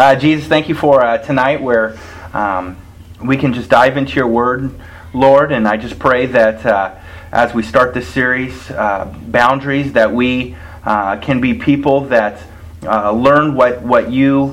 Uh, 0.00 0.16
Jesus, 0.16 0.48
thank 0.48 0.70
you 0.70 0.74
for 0.74 1.04
uh, 1.04 1.18
tonight 1.18 1.60
where 1.60 1.94
um, 2.32 2.78
we 3.22 3.36
can 3.36 3.52
just 3.52 3.68
dive 3.68 3.98
into 3.98 4.14
your 4.14 4.28
word, 4.28 4.80
Lord. 5.12 5.52
And 5.52 5.68
I 5.68 5.76
just 5.76 5.98
pray 5.98 6.24
that 6.24 6.64
uh, 6.64 6.94
as 7.30 7.52
we 7.52 7.62
start 7.62 7.92
this 7.92 8.08
series, 8.08 8.70
uh, 8.70 9.14
boundaries, 9.26 9.92
that 9.92 10.10
we 10.10 10.56
uh, 10.86 11.18
can 11.18 11.42
be 11.42 11.52
people 11.52 12.06
that 12.06 12.42
uh, 12.82 13.12
learn 13.12 13.54
what, 13.54 13.82
what, 13.82 14.10
you, 14.10 14.52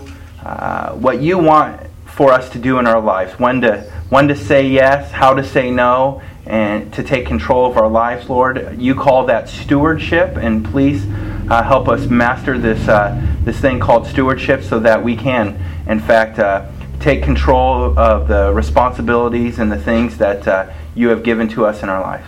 what 0.96 1.22
you 1.22 1.38
want 1.38 1.80
for 2.06 2.34
us 2.34 2.50
to 2.50 2.60
do 2.60 2.78
in 2.80 2.86
our 2.86 3.00
lives. 3.00 3.40
When 3.40 3.62
to, 3.62 3.90
when 4.10 4.28
to 4.28 4.36
say 4.36 4.68
yes, 4.68 5.14
how 5.14 5.34
to 5.34 5.46
say 5.46 5.72
no, 5.72 6.22
and 6.46 6.94
to 6.94 7.04
take 7.04 7.26
control 7.26 7.72
of 7.72 7.78
our 7.78 7.88
lives, 7.88 8.30
Lord. 8.30 8.82
You 8.82 8.96
call 8.96 9.28
that 9.28 9.48
stewardship, 9.48 10.36
and 10.36 10.66
please 10.66 11.06
uh, 11.50 11.64
help 11.64 11.88
us 11.88 12.08
master 12.08 12.58
this, 12.58 12.88
uh, 12.88 13.20
this 13.44 13.60
thing 13.60 13.80
called 13.80 14.06
stewardship 14.08 14.64
so 14.64 14.80
that 14.80 15.04
we 15.04 15.16
can, 15.16 15.60
in 15.88 16.00
fact, 16.00 16.40
uh, 16.40 16.70
take 17.00 17.24
control 17.24 17.98
of 17.98 18.28
the 18.28 18.52
responsibilities 18.54 19.60
and 19.60 19.72
the 19.72 19.78
things 19.78 20.18
that 20.18 20.48
uh, 20.48 20.72
you 20.96 21.10
have 21.10 21.24
given 21.24 21.48
to 21.48 21.66
us 21.66 21.84
in 21.84 21.90
our 21.90 22.02
life. 22.02 22.26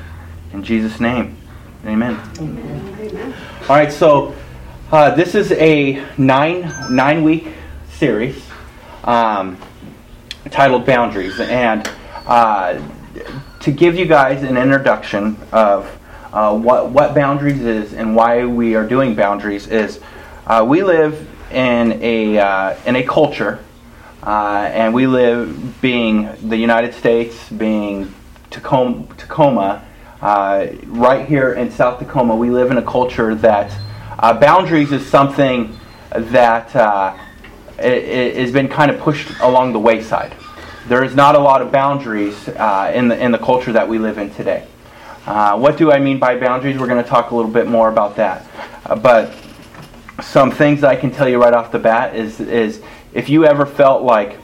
In 0.53 0.63
Jesus' 0.63 0.99
name, 0.99 1.37
amen. 1.85 2.19
amen. 2.39 3.33
All 3.63 3.75
right, 3.75 3.91
so 3.91 4.33
uh, 4.91 5.13
this 5.15 5.35
is 5.35 5.51
a 5.51 6.03
nine, 6.17 6.73
nine 6.89 7.23
week 7.23 7.47
series 7.91 8.43
um, 9.03 9.57
titled 10.49 10.85
Boundaries. 10.85 11.39
And 11.39 11.89
uh, 12.25 12.81
to 13.59 13.71
give 13.71 13.95
you 13.95 14.05
guys 14.05 14.43
an 14.43 14.57
introduction 14.57 15.37
of 15.51 15.98
uh, 16.31 16.55
what, 16.57 16.89
what 16.91 17.15
boundaries 17.15 17.61
is 17.61 17.93
and 17.93 18.15
why 18.15 18.45
we 18.45 18.75
are 18.75 18.87
doing 18.87 19.15
boundaries 19.15 19.67
is 19.67 19.99
uh, 20.45 20.63
we 20.67 20.83
live 20.83 21.27
in 21.51 21.99
a, 22.03 22.37
uh, 22.37 22.75
in 22.85 22.95
a 22.95 23.03
culture, 23.03 23.63
uh, 24.23 24.69
and 24.71 24.93
we 24.93 25.07
live 25.07 25.81
being 25.81 26.29
the 26.47 26.57
United 26.57 26.93
States, 26.93 27.49
being 27.49 28.13
Tacoma, 28.51 29.07
Tacoma 29.17 29.85
uh, 30.21 30.67
right 30.85 31.27
here 31.27 31.53
in 31.53 31.71
South 31.71 31.97
Tacoma, 31.97 32.35
we 32.35 32.49
live 32.49 32.71
in 32.71 32.77
a 32.77 32.83
culture 32.83 33.33
that 33.35 33.71
boundaries 34.41 34.91
is 34.91 35.05
something 35.07 35.79
that 36.11 36.71
has 37.77 38.51
been 38.51 38.67
kind 38.67 38.91
of 38.91 38.99
pushed 38.99 39.29
along 39.39 39.71
the 39.71 39.79
wayside. 39.79 40.35
There 40.87 41.03
is 41.03 41.15
not 41.15 41.35
a 41.35 41.39
lot 41.39 41.61
of 41.61 41.71
boundaries 41.71 42.47
in, 42.49 43.07
the, 43.07 43.17
in 43.17 43.31
the 43.31 43.37
culture 43.37 43.71
that 43.71 43.87
we 43.87 43.97
live 43.97 44.17
in 44.17 44.29
today. 44.31 44.67
Uh, 45.29 45.55
what 45.55 45.77
do 45.77 45.91
I 45.91 45.99
mean 45.99 46.17
by 46.17 46.39
boundaries? 46.39 46.79
We're 46.79 46.87
going 46.87 47.03
to 47.03 47.07
talk 47.07 47.29
a 47.29 47.35
little 47.35 47.51
bit 47.51 47.67
more 47.67 47.87
about 47.87 48.15
that. 48.15 48.49
Uh, 48.83 48.95
but 48.95 49.31
some 50.23 50.49
things 50.49 50.83
I 50.83 50.95
can 50.95 51.11
tell 51.11 51.29
you 51.29 51.39
right 51.39 51.53
off 51.53 51.71
the 51.71 51.77
bat 51.77 52.15
is, 52.15 52.39
is 52.39 52.81
if 53.13 53.29
you 53.29 53.45
ever 53.45 53.67
felt 53.67 54.01
like 54.01 54.37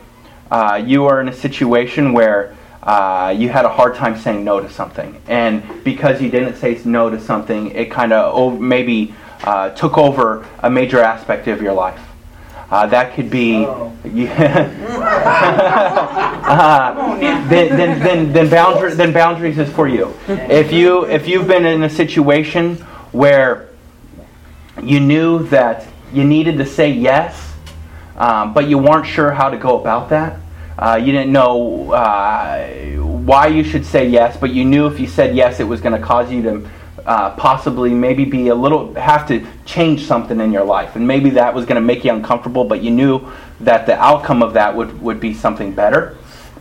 uh, 0.51 0.79
you 0.85 1.01
were 1.01 1.19
in 1.21 1.27
a 1.27 1.33
situation 1.33 2.13
where 2.13 2.55
uh, 2.83 3.33
you 3.35 3.49
had 3.49 3.65
a 3.65 3.69
hard 3.69 3.95
time 3.95 4.15
saying 4.15 4.43
no 4.43 4.59
to 4.59 4.69
something, 4.69 5.19
and 5.27 5.83
because 5.83 6.21
you 6.21 6.29
didn't 6.29 6.55
say 6.55 6.79
no 6.85 7.09
to 7.09 7.19
something, 7.19 7.71
it 7.71 7.89
kind 7.89 8.13
of 8.13 8.59
maybe 8.59 9.15
uh, 9.43 9.71
took 9.71 9.97
over 9.97 10.47
a 10.59 10.69
major 10.69 10.99
aspect 10.99 11.47
of 11.47 11.63
your 11.63 11.73
life. 11.73 11.99
Uh, 12.69 12.87
that 12.87 13.13
could 13.13 13.29
be. 13.29 13.61
Yeah. 14.03 14.71
uh, 16.45 17.17
then, 17.47 17.69
then, 17.69 17.99
then, 17.99 18.33
then, 18.33 18.49
boundary, 18.49 18.93
then 18.93 19.13
boundaries 19.13 19.57
is 19.57 19.71
for 19.71 19.87
you. 19.87 20.13
If 20.27 20.71
you 20.71 21.05
if 21.05 21.27
you've 21.27 21.47
been 21.47 21.65
in 21.65 21.83
a 21.83 21.89
situation 21.89 22.77
where 23.11 23.69
you 24.81 24.99
knew 24.99 25.47
that 25.47 25.87
you 26.11 26.23
needed 26.23 26.57
to 26.57 26.65
say 26.65 26.91
yes, 26.91 27.53
um, 28.17 28.53
but 28.53 28.67
you 28.67 28.77
weren't 28.77 29.05
sure 29.05 29.31
how 29.31 29.49
to 29.49 29.57
go 29.57 29.79
about 29.79 30.09
that. 30.09 30.39
Uh, 30.77 30.99
you 31.01 31.11
didn't 31.11 31.31
know 31.31 31.91
uh, 31.91 32.67
why 32.97 33.47
you 33.47 33.63
should 33.63 33.85
say 33.85 34.07
yes, 34.07 34.37
but 34.37 34.51
you 34.51 34.65
knew 34.65 34.87
if 34.87 34.99
you 34.99 35.07
said 35.07 35.35
yes, 35.35 35.59
it 35.59 35.63
was 35.63 35.81
going 35.81 35.99
to 35.99 36.05
cause 36.05 36.31
you 36.31 36.41
to 36.43 36.69
uh, 37.05 37.31
possibly 37.31 37.93
maybe 37.93 38.25
be 38.25 38.47
a 38.47 38.55
little 38.55 38.93
have 38.95 39.27
to 39.27 39.45
change 39.65 40.05
something 40.05 40.39
in 40.39 40.51
your 40.51 40.65
life. 40.65 40.95
And 40.95 41.07
maybe 41.07 41.29
that 41.31 41.53
was 41.53 41.65
going 41.65 41.75
to 41.75 41.81
make 41.81 42.03
you 42.03 42.11
uncomfortable 42.11 42.65
but 42.65 42.81
you 42.81 42.91
knew 42.91 43.31
that 43.61 43.85
the 43.85 43.95
outcome 43.99 44.41
of 44.41 44.53
that 44.53 44.75
would, 44.75 44.99
would 45.01 45.19
be 45.19 45.33
something 45.33 45.73
better. 45.73 46.17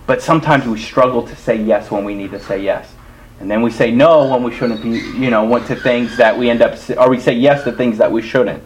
But 0.07 0.23
sometimes 0.23 0.67
we 0.67 0.79
struggle 0.79 1.27
to 1.27 1.35
say 1.35 1.57
yes 1.57 1.91
when 1.91 2.05
we 2.05 2.15
need 2.15 2.31
to 2.33 2.41
say 2.41 2.63
yes. 2.63 2.93
And 3.41 3.51
then 3.51 3.63
we 3.63 3.71
say 3.71 3.91
no 3.91 4.29
when 4.29 4.43
we 4.43 4.55
shouldn't 4.55 4.83
be 4.83 4.91
you 4.91 5.31
know 5.31 5.45
went 5.45 5.67
to 5.67 5.77
things 5.77 6.17
that 6.19 6.37
we 6.37 6.51
end 6.51 6.63
up 6.63 6.79
or 6.97 7.11
we 7.11 7.19
say 7.19 7.33
yes 7.35 7.65
to 7.65 7.73
things 7.73 7.99
that 7.99 8.11
we 8.13 8.23
shouldn't. 8.23 8.63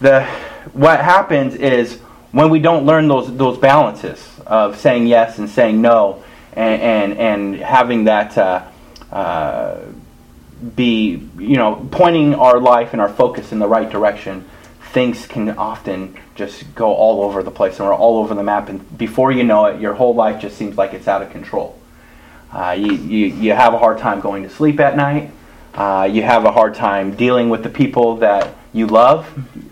The 0.00 0.24
what 0.72 1.00
happens 1.00 1.54
is 1.54 2.00
when 2.32 2.50
we 2.50 2.58
don't 2.58 2.84
learn 2.84 3.06
those 3.06 3.34
those 3.36 3.58
balances 3.58 4.40
of 4.46 4.78
saying 4.78 5.06
yes 5.06 5.38
and 5.38 5.48
saying 5.48 5.80
no 5.80 6.22
and 6.54 6.82
and, 6.82 7.18
and 7.18 7.56
having 7.56 8.04
that 8.04 8.36
uh, 8.36 8.64
uh, 9.12 9.80
be, 10.76 11.28
you 11.38 11.56
know, 11.56 11.86
pointing 11.90 12.34
our 12.34 12.58
life 12.60 12.92
and 12.92 13.00
our 13.00 13.08
focus 13.08 13.52
in 13.52 13.58
the 13.58 13.68
right 13.68 13.90
direction, 13.90 14.48
things 14.92 15.26
can 15.26 15.50
often 15.50 16.16
just 16.34 16.74
go 16.74 16.94
all 16.94 17.22
over 17.22 17.42
the 17.42 17.50
place 17.50 17.78
and 17.78 17.88
we're 17.88 17.94
all 17.94 18.18
over 18.18 18.34
the 18.34 18.42
map. 18.42 18.68
And 18.68 18.98
before 18.98 19.32
you 19.32 19.42
know 19.42 19.66
it, 19.66 19.80
your 19.80 19.94
whole 19.94 20.14
life 20.14 20.40
just 20.40 20.56
seems 20.56 20.76
like 20.76 20.92
it's 20.92 21.08
out 21.08 21.22
of 21.22 21.30
control. 21.30 21.78
Uh, 22.52 22.76
you, 22.78 22.92
you, 22.92 23.26
you 23.26 23.52
have 23.52 23.72
a 23.72 23.78
hard 23.78 23.98
time 23.98 24.20
going 24.20 24.42
to 24.42 24.50
sleep 24.50 24.78
at 24.80 24.96
night. 24.96 25.30
Uh, 25.74 26.08
you 26.10 26.22
have 26.22 26.44
a 26.44 26.52
hard 26.52 26.74
time 26.74 27.14
dealing 27.16 27.48
with 27.48 27.62
the 27.62 27.70
people 27.70 28.16
that 28.16 28.54
you 28.74 28.86
love, 28.86 29.26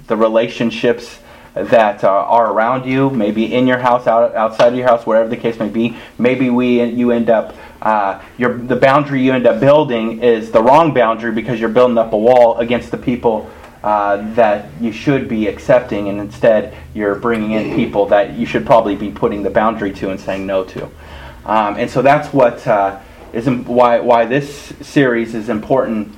the 0.06 0.16
relationships 0.16 1.18
that 1.54 2.04
uh, 2.04 2.08
are 2.08 2.52
around 2.52 2.86
you, 2.86 3.10
maybe 3.10 3.52
in 3.52 3.66
your 3.66 3.78
house, 3.78 4.06
out, 4.06 4.34
outside 4.34 4.68
of 4.68 4.78
your 4.78 4.88
house, 4.88 5.04
wherever 5.04 5.28
the 5.28 5.36
case 5.36 5.58
may 5.58 5.68
be. 5.68 5.96
Maybe 6.18 6.48
we 6.48 6.82
you 6.82 7.10
end 7.10 7.28
up 7.28 7.54
uh, 7.82 8.22
your, 8.38 8.58
the 8.58 8.76
boundary 8.76 9.22
you 9.22 9.32
end 9.32 9.46
up 9.46 9.60
building 9.60 10.22
is 10.22 10.50
the 10.50 10.62
wrong 10.62 10.92
boundary 10.92 11.32
because 11.32 11.58
you're 11.58 11.68
building 11.68 11.98
up 11.98 12.12
a 12.12 12.18
wall 12.18 12.58
against 12.58 12.90
the 12.90 12.98
people 12.98 13.50
uh, 13.82 14.18
that 14.34 14.68
you 14.80 14.92
should 14.92 15.28
be 15.28 15.46
accepting, 15.46 16.08
and 16.08 16.20
instead 16.20 16.76
you're 16.94 17.14
bringing 17.14 17.52
in 17.52 17.74
people 17.74 18.06
that 18.06 18.34
you 18.34 18.44
should 18.44 18.66
probably 18.66 18.94
be 18.94 19.10
putting 19.10 19.42
the 19.42 19.50
boundary 19.50 19.92
to 19.92 20.10
and 20.10 20.20
saying 20.20 20.46
no 20.46 20.64
to. 20.64 20.84
Um, 21.46 21.76
and 21.76 21.90
so 21.90 22.02
that's 22.02 22.32
what 22.34 22.66
uh, 22.66 23.00
is 23.32 23.48
why 23.48 24.00
why 24.00 24.26
this 24.26 24.74
series 24.82 25.34
is 25.34 25.48
important 25.48 26.14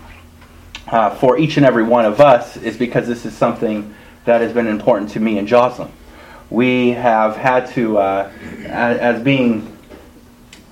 uh, 0.88 1.10
for 1.10 1.38
each 1.38 1.56
and 1.56 1.64
every 1.64 1.84
one 1.84 2.04
of 2.04 2.20
us 2.20 2.56
is 2.56 2.76
because 2.76 3.06
this 3.06 3.24
is 3.24 3.36
something 3.36 3.94
that 4.24 4.40
has 4.40 4.52
been 4.52 4.66
important 4.66 5.10
to 5.10 5.20
me 5.20 5.38
and 5.38 5.48
Jocelyn. 5.48 5.90
We 6.50 6.90
have 6.90 7.36
had 7.36 7.68
to, 7.70 7.96
uh, 7.96 8.32
as, 8.66 8.98
as, 8.98 9.22
being 9.22 9.71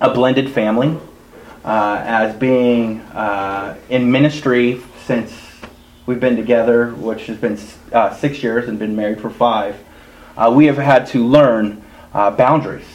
a 0.01 0.11
blended 0.11 0.49
family, 0.49 0.97
uh, 1.63 2.01
as 2.03 2.35
being 2.35 2.99
uh, 3.13 3.77
in 3.87 4.11
ministry 4.11 4.81
since 5.05 5.31
we've 6.07 6.19
been 6.19 6.35
together, 6.35 6.91
which 6.95 7.27
has 7.27 7.37
been 7.37 7.57
uh, 7.93 8.11
six 8.15 8.41
years 8.41 8.67
and 8.67 8.79
been 8.79 8.95
married 8.95 9.21
for 9.21 9.29
five, 9.29 9.77
uh, 10.35 10.51
we 10.53 10.65
have 10.65 10.77
had 10.77 11.05
to 11.05 11.25
learn 11.25 11.83
uh, 12.13 12.31
boundaries. 12.31 12.87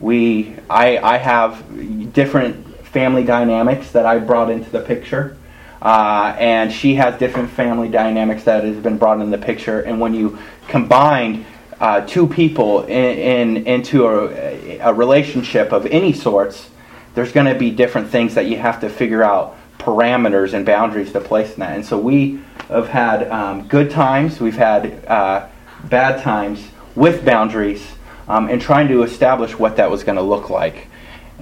We, 0.00 0.56
I, 0.68 0.98
I 0.98 1.16
have 1.18 2.12
different 2.12 2.66
family 2.86 3.22
dynamics 3.22 3.92
that 3.92 4.04
I 4.04 4.18
brought 4.18 4.50
into 4.50 4.68
the 4.68 4.80
picture. 4.80 5.36
Uh, 5.80 6.34
and 6.40 6.72
she 6.72 6.96
has 6.96 7.16
different 7.20 7.48
family 7.50 7.88
dynamics 7.88 8.42
that 8.44 8.64
has 8.64 8.76
been 8.78 8.98
brought 8.98 9.20
in 9.20 9.30
the 9.30 9.38
picture. 9.38 9.82
And 9.82 10.00
when 10.00 10.12
you 10.12 10.38
combine 10.66 11.46
uh, 11.80 12.00
two 12.02 12.26
people 12.26 12.82
in, 12.84 13.56
in 13.56 13.66
into 13.66 14.06
a, 14.06 14.78
a, 14.78 14.92
relationship 14.92 15.72
of 15.72 15.86
any 15.86 16.12
sorts, 16.12 16.70
there's 17.14 17.32
going 17.32 17.46
to 17.46 17.58
be 17.58 17.70
different 17.70 18.08
things 18.08 18.34
that 18.34 18.46
you 18.46 18.56
have 18.56 18.80
to 18.80 18.88
figure 18.88 19.22
out 19.22 19.56
parameters 19.78 20.54
and 20.54 20.66
boundaries 20.66 21.12
to 21.12 21.20
place 21.20 21.54
in 21.54 21.60
that. 21.60 21.76
And 21.76 21.84
so 21.84 21.98
we 21.98 22.40
have 22.68 22.88
had 22.88 23.30
um, 23.30 23.68
good 23.68 23.90
times, 23.90 24.40
we've 24.40 24.56
had 24.56 25.04
uh, 25.06 25.46
bad 25.84 26.22
times 26.22 26.66
with 26.96 27.24
boundaries, 27.24 27.86
um, 28.26 28.48
and 28.48 28.60
trying 28.60 28.88
to 28.88 29.04
establish 29.04 29.56
what 29.56 29.76
that 29.76 29.90
was 29.90 30.02
going 30.02 30.16
to 30.16 30.22
look 30.22 30.50
like. 30.50 30.88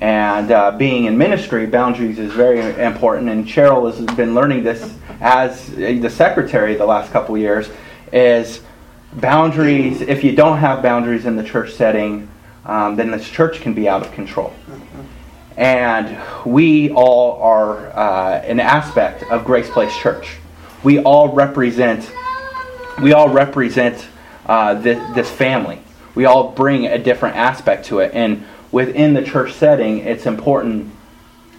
And 0.01 0.51
uh, 0.51 0.73
being 0.73 1.07
in 1.07 1.17
ministry, 1.17 1.67
boundaries 1.67 2.19
is 2.19 2.31
very 2.33 2.61
important. 2.83 3.31
And 3.31 3.47
Cheryl 3.47 3.87
has 3.87 4.17
been 4.17 4.35
learning 4.35 4.63
this 4.63 4.95
as 5.21 5.71
the 5.75 6.11
secretary 6.11 6.75
the 6.75 6.85
last 6.85 7.11
couple 7.11 7.37
years. 7.39 7.71
Is 8.13 8.61
boundaries? 9.17 10.01
If 10.01 10.23
you 10.23 10.33
don't 10.33 10.59
have 10.59 10.83
boundaries 10.83 11.27
in 11.27 11.37
the 11.37 11.45
church 11.45 11.73
setting, 11.73 12.29
um, 12.65 12.97
then 12.97 13.11
this 13.11 13.29
church 13.29 13.61
can 13.61 13.75
be 13.75 13.89
out 13.89 14.03
of 14.03 14.13
control. 14.13 14.53
And 15.57 16.21
we 16.45 16.91
all 16.91 17.41
are 17.41 17.87
uh, 17.97 18.41
an 18.41 18.61
aspect 18.61 19.23
of 19.25 19.45
Grace 19.45 19.71
Place 19.71 19.97
Church. 19.97 20.37
We 20.85 20.99
all 21.01 21.33
represent. 21.33 22.11
We 23.03 23.13
all 23.13 23.29
represent 23.29 24.07
uh, 24.45 24.75
this, 24.75 25.15
this 25.15 25.31
family. 25.31 25.81
We 26.15 26.27
all 26.27 26.51
bring 26.51 26.87
a 26.87 26.99
different 26.99 27.37
aspect 27.37 27.87
to 27.87 28.01
it, 28.01 28.13
and 28.15 28.45
within 28.71 29.15
the 29.15 29.23
church 29.23 29.53
setting, 29.53 29.99
it's 29.99 30.27
important 30.27 30.93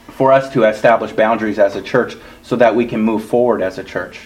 for 0.10 0.32
us 0.32 0.52
to 0.54 0.64
establish 0.64 1.12
boundaries 1.12 1.60
as 1.60 1.76
a 1.76 1.82
church 1.82 2.16
so 2.42 2.56
that 2.56 2.76
we 2.76 2.86
can 2.86 3.02
move 3.02 3.26
forward 3.26 3.62
as 3.62 3.78
a 3.78 3.84
church. 3.84 4.20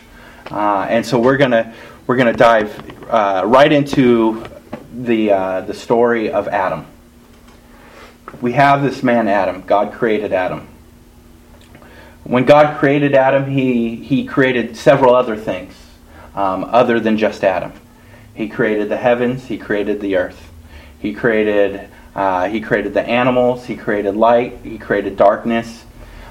Uh, 0.49 0.85
and 0.89 1.05
so 1.05 1.19
we're 1.19 1.37
gonna 1.37 1.73
we're 2.11 2.17
gonna 2.17 2.33
dive 2.33 3.09
uh, 3.09 3.41
right 3.45 3.71
into 3.71 4.43
the, 4.93 5.31
uh, 5.31 5.61
the 5.61 5.73
story 5.73 6.29
of 6.29 6.49
Adam. 6.49 6.85
We 8.41 8.51
have 8.51 8.83
this 8.83 9.01
man, 9.01 9.29
Adam. 9.29 9.63
God 9.65 9.93
created 9.93 10.33
Adam. 10.33 10.67
When 12.25 12.43
God 12.43 12.77
created 12.77 13.15
Adam, 13.15 13.49
he, 13.49 13.95
he 13.95 14.25
created 14.25 14.75
several 14.75 15.15
other 15.15 15.37
things 15.37 15.73
um, 16.35 16.65
other 16.65 16.99
than 16.99 17.17
just 17.17 17.45
Adam. 17.45 17.71
He 18.33 18.49
created 18.49 18.89
the 18.89 18.97
heavens, 18.97 19.45
he 19.45 19.57
created 19.57 20.01
the 20.01 20.17
earth. 20.17 20.51
He 20.99 21.13
created, 21.13 21.87
uh, 22.13 22.49
he 22.49 22.59
created 22.59 22.93
the 22.93 23.03
animals, 23.03 23.67
he 23.67 23.77
created 23.77 24.17
light, 24.17 24.59
he 24.65 24.77
created 24.77 25.15
darkness, 25.15 25.85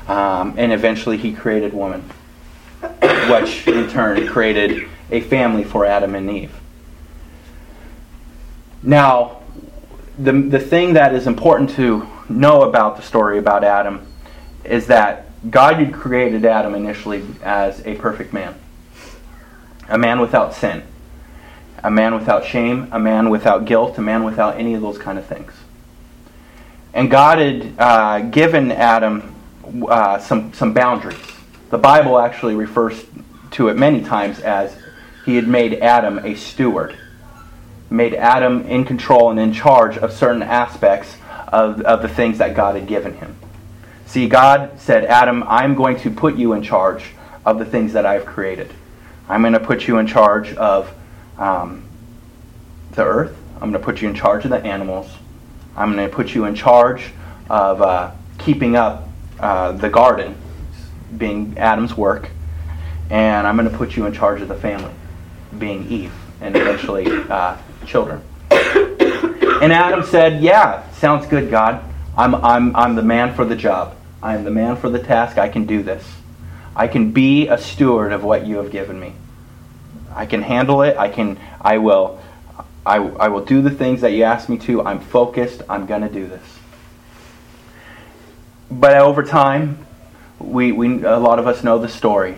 um, 0.09 0.57
and 0.59 0.75
eventually 0.75 1.17
he 1.17 1.33
created 1.33 1.73
woman, 1.73 2.05
which 3.31 3.67
in 3.69 3.89
turn 3.89 4.27
created 4.27 4.89
a 5.11 5.21
family 5.21 5.65
for 5.65 5.85
Adam 5.85 6.15
and 6.15 6.31
Eve. 6.31 6.55
Now, 8.83 9.43
the, 10.19 10.33
the 10.33 10.59
thing 10.59 10.95
that 10.95 11.15
is 11.15 11.27
important 11.27 11.71
to 11.71 12.07
know 12.29 12.63
about 12.63 12.97
the 12.97 13.03
story 13.03 13.39
about 13.39 13.65
Adam 13.65 14.07
is 14.65 14.87
that 14.87 15.27
God 15.51 15.77
had 15.77 15.93
created 15.93 16.45
Adam 16.45 16.75
initially 16.75 17.25
as 17.43 17.85
a 17.87 17.95
perfect 17.97 18.33
man, 18.33 18.55
a 19.89 19.97
man 19.97 20.21
without 20.21 20.55
sin, 20.55 20.83
a 21.83 21.91
man 21.91 22.15
without 22.15 22.45
shame, 22.45 22.89
a 22.93 22.99
man 22.99 23.31
without 23.31 23.65
guilt, 23.65 23.97
a 23.99 24.03
man 24.03 24.25
without 24.25 24.59
any 24.59 24.75
of 24.75 24.83
those 24.83 24.99
kind 24.99 25.19
of 25.19 25.27
things. 25.27 25.53
And 26.93 27.11
God 27.11 27.39
had 27.39 27.75
uh, 27.79 28.21
given 28.31 28.73
Adam 28.73 29.35
uh, 29.89 30.19
some, 30.19 30.53
some 30.53 30.75
boundaries. 30.75 31.40
The 31.71 31.79
Bible 31.79 32.19
actually 32.19 32.57
refers 32.57 33.05
to 33.53 33.69
it 33.69 33.77
many 33.77 34.03
times 34.03 34.41
as 34.41 34.77
he 35.25 35.37
had 35.37 35.47
made 35.47 35.75
Adam 35.75 36.19
a 36.19 36.35
steward, 36.35 36.97
made 37.89 38.15
Adam 38.15 38.63
in 38.67 38.85
control 38.85 39.31
and 39.31 39.39
in 39.39 39.53
charge 39.53 39.97
of 39.97 40.13
certain 40.13 40.43
aspects 40.43 41.17
of, 41.49 41.81
of 41.83 42.03
the 42.03 42.09
things 42.09 42.39
that 42.39 42.55
God 42.55 42.75
had 42.75 42.87
given 42.87 43.15
him. 43.15 43.37
See, 44.07 44.29
God 44.29 44.81
said, 44.81 45.05
Adam, 45.05 45.45
I'm 45.45 45.77
going 45.77 45.99
to 46.01 46.11
put 46.11 46.37
you 46.37 46.53
in 46.55 46.63
charge 46.63 47.05
of 47.47 47.59
the 47.59 47.65
things 47.65 47.93
that 47.93 48.05
I've 48.05 48.27
created. 48.27 48.73
I'm 49.29 49.43
going 49.43 49.53
to 49.53 49.61
put 49.61 49.87
you 49.87 49.99
in 49.99 50.09
charge 50.09 50.53
of 50.55 50.93
um, 51.39 51.85
the 52.93 53.05
earth. 53.05 53.37
I'm 53.55 53.71
going 53.71 53.75
to 53.75 53.79
put 53.79 54.03
you 54.03 54.09
in 54.09 54.17
charge 54.17 54.45
of 54.45 54.51
the 54.51 54.65
animals. 54.65 55.09
I'm 55.77 55.95
going 55.95 56.09
to 56.09 56.15
put 56.15 56.35
you 56.35 56.47
in 56.47 56.57
charge 56.57 57.13
of 57.49 57.81
uh, 57.81 58.11
keeping 58.39 58.75
up 58.75 59.09
uh, 59.39 59.73
the 59.73 59.89
garden, 59.89 60.35
being 61.17 61.59
Adam's 61.59 61.97
work. 61.97 62.31
And 63.11 63.47
I'm 63.47 63.57
going 63.57 63.71
to 63.71 63.77
put 63.77 63.97
you 63.97 64.07
in 64.07 64.13
charge 64.13 64.41
of 64.41 64.49
the 64.49 64.55
family, 64.55 64.93
being 65.59 65.89
Eve, 65.89 66.13
and 66.41 66.57
eventually 66.57 67.07
uh, 67.29 67.57
children. 67.87 68.23
And 68.51 69.73
Adam 69.73 70.05
said, 70.05 70.43
Yeah, 70.43 70.91
sounds 70.93 71.27
good, 71.27 71.51
God. 71.51 71.85
I'm, 72.17 72.35
I'm, 72.35 72.75
I'm 72.75 72.95
the 72.95 73.03
man 73.03 73.35
for 73.35 73.45
the 73.45 73.57
job. 73.57 73.97
I 74.23 74.35
am 74.35 74.45
the 74.45 74.51
man 74.51 74.77
for 74.77 74.89
the 74.91 74.99
task. 74.99 75.39
I 75.39 75.49
can 75.49 75.67
do 75.67 75.83
this. 75.83 76.05
I 76.75 76.89
can 76.89 77.13
be 77.13 77.49
a 77.49 77.59
steward 77.59 78.13
of 78.13 78.23
what 78.23 78.47
you 78.47 78.57
have 78.57 78.71
given 78.71 78.99
me. 78.99 79.15
I 80.15 80.27
can 80.27 80.43
handle 80.43 80.83
it. 80.83 80.97
I 80.97 81.09
can 81.09 81.39
I 81.61 81.79
will 81.79 82.21
I, 82.85 82.97
I 82.97 83.29
will 83.29 83.45
do 83.45 83.63
the 83.63 83.71
things 83.71 84.01
that 84.01 84.13
you 84.13 84.25
ask 84.25 84.49
me 84.49 84.59
to. 84.59 84.83
I'm 84.83 85.01
focused. 85.01 85.63
I'm 85.69 85.87
going 85.87 86.03
to 86.03 86.09
do 86.09 86.27
this. 86.27 86.43
But 88.71 88.97
over 88.97 89.23
time, 89.23 89.87
we, 90.41 90.73
we 90.73 91.05
a 91.05 91.19
lot 91.19 91.39
of 91.39 91.47
us 91.47 91.63
know 91.63 91.79
the 91.79 91.89
story 91.89 92.37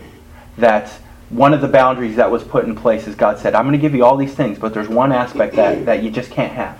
that 0.58 0.90
one 1.31 1.54
of 1.54 1.62
the 1.62 1.69
boundaries 1.69 2.16
that 2.16 2.31
was 2.31 2.44
put 2.44 2.66
in 2.66 2.76
place 2.76 3.06
is 3.06 3.14
God 3.14 3.38
said, 3.38 3.54
I'm 3.54 3.64
going 3.64 3.72
to 3.72 3.81
give 3.81 3.94
you 3.94 4.04
all 4.04 4.16
these 4.16 4.34
things, 4.34 4.58
but 4.58 4.75
there's 4.75 4.88
one 4.88 5.12
aspect 5.12 5.56
that, 5.56 5.87
that 5.87 6.02
you 6.02 6.10
just 6.10 6.31
can't 6.31 6.52
have. 6.52 6.78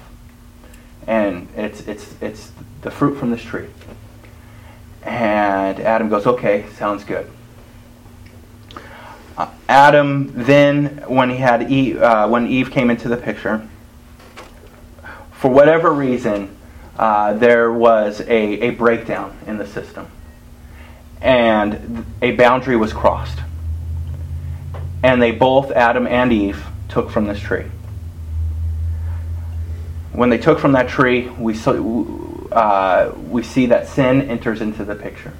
And 1.07 1.49
it's, 1.57 1.81
it's, 1.89 2.15
it's 2.21 2.53
the 2.83 2.91
fruit 2.91 3.19
from 3.19 3.31
this 3.31 3.43
tree. 3.43 3.69
And 5.03 5.81
Adam 5.81 6.09
goes, 6.09 6.27
okay, 6.27 6.67
sounds 6.77 7.03
good. 7.03 7.31
Uh, 9.39 9.51
Adam 9.69 10.31
then, 10.35 11.03
when 11.09 11.31
he 11.31 11.37
had 11.37 11.71
Eve, 11.71 12.03
uh, 12.03 12.29
when 12.29 12.47
Eve 12.47 12.71
came 12.71 12.91
into 12.91 13.09
the 13.09 13.17
picture, 13.17 13.67
for 15.33 15.51
whatever 15.51 15.93
reason, 15.93 16.55
uh, 16.99 17.33
there 17.33 17.73
was 17.73 18.21
a, 18.21 18.29
a 18.29 18.71
breakdown 18.71 19.37
in 19.47 19.57
the 19.57 19.67
system, 19.67 20.07
and 21.23 22.05
a 22.21 22.33
boundary 22.33 22.77
was 22.77 22.93
crossed. 22.93 23.39
And 25.03 25.23
they 25.23 25.31
both, 25.31 25.71
Adam 25.71 26.07
and 26.07 26.33
Eve, 26.33 26.65
took 26.89 27.11
from 27.11 27.27
this 27.27 27.41
tree. 27.41 27.65
When 30.13 30.31
they 30.31 30.39
took 30.39 30.59
from 30.59 30.73
that 30.73 30.89
tree, 30.89 31.29
we 31.29 31.59
uh, 32.53 33.13
we 33.31 33.43
see 33.43 33.67
that 33.67 33.89
sin 33.89 34.23
enters 34.23 34.61
into 34.61 34.85
the 34.85 34.95
picture. 34.95 35.33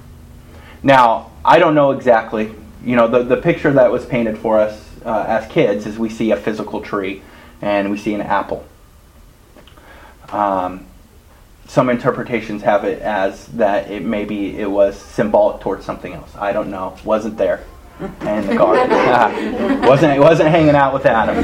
Now, 0.83 1.31
I 1.45 1.59
don't 1.59 1.75
know 1.75 1.91
exactly. 1.91 2.55
You 2.83 2.97
know, 2.97 3.07
the, 3.07 3.23
the 3.23 3.37
picture 3.37 3.73
that 3.73 3.93
was 3.93 4.07
painted 4.07 4.39
for 4.39 4.59
us 4.59 4.91
uh, 5.05 5.25
as 5.29 5.51
kids 5.51 5.87
is 5.87 5.99
we 5.99 6.09
see 6.09 6.31
a 6.31 6.37
physical 6.37 6.81
tree 6.81 7.23
and 7.61 7.91
we 7.91 7.99
see 7.99 8.15
an 8.15 8.23
apple. 8.23 8.67
Um, 10.31 10.87
some 11.73 11.89
interpretations 11.89 12.61
have 12.61 12.85
it 12.85 13.01
as 13.01 13.47
that 13.47 13.91
it 13.91 14.05
maybe 14.05 14.59
it 14.61 14.71
was 14.71 14.95
symbolic 14.95 15.63
towards 15.63 15.87
something 15.87 16.13
else. 16.13 16.31
I 16.37 16.53
don't 16.53 16.71
know. 16.71 16.99
Wasn't 17.03 17.39
there 17.39 17.65
in 17.99 18.47
the 18.47 18.57
garden. 18.57 19.81
wasn't 19.89 20.21
wasn't 20.21 20.51
hanging 20.51 20.75
out 20.75 20.93
with 20.93 21.07
Adam. 21.07 21.43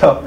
so 0.00 0.26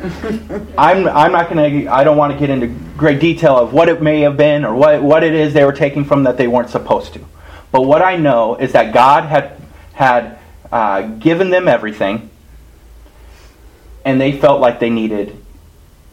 I'm 0.78 1.10
I'm 1.10 1.34
not 1.34 1.50
gonna 1.50 1.92
I 1.92 2.06
don't 2.06 2.16
want 2.16 2.32
to 2.32 2.40
get 2.40 2.50
into 2.50 2.68
great 2.96 3.20
detail 3.20 3.58
of 3.58 3.74
what 3.74 3.90
it 3.90 4.02
may 4.02 4.22
have 4.22 4.38
been 4.38 4.64
or 4.64 4.74
what 4.74 5.04
what 5.04 5.22
it 5.26 5.34
is 5.34 5.54
they 5.54 5.66
were 5.66 5.74
taking 5.74 6.06
from 6.06 6.24
that 6.24 6.38
they 6.38 6.48
weren't 6.48 6.70
supposed 6.70 7.12
to. 7.16 7.26
But 7.74 7.82
what 7.82 8.02
I 8.02 8.16
know 8.16 8.56
is 8.56 8.72
that 8.72 8.94
God 8.94 9.26
had 9.26 9.62
had 9.92 10.40
uh, 10.72 11.02
given 11.02 11.50
them 11.50 11.68
everything, 11.68 12.30
and 14.06 14.22
they 14.22 14.32
felt 14.32 14.62
like 14.62 14.80
they 14.80 14.90
needed 14.90 15.39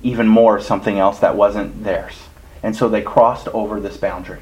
even 0.06 0.28
more 0.28 0.56
of 0.56 0.62
something 0.62 0.98
else 0.98 1.18
that 1.18 1.36
wasn't 1.36 1.84
theirs, 1.84 2.14
and 2.62 2.74
so 2.74 2.88
they 2.88 3.02
crossed 3.02 3.48
over 3.48 3.80
this 3.80 3.96
boundary 3.96 4.40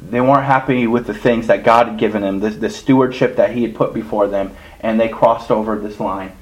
they 0.00 0.20
weren't 0.20 0.44
happy 0.44 0.86
with 0.86 1.06
the 1.06 1.14
things 1.14 1.48
that 1.48 1.64
God 1.64 1.88
had 1.88 1.98
given 1.98 2.22
them, 2.22 2.40
the, 2.40 2.50
the 2.50 2.70
stewardship 2.70 3.36
that 3.36 3.52
He 3.52 3.62
had 3.62 3.74
put 3.74 3.92
before 3.92 4.28
them, 4.28 4.54
and 4.80 4.98
they 4.98 5.08
crossed 5.08 5.50
over 5.50 5.78
this 5.78 5.98
line. 5.98 6.32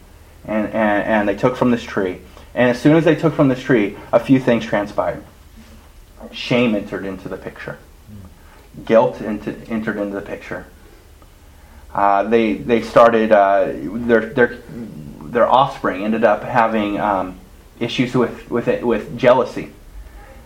And, 0.44 0.66
and, 0.66 1.02
and 1.04 1.28
they 1.28 1.34
took 1.34 1.56
from 1.56 1.70
this 1.70 1.82
tree. 1.82 2.20
And 2.54 2.70
as 2.70 2.80
soon 2.80 2.96
as 2.96 3.04
they 3.04 3.16
took 3.16 3.34
from 3.34 3.48
this 3.48 3.60
tree, 3.60 3.96
a 4.12 4.20
few 4.20 4.38
things 4.38 4.64
transpired. 4.64 5.24
Shame 6.30 6.74
entered 6.74 7.04
into 7.04 7.28
the 7.28 7.36
picture, 7.36 7.78
guilt 8.84 9.20
into, 9.20 9.56
entered 9.68 9.96
into 9.96 10.14
the 10.14 10.22
picture. 10.22 10.66
Uh, 11.92 12.24
they, 12.24 12.54
they 12.54 12.82
started, 12.82 13.32
uh, 13.32 13.72
their, 13.74 14.26
their, 14.26 14.58
their 15.22 15.48
offspring 15.48 16.04
ended 16.04 16.24
up 16.24 16.42
having 16.42 17.00
um, 17.00 17.38
issues 17.80 18.14
with, 18.14 18.50
with, 18.50 18.68
it, 18.68 18.86
with 18.86 19.18
jealousy 19.18 19.72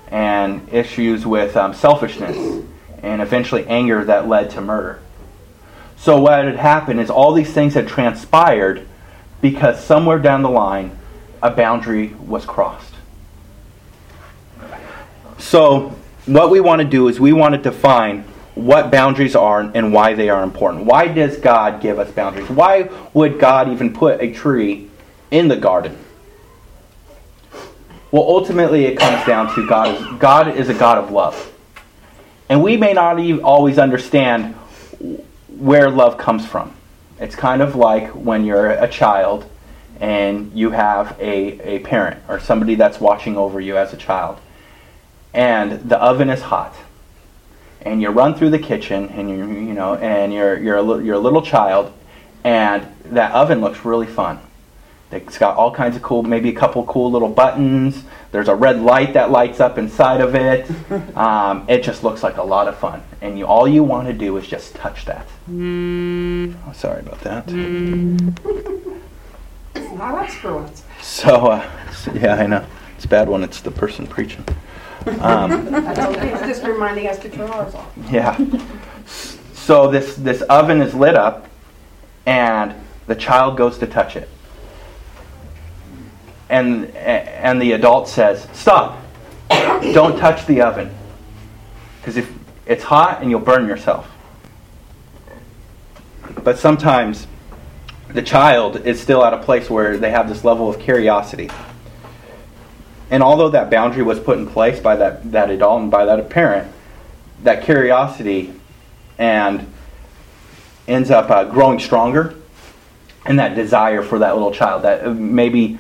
and 0.09 0.69
issues 0.73 1.25
with 1.25 1.57
um, 1.57 1.73
selfishness 1.73 2.65
and 3.03 3.23
eventually 3.23 3.67
anger 3.67 4.05
that 4.05 4.29
led 4.29 4.51
to 4.51 4.61
murder. 4.61 5.01
So, 5.97 6.21
what 6.21 6.45
had 6.45 6.57
happened 6.57 7.01
is 7.01 7.11
all 7.11 7.33
these 7.33 7.53
things 7.53 7.75
had 7.75 7.87
transpired 7.87 8.87
because 9.41 9.83
somewhere 9.83 10.19
down 10.19 10.43
the 10.43 10.51
line 10.51 10.97
a 11.43 11.51
boundary 11.51 12.09
was 12.09 12.45
crossed. 12.45 12.95
So, 15.39 15.95
what 16.27 16.51
we 16.51 16.61
want 16.61 16.81
to 16.83 16.89
do 16.89 17.09
is 17.09 17.21
we 17.21 17.33
want 17.33 17.55
to 17.55 17.61
define 17.61 18.25
what 18.55 18.91
boundaries 18.91 19.35
are 19.35 19.61
and 19.61 19.93
why 19.93 20.15
they 20.15 20.29
are 20.29 20.43
important. 20.43 20.85
Why 20.85 21.09
does 21.09 21.39
God 21.39 21.81
give 21.81 21.99
us 21.99 22.11
boundaries? 22.11 22.49
Why 22.51 22.91
would 23.15 23.39
God 23.39 23.69
even 23.69 23.93
put 23.93 24.21
a 24.21 24.33
tree 24.33 24.91
in 25.31 25.49
the 25.49 25.57
garden? 25.57 25.97
Well, 28.13 28.23
ultimately, 28.23 28.87
it 28.87 28.99
comes 28.99 29.25
down 29.25 29.55
to 29.55 29.67
God 29.67 29.95
is, 29.95 30.19
God 30.19 30.57
is 30.57 30.69
a 30.69 30.75
God 30.75 30.99
of 30.99 31.13
love. 31.13 31.53
And 32.49 32.63
we 32.63 32.77
may 32.77 32.93
not 32.93 33.21
even 33.21 33.45
always 33.45 33.79
understand 33.79 34.57
where 35.49 35.89
love 35.91 36.19
comes 36.19 36.45
from. 36.45 36.75
It's 37.21 37.37
kind 37.37 37.63
of 37.63 37.77
like 37.77 38.09
when 38.09 38.45
you're 38.45 38.71
a 38.71 38.89
child 38.89 39.49
and 40.01 40.53
you 40.55 40.71
have 40.71 41.17
a, 41.21 41.77
a 41.77 41.79
parent 41.81 42.21
or 42.29 42.41
somebody 42.41 42.75
that's 42.75 42.99
watching 42.99 43.37
over 43.37 43.61
you 43.61 43.77
as 43.77 43.93
a 43.93 43.97
child. 43.97 44.41
And 45.33 45.89
the 45.89 45.99
oven 45.99 46.31
is 46.31 46.41
hot. 46.41 46.75
And 47.83 48.03
you 48.03 48.09
run 48.11 48.35
through 48.35 48.51
the 48.51 48.59
kitchen 48.59 49.09
and 49.11 49.31
you 49.31 49.37
you 49.37 49.73
know 49.73 49.95
and 49.95 50.33
you're 50.33 50.59
you're 50.59 50.77
a, 50.77 51.03
you're 51.03 51.15
a 51.15 51.21
little 51.21 51.43
child 51.43 51.93
and 52.45 52.87
that 53.07 53.33
oven 53.33 53.61
looks 53.61 53.85
really 53.85 54.07
fun. 54.07 54.41
It's 55.11 55.39
got 55.39 55.57
all 55.57 55.73
kinds 55.73 55.97
of 55.97 56.03
cool, 56.03 56.23
maybe 56.23 56.51
a 56.51 56.55
couple 56.55 56.85
cool 56.85 57.11
little 57.11 57.29
buttons. 57.29 58.05
There's 58.31 58.49
a 58.49 58.55
red 58.55 58.81
light 58.81 59.15
that 59.15 59.31
lights 59.31 59.59
up 59.59 59.77
inside 59.79 60.21
of 60.21 60.35
it. 60.35 60.71
Um, 61.17 61.67
it 61.69 61.83
just 61.83 62.03
looks 62.03 62.23
like 62.23 62.37
a 62.39 62.43
lot 62.43 62.67
of 62.67 62.79
fun. 62.79 63.03
And 63.21 63.39
you, 63.39 63.47
all 63.47 63.69
you 63.69 63.83
want 63.83 64.07
to 64.07 64.15
do 64.15 64.37
is 64.39 64.47
just 64.47 64.75
touch 64.75 65.05
that. 65.05 65.27
Mm. 65.51 66.57
Oh, 66.67 66.73
sorry 66.73 67.01
about 67.01 67.21
that. 67.21 67.47
Mm. 67.47 68.99
Not 69.97 70.15
us 70.15 70.41
girls. 70.41 70.83
So, 71.03 71.49
uh, 71.49 71.93
so, 71.93 72.13
yeah, 72.13 72.37
I 72.37 72.47
know. 72.47 72.65
It's 72.97 73.07
bad 73.07 73.29
when 73.29 73.43
it's 73.43 73.61
the 73.61 73.71
person 73.71 74.07
preaching. 74.07 74.45
Um, 75.21 75.75
it's 75.75 76.41
just 76.47 76.63
reminding 76.65 77.09
us 77.09 77.19
to 77.21 77.29
turn 77.29 77.51
ours 77.51 77.75
off. 77.75 77.91
Yeah. 78.11 78.39
So 79.55 79.91
this 79.91 80.17
this 80.17 80.43
oven 80.43 80.81
is 80.81 80.95
lit 80.95 81.15
up, 81.15 81.47
and 82.27 82.75
the 83.07 83.15
child 83.15 83.57
goes 83.57 83.79
to 83.79 83.87
touch 83.87 84.17
it, 84.17 84.29
and 86.51 86.95
and 86.97 87.63
the 87.63 87.73
adult 87.73 88.09
says, 88.09 88.47
"Stop! 88.53 89.01
Don't 89.49 90.19
touch 90.19 90.47
the 90.47 90.61
oven, 90.61 90.95
because 92.01 92.17
if 92.17 92.31
it's 92.67 92.85
hot 92.85 93.23
and 93.23 93.31
you'll 93.31 93.41
burn 93.41 93.67
yourself." 93.67 94.11
But 96.45 96.59
sometimes 96.59 97.27
the 98.09 98.23
child 98.23 98.85
is 98.85 99.01
still 99.01 99.25
at 99.25 99.33
a 99.33 99.39
place 99.39 99.71
where 99.71 99.97
they 99.97 100.11
have 100.11 100.29
this 100.29 100.45
level 100.45 100.69
of 100.69 100.81
curiosity. 100.81 101.51
And 103.11 103.23
although 103.23 103.51
that 103.51 103.71
boundary 103.71 104.03
was 104.03 104.21
put 104.21 104.39
in 104.39 104.47
place 104.47 104.81
by 104.81 104.97
that, 104.97 105.33
that 105.33 105.51
adult 105.51 105.83
and 105.83 105.91
by 105.91 106.05
that 106.05 106.31
parent, 106.31 106.73
that 107.43 107.65
curiosity 107.65 108.53
and 109.19 109.67
ends 110.87 111.11
up 111.11 111.31
uh, 111.31 111.45
growing 111.45 111.79
stronger 111.79 112.35
and 113.27 113.39
that 113.39 113.55
desire 113.55 114.03
for 114.03 114.19
that 114.21 114.35
little 114.35 114.53
child 114.53 114.83
that 114.83 115.05
uh, 115.05 115.11
maybe 115.11 115.79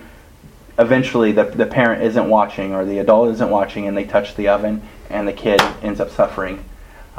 eventually 0.78 1.32
the, 1.32 1.44
the 1.44 1.66
parent 1.66 2.02
isn't 2.02 2.28
watching 2.28 2.74
or 2.74 2.84
the 2.84 2.98
adult 2.98 3.30
isn't 3.30 3.50
watching 3.50 3.86
and 3.86 3.96
they 3.96 4.04
touch 4.04 4.34
the 4.36 4.48
oven 4.48 4.82
and 5.08 5.26
the 5.26 5.32
kid 5.32 5.60
ends 5.82 6.00
up 6.00 6.10
suffering 6.10 6.64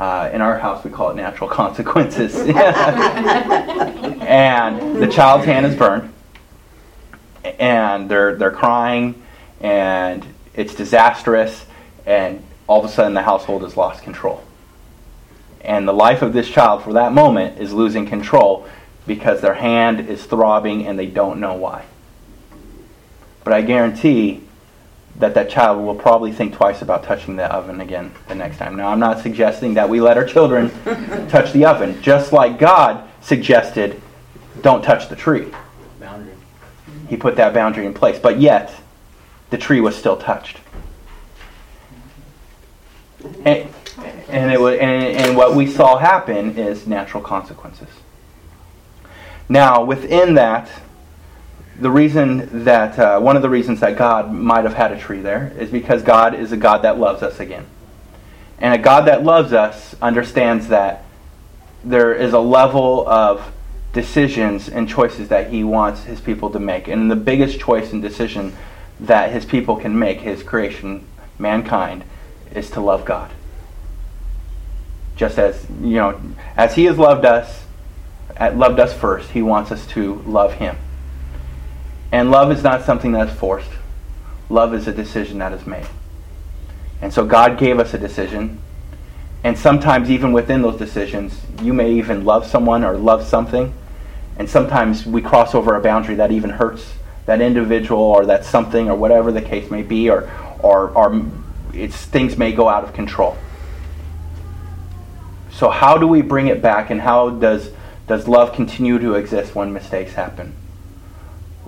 uh, 0.01 0.29
in 0.33 0.41
our 0.41 0.57
house, 0.57 0.83
we 0.83 0.89
call 0.89 1.11
it 1.11 1.15
natural 1.15 1.47
consequences. 1.53 2.35
and 2.35 2.49
the 4.99 5.07
child's 5.07 5.45
hand 5.45 5.65
is 5.65 5.75
burned, 5.75 6.11
and 7.59 8.09
they're 8.09 8.35
they're 8.35 8.49
crying, 8.51 9.21
and 9.59 10.25
it's 10.55 10.73
disastrous, 10.73 11.65
and 12.07 12.43
all 12.67 12.83
of 12.83 12.89
a 12.89 12.93
sudden 12.93 13.13
the 13.13 13.21
household 13.21 13.61
has 13.61 13.77
lost 13.77 14.01
control. 14.01 14.43
And 15.61 15.87
the 15.87 15.93
life 15.93 16.23
of 16.23 16.33
this 16.33 16.49
child 16.49 16.83
for 16.83 16.93
that 16.93 17.13
moment 17.13 17.59
is 17.59 17.71
losing 17.71 18.07
control 18.07 18.67
because 19.05 19.41
their 19.41 19.53
hand 19.53 20.09
is 20.09 20.25
throbbing 20.25 20.87
and 20.87 20.97
they 20.97 21.05
don't 21.05 21.39
know 21.39 21.53
why. 21.53 21.85
But 23.43 23.53
I 23.53 23.61
guarantee 23.61 24.41
that 25.17 25.33
that 25.33 25.49
child 25.49 25.83
will 25.83 25.95
probably 25.95 26.31
think 26.31 26.53
twice 26.53 26.81
about 26.81 27.03
touching 27.03 27.35
the 27.35 27.45
oven 27.53 27.81
again 27.81 28.11
the 28.27 28.35
next 28.35 28.57
time. 28.57 28.75
Now, 28.75 28.89
I'm 28.89 28.99
not 28.99 29.19
suggesting 29.19 29.73
that 29.75 29.89
we 29.89 29.99
let 30.01 30.17
our 30.17 30.25
children 30.25 30.69
touch 31.29 31.51
the 31.53 31.65
oven, 31.65 32.01
just 32.01 32.31
like 32.31 32.57
God 32.57 33.07
suggested, 33.21 34.01
don't 34.61 34.83
touch 34.83 35.09
the 35.09 35.15
tree. 35.15 35.47
Boundary. 35.99 36.33
He 37.07 37.17
put 37.17 37.35
that 37.35 37.53
boundary 37.53 37.85
in 37.85 37.93
place, 37.93 38.19
but 38.19 38.39
yet 38.39 38.73
the 39.49 39.57
tree 39.57 39.81
was 39.81 39.95
still 39.95 40.17
touched. 40.17 40.57
And, 43.45 43.69
and, 44.29 44.51
it 44.51 44.59
was, 44.59 44.79
and, 44.79 45.03
and 45.03 45.37
what 45.37 45.55
we 45.55 45.67
saw 45.67 45.97
happen 45.97 46.57
is 46.57 46.87
natural 46.87 47.21
consequences. 47.21 47.89
Now, 49.49 49.83
within 49.83 50.35
that, 50.35 50.69
the 51.81 51.89
reason 51.89 52.63
that 52.63 52.99
uh, 52.99 53.19
one 53.19 53.35
of 53.35 53.41
the 53.41 53.49
reasons 53.49 53.79
that 53.79 53.97
God 53.97 54.31
might 54.31 54.65
have 54.65 54.75
had 54.75 54.91
a 54.91 54.99
tree 54.99 55.19
there 55.19 55.51
is 55.57 55.71
because 55.71 56.03
God 56.03 56.35
is 56.35 56.51
a 56.51 56.57
God 56.57 56.83
that 56.83 56.99
loves 56.99 57.23
us 57.23 57.39
again. 57.39 57.65
And 58.59 58.75
a 58.75 58.77
God 58.77 59.07
that 59.07 59.23
loves 59.23 59.51
us 59.51 59.95
understands 59.99 60.67
that 60.67 61.03
there 61.83 62.13
is 62.13 62.33
a 62.33 62.39
level 62.39 63.09
of 63.09 63.51
decisions 63.93 64.69
and 64.69 64.87
choices 64.87 65.29
that 65.29 65.49
he 65.49 65.63
wants 65.63 66.03
his 66.03 66.21
people 66.21 66.51
to 66.51 66.59
make. 66.59 66.87
And 66.87 67.09
the 67.09 67.15
biggest 67.15 67.59
choice 67.59 67.91
and 67.91 67.99
decision 67.99 68.55
that 68.99 69.31
his 69.31 69.43
people 69.43 69.75
can 69.75 69.97
make, 69.97 70.21
his 70.21 70.43
creation, 70.43 71.07
mankind, 71.39 72.03
is 72.53 72.69
to 72.71 72.79
love 72.79 73.05
God. 73.05 73.31
Just 75.15 75.39
as, 75.39 75.65
you 75.81 75.95
know, 75.95 76.21
as 76.55 76.75
he 76.75 76.85
has 76.85 76.99
loved 76.99 77.25
us, 77.25 77.63
loved 78.39 78.79
us 78.79 78.93
first, 78.93 79.31
he 79.31 79.41
wants 79.41 79.71
us 79.71 79.87
to 79.87 80.21
love 80.27 80.53
him. 80.53 80.77
And 82.11 82.29
love 82.29 82.51
is 82.51 82.63
not 82.63 82.83
something 82.83 83.11
that's 83.11 83.33
forced. 83.33 83.69
Love 84.49 84.73
is 84.73 84.87
a 84.87 84.93
decision 84.93 85.39
that 85.39 85.53
is 85.53 85.65
made. 85.65 85.87
And 87.01 87.13
so 87.13 87.25
God 87.25 87.57
gave 87.57 87.79
us 87.79 87.93
a 87.93 87.97
decision. 87.97 88.59
And 89.43 89.57
sometimes, 89.57 90.11
even 90.11 90.33
within 90.33 90.61
those 90.61 90.77
decisions, 90.77 91.41
you 91.61 91.73
may 91.73 91.93
even 91.93 92.25
love 92.25 92.45
someone 92.45 92.83
or 92.83 92.97
love 92.97 93.25
something. 93.25 93.73
And 94.37 94.49
sometimes 94.49 95.05
we 95.05 95.21
cross 95.21 95.55
over 95.55 95.75
a 95.75 95.81
boundary 95.81 96.15
that 96.15 96.31
even 96.31 96.51
hurts 96.51 96.93
that 97.25 97.41
individual 97.41 98.01
or 98.01 98.25
that 98.25 98.43
something 98.43 98.89
or 98.89 98.95
whatever 98.95 99.31
the 99.31 99.41
case 99.41 99.71
may 99.71 99.83
be, 99.83 100.09
or, 100.09 100.29
or, 100.59 100.89
or 100.89 101.25
it's, 101.73 101.95
things 101.95 102.37
may 102.37 102.51
go 102.51 102.67
out 102.67 102.83
of 102.83 102.93
control. 102.93 103.37
So, 105.51 105.69
how 105.69 105.97
do 105.97 106.07
we 106.07 106.21
bring 106.21 106.47
it 106.47 106.61
back, 106.61 106.89
and 106.89 106.99
how 107.01 107.29
does, 107.29 107.71
does 108.07 108.27
love 108.27 108.53
continue 108.53 108.99
to 108.99 109.13
exist 109.15 109.53
when 109.53 109.73
mistakes 109.73 110.13
happen? 110.13 110.55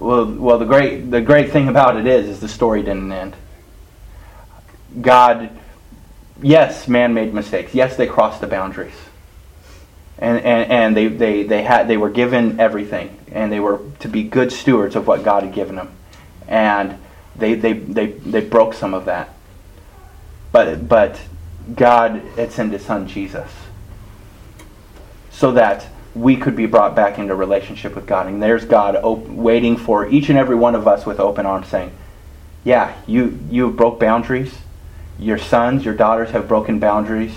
Well, 0.04 0.26
well, 0.26 0.60
the 0.60 0.66
great 0.66 1.10
the 1.10 1.22
great 1.22 1.52
thing 1.52 1.70
about 1.70 1.96
it 1.96 2.06
is, 2.06 2.28
is 2.28 2.42
the 2.42 2.50
story 2.50 2.84
didn't 2.84 3.10
end. 3.14 3.38
God, 5.00 5.50
yes, 6.42 6.90
man 6.90 7.14
made 7.14 7.34
mistakes. 7.34 7.74
Yes, 7.74 7.96
they 7.96 8.06
crossed 8.06 8.42
the 8.42 8.48
boundaries, 8.48 8.98
and 10.20 10.40
and, 10.40 10.70
and 10.70 10.98
they, 10.98 11.08
they, 11.08 11.44
they 11.44 11.64
had 11.64 11.88
they 11.88 11.96
were 11.96 12.10
given 12.10 12.60
everything, 12.60 13.18
and 13.32 13.50
they 13.50 13.62
were 13.62 13.80
to 14.00 14.10
be 14.10 14.24
good 14.24 14.52
stewards 14.52 14.98
of 14.98 15.08
what 15.08 15.24
God 15.24 15.44
had 15.44 15.54
given 15.54 15.78
them, 15.78 15.96
and 16.50 16.98
they 17.38 17.54
they 17.54 17.72
they, 17.72 18.08
they 18.08 18.42
broke 18.42 18.74
some 18.74 18.94
of 18.94 19.06
that. 19.06 19.30
But 20.52 20.86
but 20.86 21.18
God 21.74 22.22
had 22.36 22.52
sent 22.52 22.74
His 22.74 22.84
Son 22.84 23.08
Jesus, 23.08 23.50
so 25.32 25.54
that 25.54 25.88
we 26.16 26.36
could 26.36 26.56
be 26.56 26.66
brought 26.66 26.96
back 26.96 27.18
into 27.18 27.36
relationship 27.36 27.96
with 27.96 28.06
God. 28.06 28.28
And 28.28 28.42
there's 28.42 28.66
God 28.66 28.96
op- 28.96 29.28
waiting 29.28 29.78
for 29.78 30.08
each 30.08 30.30
and 30.30 30.38
every 30.38 30.56
one 30.56 30.76
of 30.76 30.88
us 30.88 31.06
with 31.06 31.20
open 31.20 31.46
arms 31.46 31.68
saying, 31.68 31.92
Yeah, 32.64 32.96
you, 33.08 33.40
you 33.50 33.72
broke 33.72 34.00
boundaries. 34.00 34.54
Your 35.18 35.38
sons, 35.38 35.86
your 35.86 35.94
daughters 35.94 36.32
have 36.32 36.48
broken 36.48 36.80
boundaries. 36.80 37.36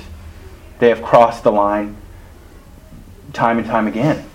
They 0.78 0.88
have 0.88 1.02
crossed 1.02 1.42
the 1.42 1.52
line 1.52 1.96
time 3.32 3.58
and 3.58 3.66
time 3.66 3.86
again. 3.86 4.28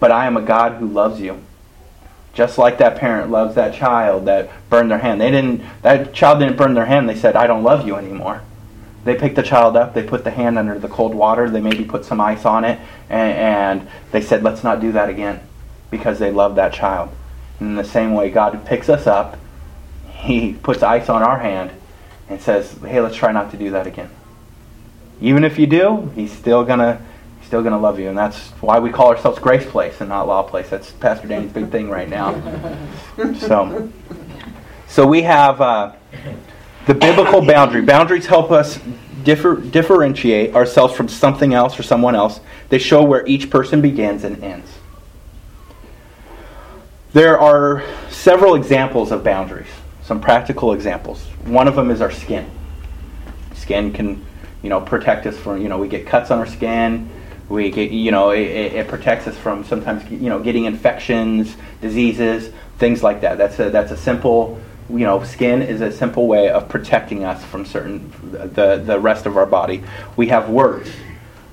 But 0.00 0.10
I 0.10 0.26
am 0.26 0.36
a 0.36 0.42
God 0.42 0.78
who 0.78 0.86
loves 0.86 1.20
you. 1.20 1.42
Just 2.34 2.56
like 2.56 2.78
that 2.78 2.96
parent 2.96 3.30
loves 3.30 3.54
that 3.56 3.74
child 3.74 4.26
that 4.26 4.50
burned 4.70 4.90
their 4.90 4.98
hand. 4.98 5.20
They 5.20 5.30
didn't 5.30 5.62
that 5.82 6.12
child 6.14 6.40
didn't 6.40 6.56
burn 6.56 6.74
their 6.74 6.86
hand, 6.86 7.08
they 7.08 7.16
said, 7.16 7.36
I 7.36 7.46
don't 7.46 7.62
love 7.62 7.86
you 7.86 7.96
anymore. 7.96 8.42
They 9.08 9.14
picked 9.14 9.36
the 9.36 9.42
child 9.42 9.74
up, 9.74 9.94
they 9.94 10.02
put 10.02 10.22
the 10.22 10.30
hand 10.30 10.58
under 10.58 10.78
the 10.78 10.86
cold 10.86 11.14
water, 11.14 11.48
they 11.48 11.62
maybe 11.62 11.82
put 11.82 12.04
some 12.04 12.20
ice 12.20 12.44
on 12.44 12.62
it, 12.62 12.78
and, 13.08 13.80
and 13.80 13.88
they 14.12 14.20
said, 14.20 14.42
let's 14.42 14.62
not 14.62 14.82
do 14.82 14.92
that 14.92 15.08
again 15.08 15.40
because 15.90 16.18
they 16.18 16.30
love 16.30 16.56
that 16.56 16.74
child. 16.74 17.08
And 17.58 17.70
in 17.70 17.76
the 17.76 17.84
same 17.84 18.12
way, 18.12 18.28
God 18.28 18.66
picks 18.66 18.90
us 18.90 19.06
up, 19.06 19.38
He 20.10 20.52
puts 20.52 20.82
ice 20.82 21.08
on 21.08 21.22
our 21.22 21.38
hand, 21.38 21.70
and 22.28 22.38
says, 22.38 22.70
hey, 22.82 23.00
let's 23.00 23.16
try 23.16 23.32
not 23.32 23.50
to 23.52 23.56
do 23.56 23.70
that 23.70 23.86
again. 23.86 24.10
Even 25.22 25.42
if 25.42 25.58
you 25.58 25.66
do, 25.66 26.12
He's 26.14 26.30
still 26.30 26.62
going 26.62 26.80
to 26.80 27.00
still 27.46 27.62
going 27.62 27.72
to 27.72 27.78
love 27.78 27.98
you. 27.98 28.10
And 28.10 28.18
that's 28.18 28.50
why 28.60 28.78
we 28.78 28.90
call 28.90 29.08
ourselves 29.08 29.38
Grace 29.38 29.64
Place 29.64 30.02
and 30.02 30.10
not 30.10 30.28
Law 30.28 30.42
Place. 30.42 30.68
That's 30.68 30.90
Pastor 30.90 31.28
Danny's 31.28 31.50
big 31.50 31.70
thing 31.70 31.88
right 31.88 32.10
now. 32.10 32.34
So, 33.38 33.90
so 34.86 35.06
we 35.06 35.22
have 35.22 35.60
uh, 35.60 35.92
the 36.88 36.94
biblical 36.94 37.44
boundary. 37.44 37.82
Boundaries 37.82 38.24
help 38.24 38.50
us 38.50 38.80
differ, 39.22 39.56
differentiate 39.56 40.54
ourselves 40.54 40.94
from 40.94 41.06
something 41.06 41.52
else 41.52 41.78
or 41.78 41.82
someone 41.82 42.16
else. 42.16 42.40
They 42.70 42.78
show 42.78 43.04
where 43.04 43.26
each 43.26 43.50
person 43.50 43.82
begins 43.82 44.24
and 44.24 44.42
ends. 44.42 44.70
There 47.12 47.38
are 47.38 47.84
several 48.08 48.54
examples 48.54 49.12
of 49.12 49.22
boundaries, 49.22 49.68
some 50.02 50.18
practical 50.18 50.72
examples. 50.72 51.22
One 51.44 51.68
of 51.68 51.76
them 51.76 51.90
is 51.90 52.00
our 52.00 52.10
skin. 52.10 52.50
Skin 53.54 53.92
can, 53.92 54.24
you 54.62 54.70
know, 54.70 54.80
protect 54.80 55.26
us 55.26 55.36
from, 55.36 55.60
you 55.60 55.68
know, 55.68 55.76
we 55.76 55.88
get 55.88 56.06
cuts 56.06 56.30
on 56.30 56.38
our 56.38 56.46
skin. 56.46 57.10
We 57.50 57.70
get, 57.70 57.90
you 57.90 58.12
know, 58.12 58.30
it, 58.30 58.40
it 58.40 58.88
protects 58.88 59.26
us 59.26 59.36
from 59.36 59.62
sometimes, 59.62 60.10
you 60.10 60.30
know, 60.30 60.40
getting 60.40 60.64
infections, 60.64 61.54
diseases, 61.82 62.50
things 62.78 63.02
like 63.02 63.20
that. 63.20 63.36
That's 63.36 63.58
a, 63.58 63.68
that's 63.68 63.92
a 63.92 63.96
simple 63.96 64.58
you 64.90 65.00
know, 65.00 65.22
skin 65.22 65.62
is 65.62 65.80
a 65.80 65.92
simple 65.92 66.26
way 66.26 66.48
of 66.48 66.68
protecting 66.68 67.24
us 67.24 67.44
from 67.44 67.64
certain 67.64 68.10
the 68.32 68.82
the 68.84 68.98
rest 68.98 69.26
of 69.26 69.36
our 69.36 69.46
body. 69.46 69.84
We 70.16 70.28
have 70.28 70.48
words. 70.48 70.90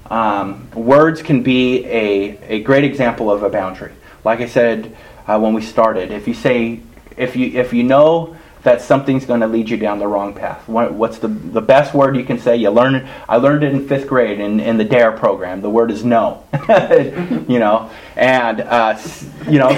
Um, 0.10 0.70
words 0.72 1.22
can 1.22 1.42
be 1.42 1.86
a, 1.86 2.38
a 2.48 2.64
great 2.64 2.84
example 2.84 3.32
of 3.32 3.44
a 3.44 3.50
boundary. 3.50 3.94
Like 4.24 4.40
I 4.40 4.48
said 4.48 4.96
uh, 5.28 5.40
when 5.40 5.54
we 5.54 5.62
started, 5.62 6.12
if 6.12 6.28
you 6.28 6.34
say 6.34 6.82
if 7.18 7.36
you 7.36 7.48
if 7.60 7.74
you 7.74 7.84
know 7.84 8.36
that 8.66 8.82
something's 8.82 9.26
going 9.26 9.42
to 9.42 9.48
lead 9.48 9.70
you 9.70 9.78
down 9.78 10.00
the 10.00 10.08
wrong 10.08 10.34
path. 10.34 10.68
What, 10.68 10.92
what's 10.92 11.20
the, 11.20 11.28
the 11.28 11.62
best 11.62 11.94
word 11.94 12.18
you 12.18 12.26
can 12.26 12.40
say? 12.40 12.58
You 12.58 12.72
learn. 12.72 13.08
I 13.30 13.38
learned 13.38 13.64
it 13.64 13.72
in 13.74 13.88
fifth 13.88 14.08
grade 14.08 14.40
in, 14.40 14.60
in 14.60 14.78
the 14.78 14.84
DARE 14.84 15.12
program. 15.12 15.62
The 15.62 15.70
word 15.70 15.92
is 15.92 16.04
no. 16.04 16.44
you 17.48 17.60
know, 17.60 17.92
and 18.16 18.62
uh, 18.62 19.00
you 19.48 19.60
know, 19.60 19.70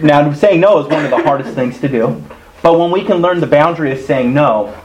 now 0.02 0.30
saying 0.34 0.60
no 0.60 0.80
is 0.80 0.86
one 0.86 1.04
of 1.04 1.10
the 1.10 1.22
hardest 1.22 1.54
things 1.54 1.80
to 1.80 1.88
do. 1.88 2.22
But 2.66 2.80
when 2.80 2.90
we 2.90 3.04
can 3.04 3.18
learn 3.18 3.38
the 3.38 3.46
boundary 3.46 3.92
of 3.92 4.00
saying 4.00 4.34
no, 4.34 4.76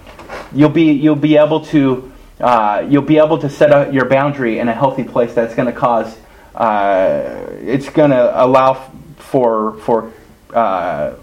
you'll 0.53 0.69
be 0.69 0.91
you'll 0.91 1.15
be 1.15 1.38
able 1.38 1.65
to 1.73 2.11
uh, 2.39 2.85
you'll 2.88 3.01
be 3.01 3.17
able 3.17 3.39
to 3.39 3.50
set 3.50 3.71
up 3.71 3.91
your 3.91 4.05
boundary 4.05 4.59
in 4.59 4.69
a 4.69 4.71
healthy 4.71 5.03
place 5.03 5.33
that's 5.33 5.55
going 5.55 5.65
to 5.65 5.73
cause 5.73 6.15
uh, 6.53 7.47
it's 7.59 7.89
going 7.89 8.11
to 8.11 8.45
allow 8.45 8.75
for 9.17 9.79
for 9.79 10.13
uh, 10.53 11.15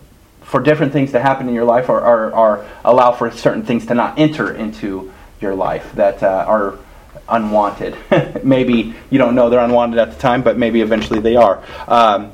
for 0.42 0.60
different 0.60 0.92
things 0.92 1.12
to 1.12 1.20
happen 1.20 1.48
in 1.48 1.54
your 1.54 1.64
life 1.64 1.88
or, 1.88 2.00
or, 2.00 2.34
or, 2.34 2.66
allow 2.84 3.12
for 3.12 3.30
certain 3.30 3.62
things 3.62 3.86
to 3.86 3.94
not 3.94 4.18
enter 4.18 4.52
into 4.52 5.12
your 5.40 5.54
life 5.54 5.92
that 5.92 6.24
uh, 6.24 6.44
are 6.48 6.76
unwanted. 7.28 7.96
maybe 8.42 8.96
you 9.10 9.18
don't 9.18 9.36
know 9.36 9.48
they're 9.48 9.64
unwanted 9.64 10.00
at 10.00 10.10
the 10.10 10.18
time, 10.18 10.42
but 10.42 10.58
maybe 10.58 10.80
eventually 10.80 11.20
they 11.20 11.36
are. 11.36 11.62
Um, 11.86 12.32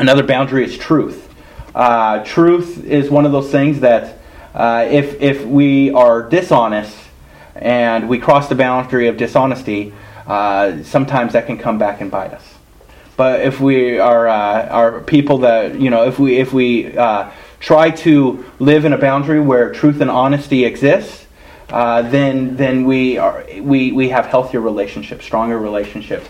another 0.00 0.24
boundary 0.24 0.64
is 0.64 0.76
truth. 0.76 1.23
Uh, 1.74 2.22
truth 2.24 2.84
is 2.84 3.10
one 3.10 3.26
of 3.26 3.32
those 3.32 3.50
things 3.50 3.80
that 3.80 4.18
uh, 4.54 4.86
if, 4.88 5.20
if 5.20 5.44
we 5.44 5.90
are 5.90 6.22
dishonest 6.22 6.96
and 7.56 8.08
we 8.08 8.18
cross 8.18 8.48
the 8.48 8.54
boundary 8.54 9.08
of 9.08 9.16
dishonesty, 9.16 9.92
uh, 10.26 10.82
sometimes 10.82 11.32
that 11.32 11.46
can 11.46 11.58
come 11.58 11.78
back 11.78 12.00
and 12.00 12.10
bite 12.10 12.32
us. 12.32 12.54
But 13.16 13.42
if 13.42 13.60
we 13.60 13.98
are 13.98 14.26
uh, 14.26 14.68
are 14.68 15.00
people 15.00 15.38
that 15.38 15.78
you 15.80 15.90
know, 15.90 16.04
if 16.06 16.18
we 16.18 16.36
if 16.36 16.52
we 16.52 16.96
uh, 16.96 17.30
try 17.60 17.90
to 17.90 18.44
live 18.58 18.84
in 18.84 18.92
a 18.92 18.98
boundary 18.98 19.40
where 19.40 19.72
truth 19.72 20.00
and 20.00 20.10
honesty 20.10 20.64
exists, 20.64 21.26
uh, 21.70 22.02
then 22.02 22.56
then 22.56 22.84
we 22.84 23.18
are 23.18 23.44
we 23.60 23.92
we 23.92 24.08
have 24.08 24.26
healthier 24.26 24.60
relationships, 24.60 25.24
stronger 25.24 25.58
relationships. 25.58 26.28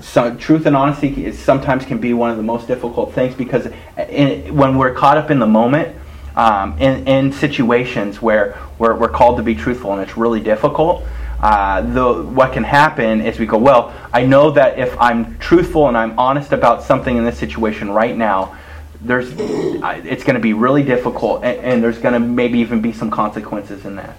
So, 0.00 0.34
truth 0.34 0.66
and 0.66 0.74
honesty 0.74 1.26
is, 1.26 1.38
sometimes 1.38 1.84
can 1.84 1.98
be 1.98 2.14
one 2.14 2.30
of 2.30 2.36
the 2.36 2.42
most 2.42 2.66
difficult 2.66 3.12
things 3.12 3.34
because 3.34 3.68
in, 4.08 4.54
when 4.56 4.78
we're 4.78 4.94
caught 4.94 5.18
up 5.18 5.30
in 5.30 5.38
the 5.38 5.46
moment, 5.46 5.96
um, 6.36 6.78
in, 6.78 7.06
in 7.06 7.32
situations 7.32 8.22
where 8.22 8.58
we're, 8.78 8.94
we're 8.94 9.08
called 9.08 9.36
to 9.36 9.42
be 9.42 9.54
truthful 9.54 9.92
and 9.92 10.00
it's 10.00 10.16
really 10.16 10.40
difficult, 10.40 11.04
uh, 11.40 11.80
the, 11.82 12.22
what 12.22 12.52
can 12.52 12.64
happen 12.64 13.20
is 13.20 13.38
we 13.38 13.46
go, 13.46 13.58
well, 13.58 13.94
I 14.12 14.24
know 14.24 14.50
that 14.52 14.78
if 14.78 14.98
I'm 14.98 15.38
truthful 15.38 15.88
and 15.88 15.96
I'm 15.96 16.18
honest 16.18 16.52
about 16.52 16.82
something 16.82 17.16
in 17.16 17.24
this 17.24 17.38
situation 17.38 17.90
right 17.90 18.16
now, 18.16 18.56
there's, 19.02 19.32
it's 19.38 20.24
going 20.24 20.34
to 20.34 20.40
be 20.40 20.52
really 20.52 20.82
difficult, 20.82 21.42
and, 21.42 21.58
and 21.60 21.82
there's 21.82 21.98
going 21.98 22.12
to 22.14 22.20
maybe 22.20 22.58
even 22.58 22.82
be 22.82 22.92
some 22.92 23.10
consequences 23.10 23.84
in 23.84 23.96
that. 23.96 24.16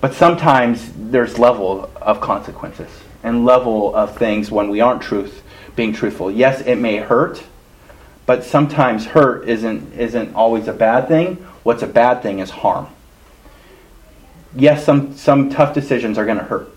But 0.00 0.14
sometimes 0.14 0.92
there's 0.96 1.38
level 1.38 1.90
of 1.96 2.20
consequences 2.20 2.90
and 3.26 3.44
level 3.44 3.94
of 3.94 4.16
things 4.16 4.50
when 4.50 4.70
we 4.70 4.80
aren't 4.80 5.02
truth, 5.02 5.42
being 5.74 5.92
truthful. 5.92 6.30
Yes, 6.30 6.62
it 6.62 6.76
may 6.76 6.96
hurt, 6.96 7.42
but 8.24 8.42
sometimes 8.42 9.04
hurt 9.04 9.46
isn't 9.46 9.92
isn't 9.92 10.34
always 10.34 10.66
a 10.66 10.72
bad 10.72 11.08
thing. 11.08 11.36
What's 11.62 11.82
a 11.82 11.86
bad 11.86 12.22
thing 12.22 12.38
is 12.38 12.48
harm 12.48 12.86
yes, 14.56 14.84
some, 14.84 15.16
some 15.16 15.50
tough 15.50 15.74
decisions 15.74 16.18
are 16.18 16.24
going 16.24 16.38
to 16.38 16.44
hurt. 16.44 16.68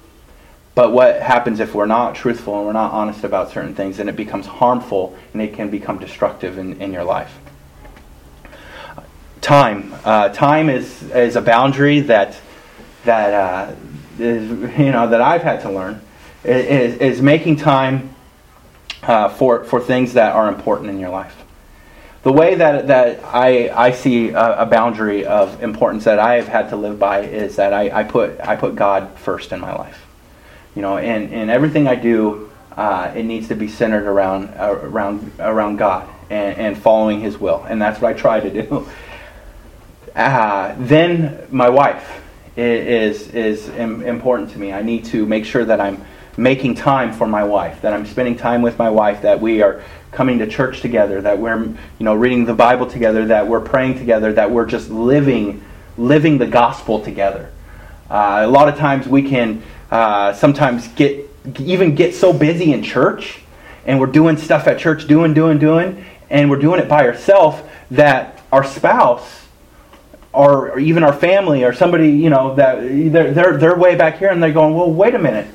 But 0.75 0.91
what 0.91 1.22
happens 1.22 1.60
if 1.60 1.74
we're 1.74 1.86
not 1.86 2.15
truthful 2.15 2.58
and 2.58 2.65
we're 2.65 2.74
not 2.74 2.91
honest 2.91 3.24
about 3.24 3.51
certain 3.51 3.74
things, 3.74 4.00
and 4.00 4.10
it 4.10 4.15
becomes 4.15 4.46
harmful 4.46 5.18
and 5.34 5.41
it 5.41 5.53
can 5.53 5.70
become 5.70 6.00
destructive 6.00 6.58
in, 6.58 6.79
in 6.82 6.94
your 6.94 7.03
life? 7.03 7.38
Time. 9.41 9.94
Uh, 10.03 10.29
time 10.29 10.70
is, 10.70 11.03
is 11.12 11.36
a 11.36 11.41
boundary 11.41 12.01
that, 12.01 12.36
that 13.06 13.34
uh, 13.34 13.75
is, 14.20 14.50
you 14.77 14.91
know, 14.91 15.10
that 15.10 15.22
I've 15.22 15.41
had 15.41 15.62
to 15.62 15.72
learn. 15.72 16.01
Is, 16.43 16.96
is 16.98 17.22
making 17.22 17.58
time 17.58 18.15
uh, 19.03 19.29
for, 19.29 19.65
for 19.65 19.81
things 19.81 20.13
that 20.13 20.34
are 20.34 20.48
important 20.48 20.89
in 20.89 21.00
your 21.00 21.10
life 21.10 21.36
the 22.22 22.34
way 22.34 22.55
that, 22.55 22.88
that 22.88 23.24
I, 23.24 23.69
I 23.69 23.91
see 23.91 24.29
a, 24.29 24.63
a, 24.63 24.65
boundary 24.65 25.25
of 25.25 25.63
importance 25.63 26.03
that 26.03 26.19
I 26.19 26.36
have 26.36 26.50
had 26.50 26.69
to 26.69 26.75
live 26.75 27.00
by 27.00 27.22
is 27.22 27.55
that 27.55 27.74
I, 27.74 28.01
I, 28.01 28.03
put, 28.03 28.40
I 28.42 28.57
put 28.57 28.75
God 28.75 29.18
first 29.18 29.53
in 29.53 29.59
my 29.61 29.74
life. 29.74 30.05
You 30.75 30.81
know, 30.81 30.98
and, 30.98 31.33
and 31.33 31.50
everything 31.50 31.87
I 31.87 31.96
do, 31.96 32.51
uh, 32.75 33.13
it 33.16 33.24
needs 33.24 33.48
to 33.48 33.55
be 33.55 33.70
centered 33.70 34.05
around, 34.05 34.50
uh, 34.57 34.79
around, 34.81 35.31
around 35.40 35.77
God 35.77 36.09
and, 36.29 36.57
and 36.57 36.77
following 36.77 37.22
His 37.22 37.37
will. 37.37 37.63
And 37.63 37.81
that's 37.81 38.01
what 38.01 38.13
I 38.13 38.18
try 38.18 38.40
to 38.40 38.63
do. 38.63 38.87
Uh, 40.16 40.75
then 40.79 41.48
my 41.50 41.70
wife 41.70 42.22
is, 42.57 43.29
is 43.29 43.70
important 43.70 44.50
to 44.50 44.57
me. 44.57 44.74
I 44.74 44.81
need 44.81 45.05
to 45.05 45.25
make 45.25 45.46
sure 45.46 45.63
that 45.63 45.79
I'm 45.79 46.03
making 46.39 46.75
time 46.75 47.13
for 47.13 47.27
my 47.27 47.43
wife, 47.43 47.81
that 47.81 47.93
I'm 47.93 48.05
spending 48.05 48.37
time 48.37 48.61
with 48.61 48.79
my 48.79 48.89
wife, 48.89 49.23
that 49.23 49.41
we 49.41 49.61
are 49.61 49.83
coming 50.11 50.39
to 50.39 50.47
church 50.47 50.81
together, 50.81 51.21
that 51.21 51.37
we're 51.37 51.63
you 51.63 51.75
know 51.99 52.15
reading 52.15 52.45
the 52.45 52.53
Bible 52.53 52.87
together, 52.87 53.25
that 53.25 53.47
we're 53.47 53.59
praying 53.59 53.97
together, 53.97 54.33
that 54.33 54.49
we're 54.49 54.65
just 54.65 54.89
living 54.89 55.63
living 55.97 56.37
the 56.37 56.47
gospel 56.47 57.01
together. 57.01 57.51
Uh, 58.09 58.41
a 58.43 58.47
lot 58.47 58.69
of 58.69 58.77
times 58.77 59.07
we 59.07 59.29
can 59.29 59.61
uh, 59.91 60.33
sometimes 60.33 60.87
get 60.89 61.29
even 61.59 61.93
get 61.93 62.15
so 62.15 62.31
busy 62.31 62.71
in 62.71 62.83
church, 62.83 63.41
and 63.85 63.99
we're 63.99 64.07
doing 64.07 64.37
stuff 64.37 64.65
at 64.67 64.79
church, 64.79 65.07
doing, 65.07 65.33
doing, 65.33 65.59
doing, 65.59 66.05
and 66.29 66.49
we're 66.49 66.59
doing 66.59 66.79
it 66.79 66.87
by 66.87 67.05
ourselves 67.05 67.61
that 67.91 68.41
our 68.51 68.63
spouse 68.63 69.47
or, 70.31 70.77
even 70.79 71.03
our 71.03 71.13
family 71.13 71.63
or 71.63 71.73
somebody 71.73 72.11
you 72.11 72.29
know 72.29 72.55
that 72.55 72.81
they're, 72.81 73.33
they're 73.33 73.57
they're 73.57 73.77
way 73.77 73.95
back 73.95 74.19
here 74.19 74.29
and 74.29 74.41
they're 74.41 74.53
going, 74.53 74.73
well, 74.73 74.91
wait 74.91 75.15
a 75.15 75.19
minute. 75.19 75.47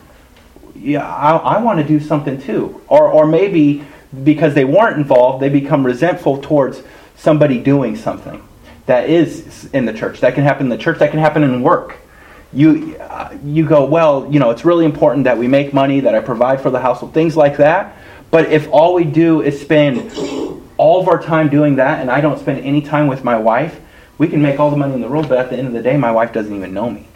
Yeah, 0.84 1.08
I, 1.08 1.36
I 1.36 1.62
want 1.62 1.80
to 1.80 1.86
do 1.86 1.98
something 1.98 2.38
too. 2.38 2.82
Or, 2.88 3.08
or 3.08 3.26
maybe 3.26 3.82
because 4.22 4.52
they 4.52 4.66
weren't 4.66 4.98
involved, 4.98 5.42
they 5.42 5.48
become 5.48 5.84
resentful 5.84 6.42
towards 6.42 6.82
somebody 7.16 7.58
doing 7.58 7.96
something 7.96 8.46
that 8.84 9.08
is 9.08 9.70
in 9.72 9.86
the 9.86 9.94
church. 9.94 10.20
That 10.20 10.34
can 10.34 10.44
happen 10.44 10.66
in 10.66 10.68
the 10.68 10.76
church, 10.76 10.98
that 10.98 11.10
can 11.10 11.20
happen 11.20 11.42
in 11.42 11.62
work. 11.62 11.96
You, 12.52 12.96
uh, 13.00 13.34
you 13.42 13.66
go, 13.66 13.86
well, 13.86 14.30
you 14.30 14.38
know, 14.38 14.50
it's 14.50 14.66
really 14.66 14.84
important 14.84 15.24
that 15.24 15.38
we 15.38 15.48
make 15.48 15.72
money, 15.72 16.00
that 16.00 16.14
I 16.14 16.20
provide 16.20 16.60
for 16.60 16.68
the 16.68 16.80
household, 16.80 17.14
things 17.14 17.34
like 17.34 17.56
that. 17.56 17.96
But 18.30 18.52
if 18.52 18.68
all 18.70 18.92
we 18.92 19.04
do 19.04 19.40
is 19.40 19.58
spend 19.58 20.12
all 20.76 21.00
of 21.00 21.08
our 21.08 21.20
time 21.20 21.48
doing 21.48 21.76
that 21.76 22.00
and 22.00 22.10
I 22.10 22.20
don't 22.20 22.38
spend 22.38 22.62
any 22.62 22.82
time 22.82 23.06
with 23.06 23.24
my 23.24 23.38
wife, 23.38 23.80
we 24.18 24.28
can 24.28 24.42
make 24.42 24.60
all 24.60 24.70
the 24.70 24.76
money 24.76 24.92
in 24.92 25.00
the 25.00 25.08
world, 25.08 25.30
but 25.30 25.38
at 25.38 25.48
the 25.48 25.56
end 25.56 25.66
of 25.66 25.72
the 25.72 25.82
day, 25.82 25.96
my 25.96 26.10
wife 26.10 26.34
doesn't 26.34 26.54
even 26.54 26.74
know 26.74 26.90
me. 26.90 27.08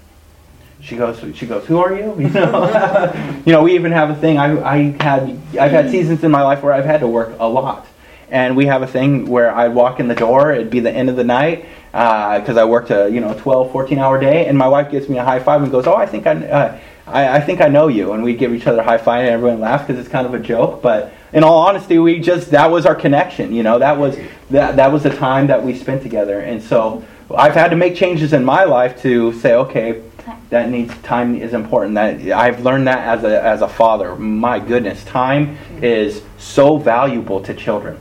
She 0.81 0.97
goes, 0.97 1.21
she 1.37 1.47
goes, 1.47 1.67
who 1.67 1.79
are 1.79 1.93
you? 1.93 2.14
You 2.19 2.29
know, 2.31 3.43
you 3.45 3.53
know. 3.53 3.62
We 3.62 3.75
even 3.75 3.93
have 3.93 4.11
a 4.11 4.14
thing. 4.14 4.38
I, 4.38 4.62
I 4.62 4.77
had, 5.03 5.38
I've 5.59 5.73
had 5.73 5.91
seasons 5.91 6.23
in 6.23 6.31
my 6.31 6.43
life 6.43 6.62
where 6.62 6.73
I've 6.73 6.85
had 6.85 7.01
to 7.01 7.09
work 7.09 7.35
a 7.41 7.49
lot, 7.49 7.87
and 8.31 8.57
we 8.57 8.67
have 8.67 8.83
a 8.83 8.87
thing 8.87 9.27
where 9.27 9.51
I'd 9.55 9.75
walk 9.75 9.99
in 9.99 10.07
the 10.07 10.14
door. 10.14 10.53
It'd 10.53 10.71
be 10.71 10.81
the 10.81 10.93
end 10.93 11.11
of 11.11 11.17
the 11.17 11.25
night 11.25 11.67
because 11.91 12.57
uh, 12.57 12.62
I 12.62 12.64
worked 12.64 12.91
a 12.91 13.09
you 13.11 13.21
know 13.21 13.35
12, 13.35 13.73
14 13.73 13.99
hour 13.99 14.21
day, 14.21 14.47
and 14.47 14.57
my 14.57 14.69
wife 14.69 14.91
gives 14.91 15.09
me 15.09 15.19
a 15.19 15.25
high 15.25 15.41
five 15.41 15.62
and 15.62 15.73
goes, 15.73 15.87
"Oh, 15.87 15.97
I 15.97 16.07
think 16.07 16.27
I, 16.27 16.35
uh, 16.47 16.81
I, 17.07 17.37
I, 17.37 17.41
think 17.41 17.61
I 17.61 17.67
know 17.67 17.88
you." 17.88 18.12
And 18.12 18.23
we 18.23 18.35
give 18.35 18.55
each 18.55 18.67
other 18.67 18.81
a 18.81 18.85
high 18.85 18.99
five, 18.99 19.25
and 19.25 19.31
everyone 19.31 19.61
laughs 19.61 19.85
because 19.85 19.99
it's 19.99 20.09
kind 20.09 20.27
of 20.27 20.35
a 20.35 20.38
joke. 20.38 20.81
But 20.81 21.12
in 21.33 21.45
all 21.45 21.59
honesty, 21.59 21.99
we 21.99 22.21
just 22.21 22.51
that 22.51 22.71
was 22.71 22.87
our 22.87 22.95
connection. 22.95 23.53
You 23.53 23.62
know, 23.62 23.79
that 23.79 23.99
was 23.99 24.17
that 24.51 24.77
that 24.77 24.93
was 24.93 25.03
the 25.03 25.14
time 25.14 25.47
that 25.49 25.62
we 25.64 25.77
spent 25.77 26.03
together, 26.03 26.41
and 26.41 26.62
so 26.62 27.05
I've 27.35 27.55
had 27.55 27.69
to 27.69 27.77
make 27.77 27.95
changes 27.95 28.33
in 28.33 28.45
my 28.45 28.64
life 28.64 29.01
to 29.03 29.33
say, 29.35 29.55
okay 29.55 30.03
that 30.51 30.71
needs 30.71 30.97
time 31.03 31.37
is 31.37 31.53
important. 31.53 31.95
That 31.95 32.21
I've 32.33 32.64
learned 32.64 32.87
that 32.87 33.07
as 33.07 33.25
a 33.25 33.43
as 33.43 33.62
a 33.62 33.69
father. 33.69 34.17
My 34.17 34.59
goodness, 34.59 35.05
time 35.05 35.59
is 35.83 36.23
so 36.38 36.79
valuable 36.79 37.41
to 37.43 37.55
children. 37.55 37.99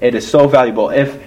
It 0.00 0.14
is 0.14 0.28
so 0.28 0.48
valuable. 0.48 0.90
If 0.90 1.22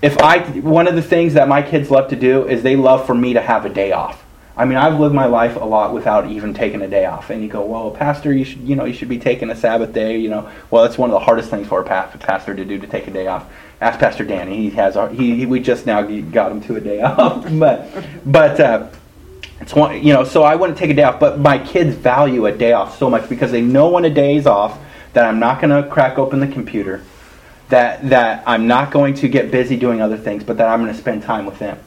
if 0.00 0.18
I 0.18 0.40
one 0.60 0.88
of 0.88 0.94
the 0.94 1.02
things 1.02 1.34
that 1.34 1.48
my 1.48 1.62
kids 1.62 1.90
love 1.90 2.08
to 2.10 2.16
do 2.16 2.46
is 2.46 2.62
they 2.62 2.76
love 2.76 3.06
for 3.06 3.14
me 3.14 3.32
to 3.34 3.40
have 3.40 3.64
a 3.64 3.70
day 3.70 3.92
off. 3.92 4.21
I 4.54 4.66
mean, 4.66 4.76
I've 4.76 5.00
lived 5.00 5.14
my 5.14 5.24
life 5.24 5.56
a 5.56 5.64
lot 5.64 5.94
without 5.94 6.26
even 6.30 6.52
taking 6.52 6.82
a 6.82 6.88
day 6.88 7.06
off. 7.06 7.30
And 7.30 7.42
you 7.42 7.48
go, 7.48 7.64
well, 7.64 7.90
pastor, 7.90 8.32
you 8.32 8.44
should, 8.44 8.60
you 8.60 8.76
know, 8.76 8.84
you 8.84 8.92
should 8.92 9.08
be 9.08 9.18
taking 9.18 9.48
a 9.48 9.56
Sabbath 9.56 9.94
day. 9.94 10.18
You 10.18 10.28
know, 10.28 10.50
well, 10.70 10.84
it's 10.84 10.98
one 10.98 11.08
of 11.08 11.14
the 11.14 11.20
hardest 11.20 11.48
things 11.48 11.66
for 11.66 11.80
a 11.80 11.84
pastor 11.84 12.54
to 12.54 12.64
do 12.64 12.78
to 12.78 12.86
take 12.86 13.06
a 13.06 13.10
day 13.10 13.26
off. 13.28 13.50
Ask 13.80 13.98
Pastor 13.98 14.24
Danny. 14.24 14.68
He 14.68 14.70
has. 14.76 14.96
He, 15.16 15.36
he 15.36 15.46
we 15.46 15.58
just 15.58 15.86
now 15.86 16.02
got 16.02 16.52
him 16.52 16.60
to 16.62 16.76
a 16.76 16.80
day 16.80 17.00
off. 17.02 17.46
but 17.58 17.88
but 18.26 18.60
uh, 18.60 18.88
it's 19.60 19.74
one, 19.74 20.02
you 20.02 20.12
know, 20.12 20.24
so 20.24 20.42
I 20.42 20.54
wouldn't 20.54 20.78
take 20.78 20.90
a 20.90 20.94
day 20.94 21.04
off, 21.04 21.18
but 21.18 21.38
my 21.38 21.58
kids 21.58 21.94
value 21.94 22.46
a 22.46 22.52
day 22.52 22.72
off 22.72 22.98
so 22.98 23.08
much 23.08 23.28
because 23.28 23.50
they 23.52 23.62
know 23.62 23.88
when 23.88 24.04
a 24.04 24.10
day 24.10 24.36
is 24.36 24.46
off 24.46 24.78
that 25.14 25.24
I'm 25.24 25.38
not 25.38 25.60
going 25.60 25.82
to 25.82 25.88
crack 25.88 26.18
open 26.18 26.40
the 26.40 26.48
computer, 26.48 27.02
that 27.70 28.08
that 28.10 28.42
I'm 28.46 28.66
not 28.66 28.90
going 28.90 29.14
to 29.14 29.28
get 29.28 29.50
busy 29.50 29.76
doing 29.76 30.02
other 30.02 30.18
things, 30.18 30.44
but 30.44 30.58
that 30.58 30.68
I'm 30.68 30.80
going 30.82 30.92
to 30.92 30.98
spend 30.98 31.22
time 31.22 31.46
with 31.46 31.58
them. 31.58 31.78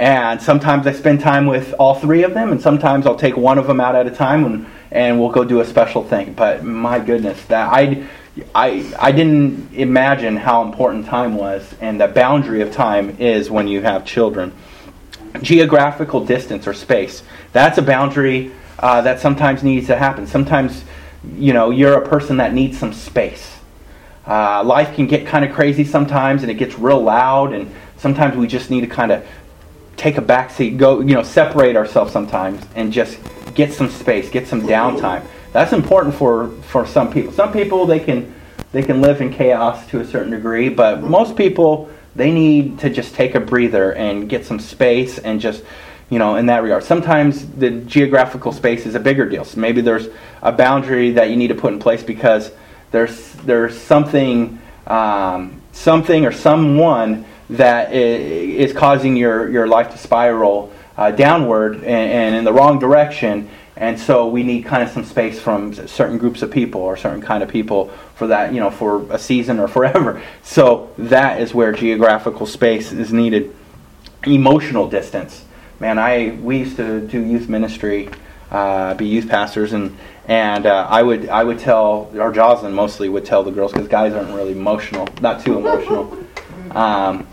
And 0.00 0.40
sometimes 0.40 0.86
I 0.86 0.92
spend 0.92 1.20
time 1.20 1.44
with 1.44 1.74
all 1.78 1.94
three 1.94 2.22
of 2.22 2.32
them, 2.32 2.52
and 2.52 2.62
sometimes 2.62 3.04
I'll 3.04 3.16
take 3.16 3.36
one 3.36 3.58
of 3.58 3.66
them 3.66 3.82
out 3.82 3.94
at 3.94 4.06
a 4.06 4.10
time, 4.10 4.46
and, 4.46 4.66
and 4.90 5.20
we'll 5.20 5.28
go 5.28 5.44
do 5.44 5.60
a 5.60 5.64
special 5.66 6.02
thing. 6.02 6.32
But 6.32 6.64
my 6.64 6.98
goodness, 6.98 7.44
that 7.44 7.70
I 7.70 8.08
I, 8.54 8.90
I 8.98 9.12
didn't 9.12 9.74
imagine 9.74 10.38
how 10.38 10.62
important 10.62 11.04
time 11.04 11.34
was 11.34 11.74
and 11.80 12.00
the 12.00 12.08
boundary 12.08 12.62
of 12.62 12.72
time 12.72 13.16
is 13.18 13.50
when 13.50 13.68
you 13.68 13.82
have 13.82 14.06
children. 14.06 14.54
Geographical 15.42 16.24
distance 16.24 16.66
or 16.66 16.72
space. 16.72 17.22
That's 17.52 17.76
a 17.76 17.82
boundary 17.82 18.52
uh, 18.78 19.02
that 19.02 19.20
sometimes 19.20 19.62
needs 19.62 19.88
to 19.88 19.96
happen. 19.96 20.26
Sometimes, 20.26 20.82
you 21.36 21.52
know, 21.52 21.68
you're 21.68 22.02
a 22.02 22.08
person 22.08 22.38
that 22.38 22.54
needs 22.54 22.78
some 22.78 22.94
space. 22.94 23.58
Uh, 24.26 24.62
life 24.64 24.94
can 24.94 25.06
get 25.06 25.26
kind 25.26 25.44
of 25.44 25.52
crazy 25.52 25.84
sometimes 25.84 26.42
and 26.42 26.50
it 26.50 26.54
gets 26.54 26.78
real 26.78 27.02
loud, 27.02 27.52
and 27.52 27.70
sometimes 27.96 28.36
we 28.36 28.46
just 28.46 28.70
need 28.70 28.82
to 28.82 28.86
kind 28.86 29.10
of 29.12 29.26
take 30.00 30.16
a 30.16 30.22
back 30.22 30.50
seat, 30.50 30.78
go, 30.78 31.00
you 31.00 31.14
know, 31.14 31.22
separate 31.22 31.76
ourselves 31.76 32.10
sometimes 32.10 32.64
and 32.74 32.90
just 32.90 33.18
get 33.54 33.70
some 33.70 33.90
space, 33.90 34.30
get 34.30 34.48
some 34.48 34.62
downtime. 34.62 35.22
That's 35.52 35.74
important 35.74 36.14
for, 36.14 36.48
for 36.62 36.86
some 36.86 37.12
people. 37.12 37.32
Some 37.32 37.52
people 37.52 37.84
they 37.84 38.00
can 38.00 38.34
they 38.72 38.82
can 38.82 39.00
live 39.00 39.20
in 39.20 39.32
chaos 39.32 39.86
to 39.88 40.00
a 40.00 40.04
certain 40.04 40.30
degree, 40.30 40.68
but 40.68 41.02
most 41.02 41.36
people 41.36 41.90
they 42.16 42.32
need 42.32 42.78
to 42.78 42.88
just 42.88 43.14
take 43.14 43.34
a 43.34 43.40
breather 43.40 43.92
and 43.92 44.28
get 44.28 44.46
some 44.46 44.58
space 44.58 45.18
and 45.18 45.40
just 45.40 45.62
you 46.08 46.18
know 46.18 46.36
in 46.36 46.46
that 46.46 46.62
regard. 46.62 46.82
Sometimes 46.82 47.46
the 47.46 47.70
geographical 47.70 48.52
space 48.52 48.86
is 48.86 48.94
a 48.94 49.00
bigger 49.00 49.28
deal. 49.28 49.44
So 49.44 49.60
maybe 49.60 49.82
there's 49.82 50.08
a 50.40 50.52
boundary 50.52 51.10
that 51.12 51.28
you 51.30 51.36
need 51.36 51.48
to 51.48 51.54
put 51.54 51.74
in 51.74 51.78
place 51.78 52.02
because 52.02 52.52
there's 52.90 53.32
there's 53.44 53.78
something 53.78 54.58
um, 54.86 55.60
something 55.72 56.24
or 56.24 56.32
someone 56.32 57.26
that 57.50 57.92
is 57.92 58.72
causing 58.72 59.16
your, 59.16 59.50
your 59.50 59.66
life 59.66 59.90
to 59.90 59.98
spiral 59.98 60.72
uh, 60.96 61.10
downward 61.10 61.76
and, 61.76 61.86
and, 61.86 62.34
in 62.34 62.44
the 62.44 62.52
wrong 62.52 62.78
direction. 62.78 63.48
And 63.76 63.98
so 63.98 64.28
we 64.28 64.42
need 64.42 64.66
kind 64.66 64.82
of 64.82 64.90
some 64.90 65.04
space 65.04 65.40
from 65.40 65.72
certain 65.88 66.18
groups 66.18 66.42
of 66.42 66.50
people 66.50 66.82
or 66.82 66.96
certain 66.96 67.22
kind 67.22 67.42
of 67.42 67.48
people 67.48 67.88
for 68.14 68.28
that, 68.28 68.52
you 68.52 68.60
know, 68.60 68.70
for 68.70 69.10
a 69.10 69.18
season 69.18 69.58
or 69.58 69.66
forever. 69.76 70.22
So 70.42 70.92
that 70.98 71.40
is 71.40 71.54
where 71.54 71.72
geographical 71.72 72.46
space 72.46 72.92
is 72.92 73.12
needed. 73.12 73.54
Emotional 74.26 74.88
distance. 74.88 75.44
Man, 75.80 75.98
I 75.98 76.38
we 76.42 76.58
used 76.58 76.76
to 76.76 77.00
do 77.00 77.24
youth 77.24 77.48
ministry, 77.48 78.10
uh, 78.50 78.92
be 78.92 79.06
youth 79.06 79.30
pastors, 79.30 79.72
and 79.72 79.96
and 80.28 80.66
uh, 80.66 80.86
I 80.90 81.02
would 81.02 81.30
I 81.30 81.42
would 81.42 81.58
tell, 81.58 82.10
or 82.14 82.30
Jocelyn 82.30 82.74
mostly 82.74 83.08
would 83.08 83.24
tell 83.24 83.42
the 83.42 83.50
girls 83.50 83.72
because 83.72 83.88
guys 83.88 84.12
aren't 84.12 84.34
really 84.34 84.52
emotional, 84.52 85.08
not 85.22 85.42
too 85.42 85.58
emotional. 85.58 86.18
Um, 86.70 87.26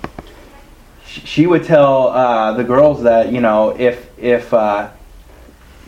she 1.25 1.47
would 1.47 1.63
tell 1.63 2.09
uh, 2.09 2.53
the 2.53 2.63
girls 2.63 3.03
that 3.03 3.31
you 3.31 3.41
know 3.41 3.69
if 3.69 4.07
if 4.17 4.53
uh, 4.53 4.89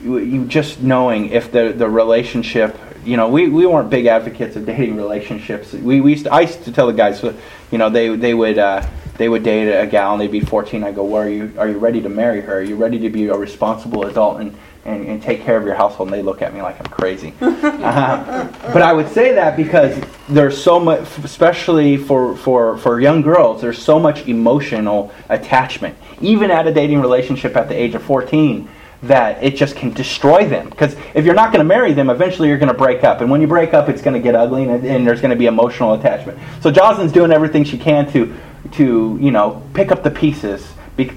you, 0.03 0.45
just 0.45 0.81
knowing 0.81 1.29
if 1.29 1.51
the 1.51 1.73
the 1.73 1.89
relationship 1.89 2.77
you 3.03 3.17
know 3.17 3.27
we, 3.27 3.49
we 3.49 3.65
weren't 3.65 3.89
big 3.89 4.05
advocates 4.05 4.55
of 4.55 4.65
dating 4.65 4.95
relationships. 4.95 5.73
We, 5.73 6.01
we 6.01 6.11
used 6.11 6.25
to, 6.25 6.33
I 6.33 6.41
used 6.41 6.63
to 6.65 6.71
tell 6.71 6.87
the 6.87 6.93
guys 6.93 7.23
you 7.71 7.77
know 7.77 7.89
they 7.89 8.15
they 8.15 8.33
would 8.33 8.57
uh, 8.57 8.85
they 9.17 9.29
would 9.29 9.43
date 9.43 9.69
a 9.69 9.87
gal 9.87 10.13
and 10.13 10.21
they'd 10.21 10.31
be 10.31 10.39
14 10.39 10.83
I 10.83 10.91
go 10.91 11.03
where 11.03 11.23
are 11.23 11.29
you 11.29 11.53
are 11.57 11.67
you 11.67 11.77
ready 11.77 12.01
to 12.01 12.09
marry 12.09 12.41
her? 12.41 12.59
Are 12.59 12.61
you 12.61 12.75
ready 12.75 12.99
to 12.99 13.09
be 13.09 13.27
a 13.27 13.35
responsible 13.35 14.05
adult? 14.05 14.39
And 14.41 14.57
and, 14.89 15.07
and 15.07 15.21
take 15.21 15.43
care 15.43 15.55
of 15.57 15.63
your 15.63 15.75
household. 15.75 16.09
And 16.09 16.17
they 16.17 16.23
look 16.23 16.41
at 16.41 16.53
me 16.53 16.61
like 16.61 16.79
I'm 16.79 16.91
crazy. 16.91 17.33
uh, 17.41 18.47
but 18.73 18.81
I 18.81 18.93
would 18.93 19.09
say 19.09 19.33
that 19.33 19.55
because 19.55 20.01
there's 20.27 20.61
so 20.61 20.79
much, 20.79 21.01
especially 21.23 21.97
for, 21.97 22.35
for, 22.35 22.77
for 22.77 22.99
young 22.99 23.21
girls, 23.21 23.61
there's 23.61 23.81
so 23.81 23.99
much 23.99 24.27
emotional 24.27 25.11
attachment. 25.29 25.97
Even 26.21 26.51
at 26.51 26.67
a 26.67 26.73
dating 26.73 27.01
relationship 27.01 27.55
at 27.55 27.69
the 27.69 27.75
age 27.75 27.95
of 27.95 28.03
14, 28.03 28.67
that 29.03 29.41
it 29.41 29.55
just 29.55 29.75
can 29.75 29.91
destroy 29.91 30.45
them. 30.45 30.69
Because 30.69 30.95
if 31.13 31.23
you're 31.23 31.35
not 31.35 31.53
going 31.53 31.59
to 31.59 31.67
marry 31.67 31.93
them, 31.93 32.09
eventually 32.09 32.49
you're 32.49 32.57
going 32.57 32.71
to 32.71 32.77
break 32.77 33.03
up. 33.03 33.21
And 33.21 33.31
when 33.31 33.39
you 33.39 33.47
break 33.47 33.73
up, 33.73 33.87
it's 33.87 34.01
going 34.01 34.15
to 34.15 34.19
get 34.19 34.35
ugly 34.35 34.63
and, 34.63 34.85
and 34.85 35.07
there's 35.07 35.21
going 35.21 35.31
to 35.31 35.37
be 35.37 35.45
emotional 35.45 35.93
attachment. 35.93 36.37
So 36.61 36.69
Jocelyn's 36.69 37.13
doing 37.13 37.31
everything 37.31 37.63
she 37.63 37.77
can 37.77 38.11
to, 38.11 38.35
to 38.73 39.17
you 39.21 39.31
know, 39.31 39.63
pick 39.73 39.91
up 39.91 40.03
the 40.03 40.11
pieces 40.11 40.67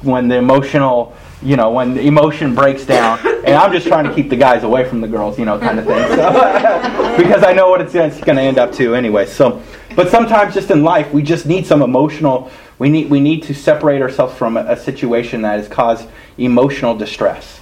when 0.02 0.28
the 0.28 0.36
emotional 0.36 1.16
you 1.42 1.56
know, 1.56 1.70
when 1.70 1.98
emotion 1.98 2.54
breaks 2.54 2.84
down, 2.84 3.18
and 3.26 3.54
I'm 3.54 3.72
just 3.72 3.86
trying 3.86 4.04
to 4.04 4.14
keep 4.14 4.28
the 4.28 4.36
guys 4.36 4.62
away 4.62 4.88
from 4.88 5.00
the 5.00 5.08
girls, 5.08 5.38
you 5.38 5.44
know, 5.44 5.58
kind 5.58 5.78
of 5.78 5.86
thing. 5.86 5.98
So, 6.08 7.16
because 7.16 7.42
I 7.42 7.52
know 7.52 7.68
what 7.68 7.80
it's, 7.80 7.94
it's 7.94 8.20
going 8.20 8.36
to 8.36 8.42
end 8.42 8.58
up 8.58 8.72
to 8.74 8.94
anyway. 8.94 9.26
So, 9.26 9.62
but 9.96 10.08
sometimes 10.08 10.54
just 10.54 10.70
in 10.70 10.84
life, 10.84 11.12
we 11.12 11.22
just 11.22 11.46
need 11.46 11.66
some 11.66 11.82
emotional. 11.82 12.50
We 12.78 12.88
need 12.88 13.10
we 13.10 13.20
need 13.20 13.42
to 13.44 13.54
separate 13.54 14.02
ourselves 14.02 14.34
from 14.36 14.56
a, 14.56 14.60
a 14.60 14.76
situation 14.76 15.42
that 15.42 15.58
has 15.58 15.68
caused 15.68 16.08
emotional 16.38 16.96
distress, 16.96 17.60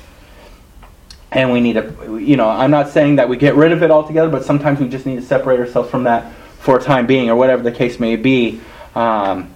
and 1.32 1.50
we 1.50 1.60
need 1.60 1.74
to, 1.74 2.18
you 2.18 2.36
know, 2.36 2.48
I'm 2.48 2.70
not 2.70 2.90
saying 2.90 3.16
that 3.16 3.28
we 3.28 3.36
get 3.36 3.54
rid 3.54 3.72
of 3.72 3.82
it 3.82 3.90
altogether, 3.90 4.30
but 4.30 4.44
sometimes 4.44 4.80
we 4.80 4.88
just 4.88 5.06
need 5.06 5.16
to 5.16 5.22
separate 5.22 5.58
ourselves 5.58 5.90
from 5.90 6.04
that 6.04 6.32
for 6.58 6.78
a 6.78 6.82
time 6.82 7.06
being, 7.06 7.30
or 7.30 7.36
whatever 7.36 7.62
the 7.62 7.72
case 7.72 7.98
may 7.98 8.16
be. 8.16 8.60
Um, 8.94 9.52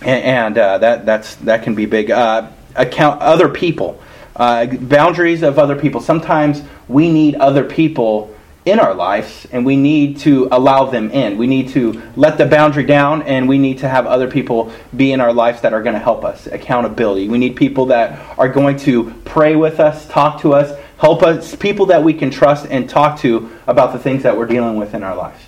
and, 0.00 0.24
and 0.24 0.58
uh, 0.58 0.78
that 0.78 1.06
that's 1.06 1.34
that 1.36 1.62
can 1.62 1.74
be 1.74 1.86
big. 1.86 2.10
Uh, 2.10 2.50
account 2.76 3.20
other 3.20 3.48
people, 3.48 4.00
uh, 4.36 4.66
boundaries 4.66 5.42
of 5.42 5.58
other 5.58 5.76
people. 5.76 6.00
Sometimes 6.00 6.62
we 6.88 7.10
need 7.10 7.34
other 7.36 7.64
people 7.64 8.34
in 8.64 8.78
our 8.78 8.94
lives 8.94 9.46
and 9.50 9.64
we 9.64 9.76
need 9.76 10.18
to 10.18 10.48
allow 10.52 10.84
them 10.84 11.10
in. 11.10 11.38
We 11.38 11.46
need 11.46 11.70
to 11.70 12.02
let 12.16 12.36
the 12.36 12.46
boundary 12.46 12.84
down 12.84 13.22
and 13.22 13.48
we 13.48 13.56
need 13.56 13.78
to 13.78 13.88
have 13.88 14.06
other 14.06 14.30
people 14.30 14.70
be 14.94 15.12
in 15.12 15.20
our 15.20 15.32
lives 15.32 15.62
that 15.62 15.72
are 15.72 15.82
going 15.82 15.94
to 15.94 16.00
help 16.00 16.24
us. 16.24 16.46
Accountability. 16.46 17.28
We 17.28 17.38
need 17.38 17.56
people 17.56 17.86
that 17.86 18.38
are 18.38 18.48
going 18.48 18.76
to 18.80 19.14
pray 19.24 19.56
with 19.56 19.80
us, 19.80 20.06
talk 20.08 20.42
to 20.42 20.52
us, 20.52 20.78
help 20.98 21.22
us, 21.22 21.54
people 21.56 21.86
that 21.86 22.02
we 22.02 22.12
can 22.12 22.30
trust 22.30 22.66
and 22.68 22.88
talk 22.88 23.18
to 23.20 23.50
about 23.66 23.92
the 23.92 23.98
things 23.98 24.22
that 24.24 24.36
we're 24.36 24.46
dealing 24.46 24.76
with 24.76 24.94
in 24.94 25.02
our 25.02 25.16
lives. 25.16 25.42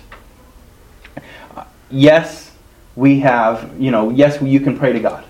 Yes, 1.91 2.51
we 2.95 3.19
have, 3.19 3.79
you 3.79 3.91
know, 3.91 4.09
yes, 4.09 4.41
you 4.41 4.61
can 4.61 4.77
pray 4.77 4.93
to 4.93 4.99
God 4.99 5.25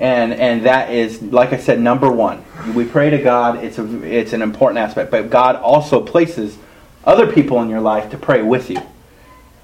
and 0.00 0.32
and 0.32 0.64
that 0.66 0.90
is 0.90 1.22
like 1.22 1.52
I 1.52 1.58
said, 1.58 1.80
number 1.80 2.10
one. 2.10 2.44
We 2.74 2.84
pray 2.84 3.10
to 3.10 3.18
God. 3.18 3.64
It's 3.64 3.78
a 3.78 4.02
it's 4.02 4.32
an 4.32 4.42
important 4.42 4.78
aspect, 4.78 5.10
but 5.10 5.30
God 5.30 5.56
also 5.56 6.00
places 6.00 6.56
other 7.04 7.30
people 7.32 7.60
in 7.62 7.68
your 7.68 7.80
life 7.80 8.10
to 8.10 8.18
pray 8.18 8.42
with 8.42 8.70
you 8.70 8.80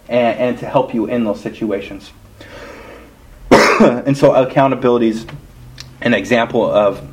and, 0.08 0.38
and 0.38 0.58
to 0.58 0.66
help 0.66 0.94
you 0.94 1.06
in 1.06 1.24
those 1.24 1.40
situations. 1.40 2.12
and 3.50 4.16
so 4.16 4.34
accountability 4.34 5.08
is 5.08 5.26
an 6.00 6.14
example 6.14 6.64
of 6.64 7.06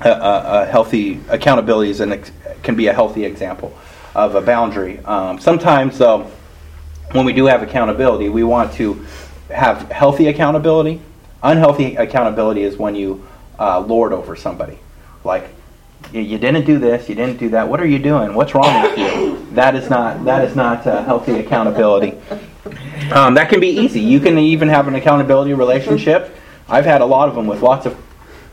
a, 0.00 0.08
a, 0.08 0.62
a 0.62 0.66
healthy 0.66 1.20
accountability 1.28 1.90
is 1.90 2.00
an, 2.00 2.22
can 2.62 2.74
be 2.74 2.88
a 2.88 2.92
healthy 2.92 3.24
example 3.24 3.76
of 4.14 4.34
a 4.34 4.40
boundary. 4.40 4.98
Um, 5.00 5.38
sometimes, 5.38 5.98
though, 5.98 6.30
when 7.12 7.24
we 7.24 7.32
do 7.32 7.46
have 7.46 7.62
accountability, 7.62 8.28
we 8.28 8.44
want 8.44 8.72
to 8.74 9.04
have 9.50 9.90
healthy 9.90 10.28
accountability 10.28 11.00
Unhealthy 11.44 11.96
accountability 11.96 12.62
is 12.62 12.78
when 12.78 12.94
you 12.94 13.26
uh, 13.58 13.78
lord 13.78 14.12
over 14.12 14.34
somebody. 14.34 14.78
Like, 15.22 15.48
you 16.12 16.38
didn't 16.38 16.64
do 16.64 16.78
this, 16.78 17.08
you 17.08 17.14
didn't 17.14 17.38
do 17.38 17.50
that. 17.50 17.68
What 17.68 17.80
are 17.80 17.86
you 17.86 17.98
doing? 17.98 18.34
What's 18.34 18.54
wrong 18.54 18.82
with 18.82 18.98
you? 18.98 19.46
That 19.52 19.74
is 19.74 19.88
not 19.88 20.24
that 20.24 20.44
is 20.44 20.56
not 20.56 20.86
uh, 20.86 21.02
healthy 21.04 21.38
accountability. 21.38 22.18
Um, 23.12 23.34
that 23.34 23.48
can 23.48 23.60
be 23.60 23.68
easy. 23.68 24.00
You 24.00 24.20
can 24.20 24.38
even 24.38 24.68
have 24.68 24.88
an 24.88 24.94
accountability 24.94 25.54
relationship. 25.54 26.34
I've 26.68 26.84
had 26.84 27.00
a 27.00 27.06
lot 27.06 27.28
of 27.28 27.34
them 27.34 27.46
with 27.46 27.62
lots 27.62 27.86
of 27.86 27.96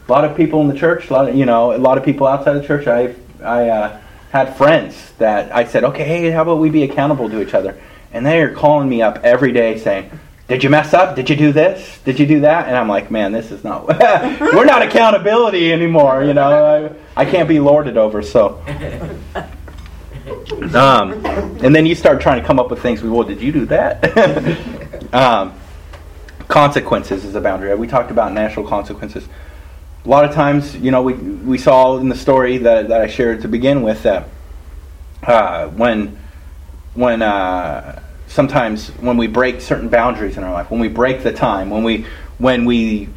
a 0.07 0.11
lot 0.11 0.25
of 0.25 0.35
people 0.35 0.61
in 0.61 0.67
the 0.67 0.77
church. 0.77 1.09
A 1.09 1.13
lot 1.13 1.29
of, 1.29 1.35
you 1.35 1.45
know, 1.45 1.73
a 1.73 1.77
lot 1.77 1.97
of 1.97 2.03
people 2.03 2.27
outside 2.27 2.53
the 2.53 2.65
church. 2.65 2.87
I 2.87 3.15
I 3.43 3.69
uh, 3.69 4.01
had 4.31 4.55
friends 4.55 5.13
that 5.17 5.53
I 5.55 5.63
said, 5.65 5.83
okay, 5.85 6.03
hey, 6.03 6.31
how 6.31 6.41
about 6.41 6.59
we 6.59 6.69
be 6.69 6.83
accountable 6.83 7.29
to 7.29 7.41
each 7.41 7.53
other? 7.53 7.81
And 8.13 8.25
they 8.25 8.41
are 8.41 8.53
calling 8.53 8.89
me 8.89 9.01
up 9.01 9.19
every 9.23 9.51
day 9.51 9.77
saying, 9.77 10.11
did 10.51 10.65
you 10.65 10.69
mess 10.69 10.93
up? 10.93 11.15
Did 11.15 11.29
you 11.29 11.37
do 11.37 11.53
this? 11.53 11.99
Did 12.03 12.19
you 12.19 12.27
do 12.27 12.41
that? 12.41 12.67
And 12.67 12.75
I'm 12.75 12.89
like, 12.89 13.09
man, 13.09 13.31
this 13.31 13.51
is 13.51 13.63
not. 13.63 13.87
we're 14.41 14.65
not 14.65 14.81
accountability 14.81 15.71
anymore. 15.71 16.25
You 16.25 16.33
know, 16.33 16.93
I, 17.15 17.21
I 17.21 17.23
can't 17.23 17.47
be 17.47 17.61
lorded 17.61 17.95
over. 17.95 18.21
So, 18.21 18.61
um, 20.75 21.25
and 21.63 21.73
then 21.73 21.85
you 21.85 21.95
start 21.95 22.19
trying 22.19 22.41
to 22.41 22.45
come 22.45 22.59
up 22.59 22.69
with 22.69 22.81
things. 22.81 23.01
Well, 23.01 23.23
did 23.23 23.39
you 23.39 23.53
do 23.53 23.65
that? 23.67 25.13
um, 25.13 25.57
consequences 26.49 27.23
is 27.23 27.33
a 27.33 27.39
boundary. 27.39 27.73
We 27.75 27.87
talked 27.87 28.11
about 28.11 28.33
natural 28.33 28.67
consequences. 28.67 29.29
A 30.03 30.09
lot 30.09 30.25
of 30.25 30.33
times, 30.35 30.75
you 30.75 30.91
know, 30.91 31.01
we 31.01 31.13
we 31.13 31.57
saw 31.59 31.95
in 31.95 32.09
the 32.09 32.15
story 32.17 32.57
that 32.57 32.89
that 32.89 32.99
I 32.99 33.07
shared 33.07 33.43
to 33.43 33.47
begin 33.47 33.83
with 33.83 34.03
that 34.03 34.27
uh, 35.23 35.69
when 35.69 36.19
when. 36.93 37.21
Uh, 37.21 38.01
sometimes 38.31 38.87
when 39.01 39.17
we 39.17 39.27
break 39.27 39.59
certain 39.59 39.89
boundaries 39.89 40.37
in 40.37 40.43
our 40.43 40.53
life, 40.53 40.71
when 40.71 40.79
we 40.79 40.87
break 40.87 41.21
the 41.21 41.33
time, 41.33 41.69
when 41.69 41.83
we 41.83 42.05
when 42.37 42.65
we 42.65 43.09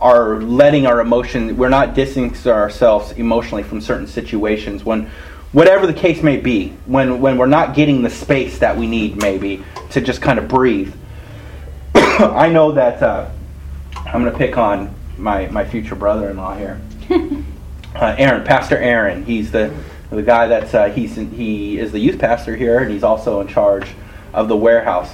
are 0.00 0.40
letting 0.40 0.86
our 0.86 1.00
emotion, 1.00 1.56
we're 1.56 1.68
not 1.68 1.94
distancing 1.94 2.52
ourselves 2.52 3.12
emotionally 3.12 3.62
from 3.62 3.80
certain 3.80 4.06
situations. 4.06 4.84
When 4.84 5.10
whatever 5.52 5.86
the 5.86 5.94
case 5.94 6.22
may 6.22 6.36
be, 6.36 6.70
when 6.86 7.20
when 7.20 7.38
we're 7.38 7.46
not 7.46 7.74
getting 7.74 8.02
the 8.02 8.10
space 8.10 8.58
that 8.58 8.76
we 8.76 8.86
need, 8.86 9.16
maybe 9.16 9.64
to 9.90 10.00
just 10.00 10.20
kind 10.20 10.38
of 10.38 10.46
breathe. 10.46 10.94
I 11.94 12.50
know 12.50 12.72
that 12.72 13.02
uh, 13.02 13.30
I'm 13.96 14.20
going 14.20 14.32
to 14.32 14.38
pick 14.38 14.58
on 14.58 14.94
my 15.16 15.46
my 15.48 15.64
future 15.64 15.94
brother-in-law 15.94 16.56
here, 16.56 16.80
uh, 17.94 18.14
Aaron, 18.18 18.44
Pastor 18.44 18.76
Aaron. 18.76 19.24
He's 19.24 19.50
the 19.50 19.74
the 20.10 20.22
guy 20.22 20.48
that's 20.48 20.74
uh, 20.74 20.90
he's 20.90 21.16
he 21.16 21.78
is 21.78 21.92
the 21.92 21.98
youth 21.98 22.18
pastor 22.18 22.56
here, 22.56 22.80
and 22.80 22.90
he's 22.90 23.04
also 23.04 23.40
in 23.40 23.48
charge 23.48 23.86
of 24.32 24.48
the 24.48 24.56
warehouse. 24.56 25.10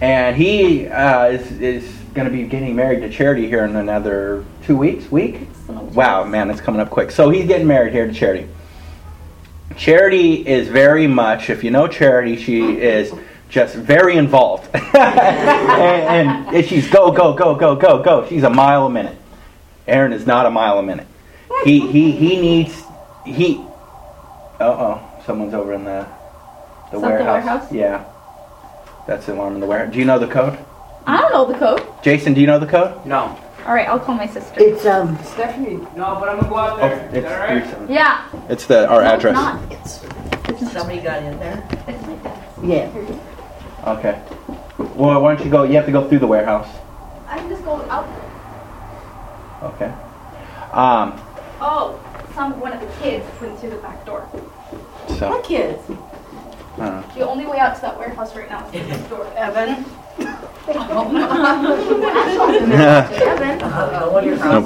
And 0.00 0.36
he 0.36 0.86
uh, 0.86 1.26
is, 1.26 1.60
is 1.60 1.98
going 2.14 2.26
to 2.26 2.32
be 2.32 2.44
getting 2.44 2.76
married 2.76 3.00
to 3.00 3.10
Charity 3.10 3.48
here 3.48 3.64
in 3.64 3.74
another 3.76 4.44
two 4.64 4.76
weeks. 4.76 5.10
Week? 5.10 5.48
Wow, 5.68 6.24
man, 6.24 6.50
it's 6.50 6.60
coming 6.60 6.80
up 6.80 6.90
quick. 6.90 7.10
So 7.10 7.30
he's 7.30 7.46
getting 7.46 7.66
married 7.66 7.92
here 7.92 8.06
to 8.06 8.12
Charity. 8.12 8.48
Charity 9.76 10.46
is 10.46 10.68
very 10.68 11.06
much, 11.06 11.50
if 11.50 11.62
you 11.62 11.70
know 11.70 11.86
Charity, 11.86 12.36
she 12.36 12.78
is 12.78 13.12
just 13.48 13.74
very 13.74 14.16
involved. 14.16 14.68
and, 14.74 16.48
and, 16.54 16.66
she's 16.66 16.88
go, 16.90 17.10
go, 17.12 17.32
go, 17.34 17.54
go, 17.54 17.76
go, 17.76 18.02
go. 18.02 18.26
She's 18.28 18.42
a 18.42 18.50
mile 18.50 18.86
a 18.86 18.90
minute. 18.90 19.16
Aaron 19.86 20.12
is 20.12 20.26
not 20.26 20.46
a 20.46 20.50
mile 20.50 20.78
a 20.78 20.82
minute. 20.82 21.06
He, 21.64 21.80
he, 21.90 22.12
he 22.12 22.40
needs, 22.40 22.82
he, 23.24 23.64
uh 24.60 24.64
oh, 24.64 25.22
someone's 25.24 25.54
over 25.54 25.72
in 25.72 25.84
the, 25.84 26.06
the 26.92 27.00
warehouse. 27.00 27.70
the 27.70 27.72
warehouse. 27.72 27.72
Yeah. 27.72 28.04
That's 29.08 29.24
the 29.24 29.32
alarm 29.32 29.54
in 29.54 29.60
the 29.60 29.66
warehouse. 29.66 29.90
Do 29.90 29.98
you 29.98 30.04
know 30.04 30.18
the 30.18 30.26
code? 30.28 30.58
I 31.06 31.16
don't 31.22 31.32
know 31.32 31.50
the 31.50 31.58
code. 31.58 31.82
Jason, 32.04 32.34
do 32.34 32.42
you 32.42 32.46
know 32.46 32.58
the 32.58 32.66
code? 32.66 33.06
No. 33.06 33.40
All 33.66 33.72
right, 33.74 33.88
I'll 33.88 33.98
call 33.98 34.14
my 34.14 34.26
sister. 34.26 34.52
It's 34.58 34.84
um. 34.84 35.18
Stephanie, 35.24 35.76
No, 35.96 36.18
but 36.20 36.28
I'm 36.28 36.36
gonna 36.36 36.48
go 36.50 36.56
out 36.58 36.74
Oh, 36.74 36.88
there. 36.88 37.06
it's 37.06 37.14
Is 37.16 37.22
that 37.24 37.32
all 37.32 37.38
right? 37.54 37.62
three 37.62 37.72
seven. 37.72 37.88
Yeah. 37.90 38.28
It's 38.50 38.66
the 38.66 38.86
our 38.86 39.00
No, 39.02 39.06
it's 39.14 39.24
address. 39.24 39.34
not. 39.34 39.72
It's 39.72 40.04
It's 40.50 40.60
not. 40.62 40.72
somebody 40.72 41.00
got 41.00 41.22
in 41.22 41.38
there. 41.38 41.66
It's 41.88 42.06
my 42.06 42.14
dad's. 42.16 42.64
Yeah. 42.64 42.90
Okay. 43.86 44.22
Well, 44.94 45.22
why 45.22 45.34
don't 45.34 45.42
you 45.44 45.50
go? 45.50 45.62
You 45.64 45.72
have 45.76 45.86
to 45.86 45.92
go 45.92 46.06
through 46.06 46.18
the 46.18 46.26
warehouse. 46.26 46.68
I 47.26 47.38
can 47.38 47.48
just 47.48 47.64
go 47.64 47.76
out. 47.90 48.06
Okay. 49.62 49.90
Um. 50.72 51.18
Oh, 51.62 51.98
some 52.34 52.60
one 52.60 52.74
of 52.74 52.80
the 52.80 52.86
kids 53.02 53.24
went 53.40 53.58
through 53.58 53.70
the 53.70 53.76
back 53.76 54.04
door. 54.04 54.28
So. 55.18 55.30
what 55.30 55.44
kids? 55.44 55.80
I 56.80 56.90
don't 56.90 57.08
know. 57.08 57.14
The 57.14 57.28
only 57.28 57.46
way 57.46 57.58
out 57.58 57.74
to 57.76 57.80
that 57.82 57.98
warehouse 57.98 58.34
right 58.36 58.48
now 58.48 58.64
is 58.66 58.72
through 58.72 58.86
this 58.86 59.08
door. 59.08 59.26
Evan? 59.36 59.84
Evan. 62.58 63.60
What 64.12 64.24
your 64.24 64.36
house 64.36 64.64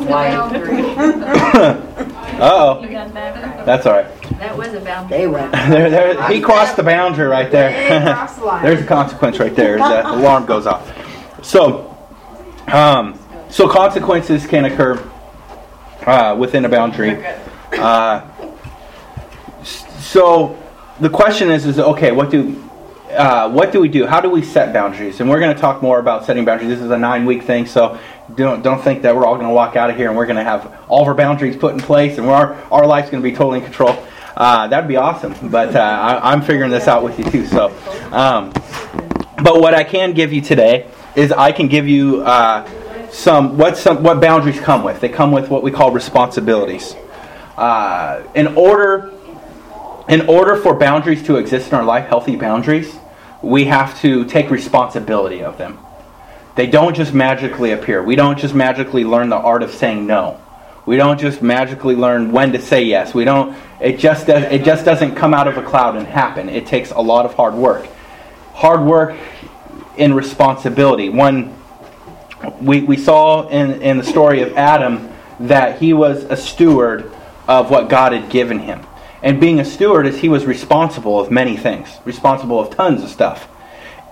oh. 2.40 2.81
You 2.83 2.88
got 2.88 3.14
that. 3.14 3.66
That's 3.66 3.87
all 3.87 3.92
right. 3.92 4.22
That 4.38 4.57
was 4.57 4.75
a 4.75 4.81
boundary. 4.81 5.18
They 5.18 5.27
went. 5.27 5.53
there, 5.53 5.90
there, 5.90 6.29
he 6.29 6.40
crossed 6.40 6.77
the 6.77 6.83
boundary 6.83 7.29
right 7.29 7.51
there. 7.51 8.12
crossed 8.12 8.38
the 8.38 8.44
line. 8.44 8.62
There's 8.64 8.81
a 8.81 8.87
consequence 8.87 9.38
right 9.38 9.55
there. 9.55 9.79
The 9.79 10.11
alarm 10.11 10.46
goes 10.46 10.66
off. 10.66 10.90
So, 11.44 11.96
um, 12.68 13.18
so 13.51 13.68
consequences 13.68 14.46
can 14.46 14.64
occur 14.64 14.98
uh, 16.07 16.37
within 16.37 16.64
a 16.64 16.68
boundary. 16.68 17.25
Uh, 17.72 18.29
so 19.62 20.62
the 21.02 21.10
question 21.10 21.50
is, 21.50 21.66
is 21.66 21.78
okay? 21.80 22.12
What 22.12 22.30
do 22.30 22.62
uh, 23.10 23.50
what 23.50 23.72
do 23.72 23.80
we 23.80 23.88
do? 23.88 24.06
How 24.06 24.20
do 24.20 24.30
we 24.30 24.40
set 24.40 24.72
boundaries? 24.72 25.20
And 25.20 25.28
we're 25.28 25.40
going 25.40 25.54
to 25.54 25.60
talk 25.60 25.82
more 25.82 25.98
about 25.98 26.24
setting 26.24 26.44
boundaries. 26.44 26.70
This 26.70 26.80
is 26.80 26.90
a 26.90 26.98
nine 26.98 27.26
week 27.26 27.42
thing, 27.42 27.66
so 27.66 27.98
don't 28.36 28.62
don't 28.62 28.80
think 28.80 29.02
that 29.02 29.14
we're 29.14 29.26
all 29.26 29.34
going 29.34 29.48
to 29.48 29.52
walk 29.52 29.74
out 29.74 29.90
of 29.90 29.96
here 29.96 30.08
and 30.08 30.16
we're 30.16 30.26
going 30.26 30.36
to 30.36 30.44
have 30.44 30.78
all 30.88 31.02
of 31.02 31.08
our 31.08 31.14
boundaries 31.14 31.56
put 31.56 31.74
in 31.74 31.80
place 31.80 32.18
and 32.18 32.26
our 32.28 32.54
our 32.70 32.86
life's 32.86 33.10
going 33.10 33.22
to 33.22 33.28
be 33.28 33.34
totally 33.34 33.58
in 33.58 33.64
control. 33.64 33.98
Uh, 34.36 34.68
that'd 34.68 34.88
be 34.88 34.96
awesome, 34.96 35.34
but 35.50 35.74
uh, 35.74 35.80
I, 35.80 36.32
I'm 36.32 36.40
figuring 36.40 36.70
this 36.70 36.86
out 36.86 37.02
with 37.02 37.18
you 37.18 37.24
too. 37.30 37.46
So, 37.46 37.66
um, 38.12 38.50
but 39.42 39.60
what 39.60 39.74
I 39.74 39.82
can 39.82 40.12
give 40.12 40.32
you 40.32 40.40
today 40.40 40.88
is 41.16 41.32
I 41.32 41.50
can 41.50 41.66
give 41.66 41.88
you 41.88 42.22
uh, 42.22 43.10
some 43.10 43.58
what 43.58 43.76
some 43.76 44.04
what 44.04 44.20
boundaries 44.20 44.60
come 44.60 44.84
with. 44.84 45.00
They 45.00 45.08
come 45.08 45.32
with 45.32 45.50
what 45.50 45.64
we 45.64 45.72
call 45.72 45.90
responsibilities. 45.90 46.94
Uh, 47.56 48.22
in 48.34 48.56
order 48.56 49.12
in 50.12 50.29
order 50.29 50.57
for 50.57 50.75
boundaries 50.75 51.22
to 51.22 51.37
exist 51.37 51.68
in 51.68 51.75
our 51.75 51.85
life, 51.85 52.07
healthy 52.07 52.37
boundaries, 52.37 52.94
we 53.40 53.64
have 53.64 53.98
to 54.03 54.27
take 54.27 54.51
responsibility 54.51 55.42
of 55.42 55.57
them. 55.57 55.79
They 56.55 56.66
don't 56.66 56.94
just 56.94 57.14
magically 57.14 57.70
appear. 57.70 58.03
We 58.03 58.14
don't 58.14 58.38
just 58.38 58.55
magically 58.55 59.05
learn 59.05 59.31
the 59.31 59.37
art 59.37 59.62
of 59.62 59.70
saying 59.70 60.07
no. 60.07 60.38
We 60.85 60.98
don't 60.98 61.18
just 61.18 61.40
magically 61.40 61.96
learn 61.96 62.31
when 62.31 62.53
to 62.53 62.61
say 62.61 62.85
yes. 62.85 63.14
We 63.14 63.25
don't. 63.25 63.57
It 63.81 63.98
just 63.98 64.27
does. 64.27 64.53
It 64.53 64.64
just 64.64 64.85
doesn't 64.85 65.14
come 65.14 65.33
out 65.33 65.48
of 65.48 65.57
a 65.57 65.62
cloud 65.62 65.96
and 65.96 66.07
happen. 66.07 66.51
It 66.51 66.66
takes 66.66 66.90
a 66.90 67.01
lot 67.01 67.25
of 67.25 67.33
hard 67.33 67.55
work. 67.55 67.88
Hard 68.53 68.83
work 68.83 69.16
in 69.96 70.12
responsibility. 70.12 71.09
One, 71.09 71.57
we, 72.61 72.83
we 72.83 72.98
saw 72.98 73.48
in, 73.48 73.81
in 73.81 73.96
the 73.96 74.05
story 74.05 74.42
of 74.42 74.59
Adam 74.59 75.11
that 75.40 75.81
he 75.81 75.94
was 75.94 76.25
a 76.25 76.37
steward 76.37 77.11
of 77.48 77.70
what 77.70 77.88
God 77.88 78.12
had 78.12 78.29
given 78.29 78.59
him. 78.59 78.85
And 79.22 79.40
being 79.40 79.61
a 79.61 79.64
steward 79.64 80.06
is 80.06 80.18
he 80.18 80.28
was 80.28 80.44
responsible 80.44 81.20
of 81.20 81.30
many 81.30 81.56
things, 81.56 81.88
responsible 82.04 82.58
of 82.58 82.70
tons 82.70 83.02
of 83.02 83.08
stuff. 83.08 83.48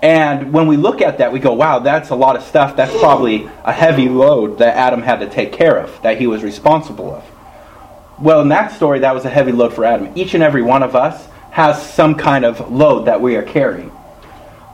And 0.01 0.51
when 0.51 0.67
we 0.67 0.77
look 0.77 1.01
at 1.01 1.19
that, 1.19 1.31
we 1.31 1.39
go, 1.39 1.53
wow, 1.53 1.79
that's 1.79 2.09
a 2.09 2.15
lot 2.15 2.35
of 2.35 2.43
stuff. 2.43 2.75
That's 2.75 2.97
probably 2.99 3.49
a 3.63 3.71
heavy 3.71 4.09
load 4.09 4.57
that 4.59 4.75
Adam 4.75 5.01
had 5.01 5.19
to 5.19 5.29
take 5.29 5.53
care 5.53 5.77
of, 5.77 6.01
that 6.01 6.17
he 6.17 6.27
was 6.27 6.43
responsible 6.43 7.13
of. 7.13 7.23
Well, 8.19 8.41
in 8.41 8.49
that 8.49 8.71
story, 8.71 8.99
that 8.99 9.13
was 9.13 9.25
a 9.25 9.29
heavy 9.29 9.51
load 9.51 9.73
for 9.73 9.85
Adam. 9.85 10.11
Each 10.15 10.33
and 10.33 10.41
every 10.41 10.61
one 10.61 10.81
of 10.81 10.95
us 10.95 11.27
has 11.51 11.91
some 11.93 12.15
kind 12.15 12.45
of 12.45 12.71
load 12.71 13.05
that 13.05 13.21
we 13.21 13.35
are 13.35 13.43
carrying. 13.43 13.91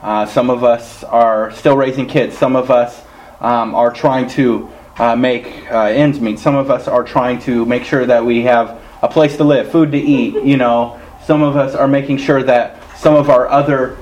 Uh, 0.02 0.26
some 0.28 0.50
of 0.50 0.64
us 0.64 1.04
are 1.04 1.52
still 1.52 1.76
raising 1.76 2.06
kids. 2.06 2.38
Some 2.38 2.56
of 2.56 2.70
us 2.70 3.02
um, 3.42 3.74
are 3.74 3.92
trying 3.92 4.30
to 4.30 4.70
uh, 4.98 5.16
make 5.16 5.70
uh, 5.72 5.86
ends 5.86 6.22
meet. 6.22 6.40
Some 6.40 6.56
of 6.56 6.70
us 6.70 6.88
are 6.88 7.04
trying 7.04 7.40
to 7.40 7.66
make 7.66 7.84
sure 7.84 8.06
that 8.06 8.24
we 8.24 8.44
have 8.44 8.82
a 9.02 9.08
place 9.08 9.38
to 9.38 9.44
live, 9.44 9.72
food 9.72 9.92
to 9.92 9.98
eat. 9.98 10.44
You 10.44 10.58
know, 10.58 11.00
some 11.26 11.42
of 11.42 11.56
us 11.56 11.76
are 11.76 11.88
making 11.88 12.18
sure 12.18 12.44
that 12.44 12.82
some 12.98 13.16
of 13.16 13.30
our 13.30 13.48
other 13.48 13.98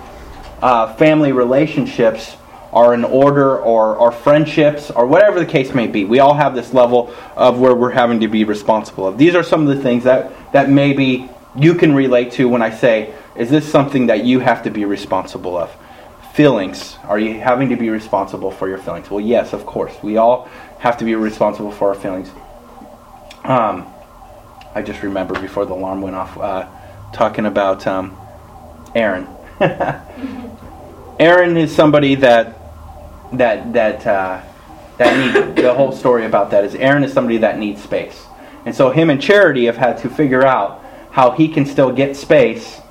uh, 0.61 0.93
family 0.95 1.31
relationships 1.31 2.37
are 2.71 2.93
in 2.93 3.05
order, 3.05 3.57
or, 3.57 3.95
or 3.95 4.11
friendships, 4.11 4.91
or 4.91 5.05
whatever 5.05 5.39
the 5.39 5.45
case 5.45 5.73
may 5.73 5.87
be. 5.87 6.03
We 6.03 6.19
all 6.19 6.33
have 6.33 6.55
this 6.55 6.73
level 6.73 7.13
of 7.37 7.57
where 7.57 7.73
we're 7.73 7.91
having 7.91 8.19
to 8.19 8.27
be 8.27 8.43
responsible 8.43 9.07
of. 9.07 9.17
These 9.17 9.33
are 9.33 9.43
some 9.43 9.65
of 9.65 9.75
the 9.75 9.81
things 9.81 10.03
that 10.03 10.33
that 10.51 10.69
maybe 10.69 11.29
you 11.55 11.75
can 11.75 11.95
relate 11.95 12.33
to 12.33 12.49
when 12.49 12.61
I 12.61 12.71
say, 12.71 13.13
"Is 13.35 13.49
this 13.49 13.69
something 13.69 14.07
that 14.07 14.25
you 14.25 14.39
have 14.39 14.63
to 14.63 14.69
be 14.69 14.83
responsible 14.83 15.57
of?" 15.57 15.71
feelings. 16.35 16.97
Are 17.05 17.17
you 17.17 17.39
having 17.39 17.69
to 17.69 17.77
be 17.77 17.89
responsible 17.89 18.51
for 18.51 18.67
your 18.67 18.77
feelings? 18.77 19.09
Well, 19.09 19.21
yes, 19.21 19.53
of 19.53 19.65
course. 19.65 19.95
We 20.03 20.17
all 20.17 20.49
have 20.79 20.97
to 20.97 21.05
be 21.05 21.15
responsible 21.15 21.71
for 21.71 21.89
our 21.89 21.95
feelings. 21.95 22.29
Um, 23.45 23.87
I 24.75 24.81
just 24.81 25.01
remember 25.03 25.39
before 25.39 25.65
the 25.65 25.73
alarm 25.73 26.01
went 26.01 26.17
off 26.17 26.37
uh, 26.37 26.67
talking 27.13 27.45
about 27.45 27.87
um, 27.87 28.17
Aaron. 28.93 29.25
Aaron 31.17 31.55
is 31.55 31.73
somebody 31.73 32.15
that 32.15 32.59
that 33.31 33.71
that 33.71 34.05
uh, 34.05 34.41
that 34.97 35.17
needs 35.17 35.61
the 35.61 35.73
whole 35.73 35.93
story 35.93 36.25
about 36.25 36.51
that 36.51 36.65
is 36.65 36.75
Aaron 36.75 37.05
is 37.05 37.13
somebody 37.13 37.37
that 37.37 37.57
needs 37.57 37.81
space, 37.81 38.25
and 38.65 38.75
so 38.75 38.89
him 38.89 39.09
and 39.09 39.21
Charity 39.21 39.65
have 39.67 39.77
had 39.77 39.97
to 39.99 40.09
figure 40.09 40.45
out 40.45 40.83
how 41.11 41.31
he 41.31 41.47
can 41.47 41.65
still 41.65 41.93
get 41.93 42.17
space 42.17 42.81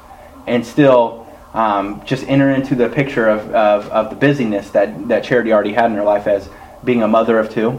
and 0.47 0.65
still 0.67 1.27
um, 1.53 2.03
just 2.07 2.27
enter 2.27 2.51
into 2.51 2.75
the 2.75 2.89
picture 2.89 3.29
of, 3.29 3.41
of, 3.55 3.89
of, 3.89 4.11
the 4.11 4.17
busyness 4.17 4.71
that, 4.71 5.09
that 5.09 5.23
Charity 5.23 5.53
already 5.53 5.73
had 5.75 5.87
in 5.87 5.97
her 5.97 6.03
life 6.03 6.27
as 6.27 6.49
being 6.83 7.03
a 7.03 7.09
mother 7.09 7.39
of 7.39 7.51
two, 7.51 7.79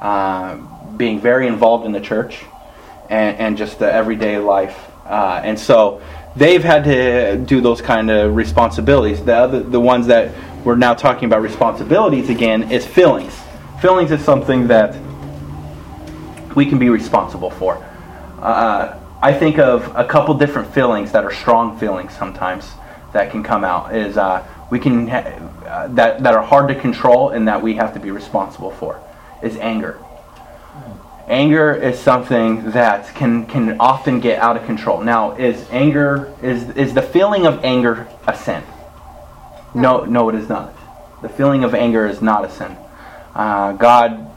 uh, 0.00 0.56
being 0.96 1.20
very 1.20 1.46
involved 1.46 1.84
in 1.84 1.92
the 1.92 2.00
church, 2.00 2.44
and, 3.12 3.38
and 3.38 3.56
just 3.58 3.78
the 3.78 3.92
everyday 3.92 4.38
life. 4.38 4.90
Uh, 5.04 5.40
and 5.44 5.58
so 5.58 6.00
they've 6.34 6.64
had 6.64 6.84
to 6.84 7.36
do 7.36 7.60
those 7.60 7.82
kind 7.82 8.10
of 8.10 8.34
responsibilities. 8.34 9.22
The, 9.22 9.34
other, 9.34 9.60
the 9.60 9.80
ones 9.80 10.06
that 10.06 10.34
we're 10.64 10.76
now 10.76 10.94
talking 10.94 11.26
about 11.26 11.42
responsibilities 11.42 12.30
again 12.30 12.72
is 12.72 12.86
feelings. 12.86 13.38
Feelings 13.82 14.10
is 14.12 14.24
something 14.24 14.68
that 14.68 14.96
we 16.56 16.64
can 16.64 16.78
be 16.78 16.88
responsible 16.88 17.50
for. 17.50 17.76
Uh, 18.40 18.98
I 19.20 19.34
think 19.34 19.58
of 19.58 19.94
a 19.94 20.04
couple 20.04 20.34
different 20.34 20.72
feelings 20.72 21.12
that 21.12 21.24
are 21.24 21.32
strong 21.32 21.78
feelings 21.78 22.16
sometimes 22.16 22.72
that 23.12 23.30
can 23.30 23.42
come 23.42 23.62
out 23.62 23.94
is 23.94 24.16
uh, 24.16 24.46
we 24.70 24.78
can 24.78 25.06
ha- 25.06 25.18
uh, 25.66 25.88
that 25.88 26.22
that 26.22 26.34
are 26.34 26.42
hard 26.42 26.68
to 26.68 26.74
control 26.74 27.30
and 27.30 27.46
that 27.46 27.60
we 27.60 27.74
have 27.74 27.92
to 27.94 28.00
be 28.00 28.10
responsible 28.10 28.70
for 28.70 29.00
is 29.42 29.56
anger. 29.58 29.98
Anger 31.28 31.72
is 31.72 31.98
something 31.98 32.72
that 32.72 33.14
can 33.14 33.46
can 33.46 33.80
often 33.80 34.20
get 34.20 34.40
out 34.40 34.56
of 34.56 34.66
control. 34.66 35.00
Now, 35.02 35.32
is 35.36 35.66
anger 35.70 36.34
is 36.42 36.70
is 36.70 36.94
the 36.94 37.02
feeling 37.02 37.46
of 37.46 37.64
anger 37.64 38.08
a 38.26 38.36
sin? 38.36 38.62
No, 39.74 40.04
no, 40.04 40.28
it 40.28 40.34
is 40.34 40.48
not. 40.48 40.74
The 41.22 41.28
feeling 41.28 41.64
of 41.64 41.74
anger 41.74 42.06
is 42.06 42.20
not 42.20 42.44
a 42.44 42.50
sin. 42.50 42.76
Uh, 43.34 43.72
God 43.72 44.28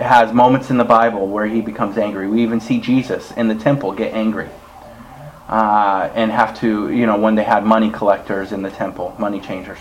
has 0.00 0.32
moments 0.32 0.70
in 0.70 0.78
the 0.78 0.84
Bible 0.84 1.28
where 1.28 1.46
he 1.46 1.60
becomes 1.60 1.98
angry. 1.98 2.26
We 2.26 2.42
even 2.42 2.60
see 2.60 2.80
Jesus 2.80 3.30
in 3.32 3.48
the 3.48 3.54
temple 3.54 3.92
get 3.92 4.14
angry 4.14 4.48
uh, 5.48 6.10
and 6.14 6.30
have 6.30 6.58
to, 6.60 6.90
you 6.90 7.06
know, 7.06 7.18
when 7.18 7.34
they 7.34 7.44
had 7.44 7.64
money 7.64 7.90
collectors 7.90 8.52
in 8.52 8.62
the 8.62 8.70
temple, 8.70 9.14
money 9.18 9.40
changers. 9.40 9.78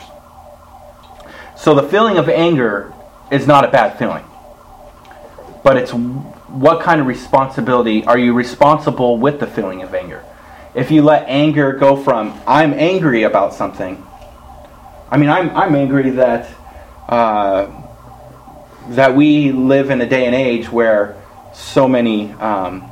So 1.56 1.74
the 1.74 1.84
feeling 1.84 2.18
of 2.18 2.28
anger 2.28 2.94
is 3.32 3.48
not 3.48 3.64
a 3.64 3.68
bad 3.70 3.98
feeling. 3.98 4.26
But 5.64 5.78
it's 5.78 5.94
what 6.52 6.82
kind 6.82 7.00
of 7.02 7.08
responsibility 7.08 8.04
are 8.06 8.18
you 8.18 8.34
responsible 8.34 9.18
with 9.18 9.40
the 9.40 9.48
feeling 9.48 9.82
of 9.82 9.94
anger? 9.94 10.24
If 10.74 10.92
you 10.92 11.02
let 11.02 11.28
anger 11.28 11.74
go 11.74 11.96
from, 11.96 12.40
I'm 12.48 12.74
angry 12.74 13.24
about 13.24 13.54
something, 13.54 14.06
I 15.12 15.18
mean, 15.18 15.30
I'm 15.30 15.50
I'm 15.56 15.74
angry 15.76 16.12
that 16.12 16.50
uh, 17.08 17.72
that 18.90 19.16
we 19.16 19.52
live 19.52 19.90
in 19.90 20.02
a 20.02 20.08
day 20.08 20.26
and 20.26 20.36
age 20.36 20.72
where 20.72 21.16
so 21.54 21.88
many 21.88 22.32
um, 22.34 22.90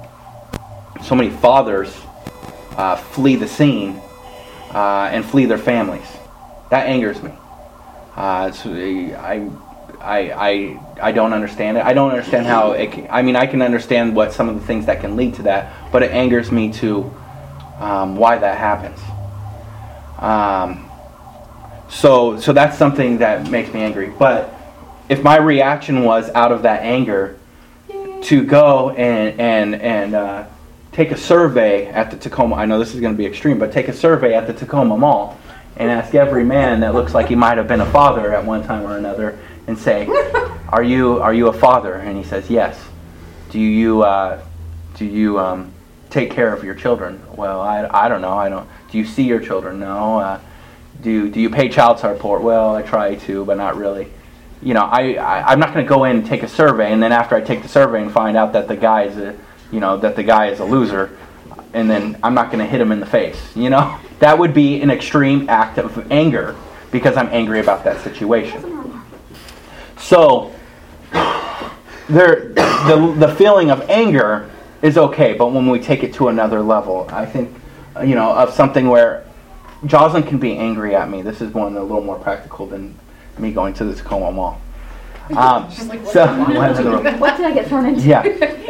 so 1.04 1.14
many 1.14 1.30
fathers 1.30 1.96
uh, 2.76 2.96
flee 2.96 3.36
the 3.36 3.48
scene 3.48 4.02
uh, 4.74 5.10
and 5.12 5.24
flee 5.24 5.46
their 5.46 5.58
families. 5.60 6.08
That 6.72 6.88
angers 6.88 7.22
me. 7.22 7.32
Uh, 8.16 8.52
so 8.52 8.74
I, 8.74 9.48
I, 10.00 10.32
I, 10.32 10.80
I 11.02 11.12
don't 11.12 11.34
understand 11.34 11.78
it. 11.78 11.84
I 11.84 11.94
don't 11.94 12.12
understand 12.12 12.46
how 12.46 12.72
it. 12.72 12.92
Can, 12.92 13.08
I 13.10 13.22
mean, 13.22 13.36
I 13.36 13.46
can 13.48 13.62
understand 13.62 14.16
what 14.16 14.34
some 14.34 14.50
of 14.50 14.56
the 14.56 14.66
things 14.66 14.86
that 14.86 15.02
can 15.02 15.16
lead 15.16 15.36
to 15.36 15.44
that, 15.44 15.92
but 15.92 16.04
it 16.04 16.12
angers 16.12 16.52
me 16.52 16.72
to 16.74 17.12
um, 17.80 18.16
why 18.16 18.38
that 18.38 18.58
happens. 18.58 19.00
Um, 20.20 20.90
so, 21.90 22.40
so 22.40 22.54
that's 22.54 22.78
something 22.78 23.20
that 23.20 23.50
makes 23.50 23.74
me 23.74 23.82
angry. 23.82 24.10
But 24.10 24.54
if 25.10 25.24
my 25.24 25.38
reaction 25.38 26.04
was 26.04 26.30
out 26.32 26.52
of 26.52 26.64
that 26.64 26.84
anger 26.84 27.38
to 28.24 28.44
go 28.44 28.90
and 28.92 29.40
and 29.40 29.82
and 29.82 30.16
uh, 30.16 30.48
take 30.92 31.12
a 31.12 31.18
survey 31.18 31.88
at 31.88 32.10
the 32.12 32.18
Tacoma. 32.18 32.56
I 32.56 32.66
know 32.66 32.80
this 32.80 32.94
is 32.94 33.00
going 33.00 33.14
to 33.14 33.18
be 33.18 33.26
extreme, 33.26 33.60
but 33.60 33.72
take 33.72 33.88
a 33.88 33.94
survey 33.94 34.34
at 34.34 34.48
the 34.48 34.54
Tacoma 34.54 34.98
Mall 34.98 35.38
and 35.76 35.92
ask 35.92 36.16
every 36.16 36.44
man 36.44 36.80
that 36.80 36.96
looks 36.96 37.14
like 37.14 37.28
he 37.28 37.36
might 37.36 37.58
have 37.58 37.68
been 37.68 37.82
a 37.82 37.92
father 37.92 38.34
at 38.34 38.44
one 38.44 38.64
time 38.64 38.84
or 38.84 38.98
another, 38.98 39.38
and 39.68 39.78
say, 39.78 40.08
"Are 40.70 40.84
you 40.84 41.20
are 41.22 41.34
you 41.34 41.48
a 41.48 41.54
father?" 41.54 41.94
And 41.94 42.18
he 42.18 42.24
says, 42.24 42.50
"Yes." 42.50 42.84
Do 43.50 43.60
you 43.60 44.04
uh, 44.04 44.42
do 44.96 45.06
you 45.06 45.40
um, 45.40 45.72
take 46.10 46.32
care 46.32 46.54
of 46.54 46.64
your 46.64 46.76
children? 46.76 47.22
Well, 47.36 47.62
I, 47.62 47.88
I 47.88 48.10
don't 48.10 48.22
know. 48.22 48.38
I 48.38 48.50
don't. 48.50 48.68
Do 48.92 48.98
you 48.98 49.06
see 49.06 49.24
your 49.24 49.40
children? 49.40 49.80
No. 49.80 50.20
Uh, 50.20 50.40
do 51.02 51.30
do 51.30 51.40
you 51.40 51.50
pay 51.50 51.70
child 51.70 52.00
support? 52.00 52.42
Well, 52.42 52.76
I 52.76 52.82
try 52.82 53.16
to, 53.16 53.46
but 53.46 53.58
not 53.58 53.78
really. 53.78 54.12
You 54.62 54.74
know, 54.74 54.82
I, 54.82 55.14
I 55.14 55.52
I'm 55.52 55.60
not 55.60 55.74
going 55.74 55.86
to 55.86 55.90
go 55.90 56.04
in 56.06 56.18
and 56.18 56.26
take 56.26 56.44
a 56.44 56.48
survey, 56.48 56.92
and 56.92 57.02
then 57.02 57.12
after 57.12 57.36
I 57.36 57.42
take 57.42 57.62
the 57.62 57.70
survey 57.70 58.02
and 58.02 58.12
find 58.12 58.36
out 58.36 58.54
that 58.54 58.68
the 58.68 58.76
guy 58.76 59.04
is 59.04 59.18
a 59.18 59.38
you 59.72 59.80
know 59.80 59.98
that 59.98 60.16
the 60.16 60.24
guy 60.24 60.48
is 60.48 60.60
a 60.60 60.66
loser, 60.66 61.18
and 61.74 61.90
then 61.90 62.18
I'm 62.24 62.34
not 62.34 62.48
going 62.48 62.60
to 62.60 62.70
hit 62.70 62.82
him 62.82 62.92
in 62.92 63.00
the 63.00 63.06
face. 63.06 63.56
You 63.56 63.70
know, 63.70 63.98
that 64.20 64.38
would 64.38 64.54
be 64.54 64.82
an 64.82 64.90
extreme 64.90 65.50
act 65.50 65.78
of 65.78 66.12
anger 66.12 66.56
because 66.92 67.16
I'm 67.16 67.28
angry 67.28 67.60
about 67.60 67.84
that 67.84 68.02
situation. 68.04 68.77
So 70.00 70.54
there, 72.10 72.50
the 72.50 73.16
the 73.18 73.36
feeling 73.36 73.72
of 73.72 73.90
anger 73.90 74.50
is 74.82 74.98
okay, 74.98 75.34
but 75.34 75.52
when 75.52 75.70
we 75.70 75.80
take 75.80 76.04
it 76.04 76.14
to 76.16 76.28
another 76.30 76.62
level, 76.62 77.08
I 77.12 77.26
think 77.26 77.54
you 78.02 78.16
know 78.16 78.32
of 78.32 78.54
something 78.54 78.88
where 78.88 79.26
Jocelyn 79.86 80.24
can 80.24 80.38
be 80.38 80.58
angry 80.58 80.96
at 80.96 81.10
me. 81.10 81.22
This 81.22 81.42
is 81.42 81.54
one 81.54 81.76
a 81.76 81.82
little 81.82 82.04
more 82.04 82.18
practical 82.20 82.66
than 82.66 82.98
me 83.38 83.52
going 83.52 83.74
to 83.76 83.86
the 83.86 83.96
Tacoma 83.96 84.32
Mall. 84.32 84.62
Um, 85.36 85.70
so, 86.12 86.26
What 87.20 87.38
did 87.38 87.46
I 87.46 87.54
get 87.54 87.68
thrown 87.68 87.86
into? 87.86 88.02
yeah. 88.02 88.24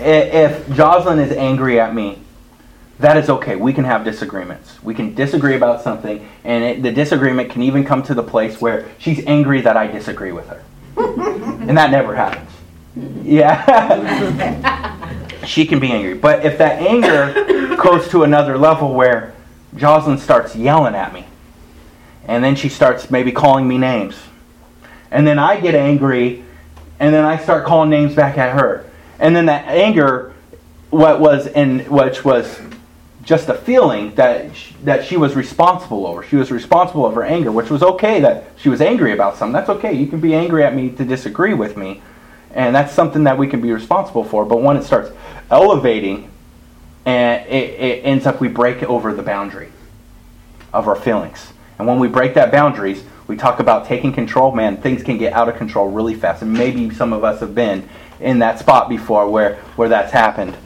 If 0.00 0.72
Jocelyn 0.76 1.18
is 1.18 1.32
angry 1.32 1.80
at 1.80 1.92
me, 1.92 2.22
that 3.00 3.16
is 3.16 3.30
okay. 3.30 3.54
We 3.54 3.72
can 3.72 3.84
have 3.84 4.04
disagreements. 4.04 4.82
We 4.82 4.94
can 4.94 5.14
disagree 5.14 5.54
about 5.54 5.82
something, 5.82 6.28
and 6.44 6.64
it, 6.64 6.82
the 6.82 6.90
disagreement 6.90 7.50
can 7.50 7.62
even 7.62 7.84
come 7.84 8.02
to 8.04 8.14
the 8.14 8.22
place 8.22 8.60
where 8.60 8.88
she's 8.98 9.24
angry 9.26 9.60
that 9.60 9.76
I 9.76 9.86
disagree 9.86 10.32
with 10.32 10.48
her. 10.48 10.64
and 10.96 11.76
that 11.78 11.90
never 11.92 12.16
happens. 12.16 12.50
Yeah. 13.22 13.64
she 15.46 15.64
can 15.64 15.78
be 15.78 15.92
angry. 15.92 16.14
But 16.14 16.44
if 16.44 16.58
that 16.58 16.82
anger 16.82 17.76
goes 17.76 18.08
to 18.08 18.24
another 18.24 18.58
level 18.58 18.94
where 18.94 19.34
Jocelyn 19.76 20.18
starts 20.18 20.56
yelling 20.56 20.96
at 20.96 21.12
me, 21.12 21.24
and 22.26 22.42
then 22.42 22.56
she 22.56 22.68
starts 22.68 23.10
maybe 23.12 23.30
calling 23.30 23.68
me 23.68 23.78
names, 23.78 24.16
and 25.12 25.24
then 25.24 25.38
I 25.38 25.60
get 25.60 25.76
angry, 25.76 26.44
and 26.98 27.14
then 27.14 27.24
I 27.24 27.38
start 27.38 27.64
calling 27.64 27.90
names 27.90 28.16
back 28.16 28.36
at 28.38 28.58
her. 28.58 28.90
And 29.20 29.36
then 29.36 29.46
that 29.46 29.68
anger, 29.68 30.34
what 30.90 31.20
was 31.20 31.46
in 31.46 31.80
which 31.80 32.24
was 32.24 32.58
just 33.28 33.50
a 33.50 33.54
feeling 33.54 34.14
that 34.14 34.56
she, 34.56 34.74
that 34.84 35.04
she 35.04 35.18
was 35.18 35.36
responsible 35.36 36.06
over. 36.06 36.22
She 36.22 36.36
was 36.36 36.50
responsible 36.50 37.04
of 37.04 37.14
her 37.14 37.22
anger, 37.22 37.52
which 37.52 37.68
was 37.68 37.82
okay 37.82 38.20
that 38.20 38.46
she 38.56 38.70
was 38.70 38.80
angry 38.80 39.12
about 39.12 39.36
something. 39.36 39.52
That's 39.52 39.68
okay. 39.68 39.92
You 39.92 40.06
can 40.06 40.18
be 40.18 40.34
angry 40.34 40.64
at 40.64 40.74
me 40.74 40.88
to 40.92 41.04
disagree 41.04 41.52
with 41.52 41.76
me, 41.76 42.00
and 42.54 42.74
that's 42.74 42.94
something 42.94 43.24
that 43.24 43.36
we 43.36 43.46
can 43.46 43.60
be 43.60 43.70
responsible 43.70 44.24
for. 44.24 44.46
But 44.46 44.62
when 44.62 44.78
it 44.78 44.82
starts 44.82 45.10
elevating, 45.50 46.30
and 47.04 47.46
it, 47.46 47.78
it 47.78 48.04
ends 48.06 48.24
up 48.24 48.40
we 48.40 48.48
break 48.48 48.82
over 48.82 49.12
the 49.12 49.22
boundary 49.22 49.68
of 50.72 50.88
our 50.88 50.96
feelings. 50.96 51.52
And 51.78 51.86
when 51.86 51.98
we 51.98 52.08
break 52.08 52.32
that 52.32 52.50
boundaries, 52.50 53.04
we 53.26 53.36
talk 53.36 53.60
about 53.60 53.84
taking 53.84 54.10
control. 54.10 54.52
Man, 54.52 54.78
things 54.78 55.02
can 55.02 55.18
get 55.18 55.34
out 55.34 55.50
of 55.50 55.56
control 55.56 55.90
really 55.90 56.14
fast. 56.14 56.40
And 56.40 56.54
maybe 56.54 56.88
some 56.94 57.12
of 57.12 57.24
us 57.24 57.40
have 57.40 57.54
been 57.54 57.86
in 58.20 58.38
that 58.38 58.58
spot 58.58 58.88
before 58.88 59.28
where, 59.28 59.56
where 59.76 59.90
that's 59.90 60.12
happened. 60.12 60.56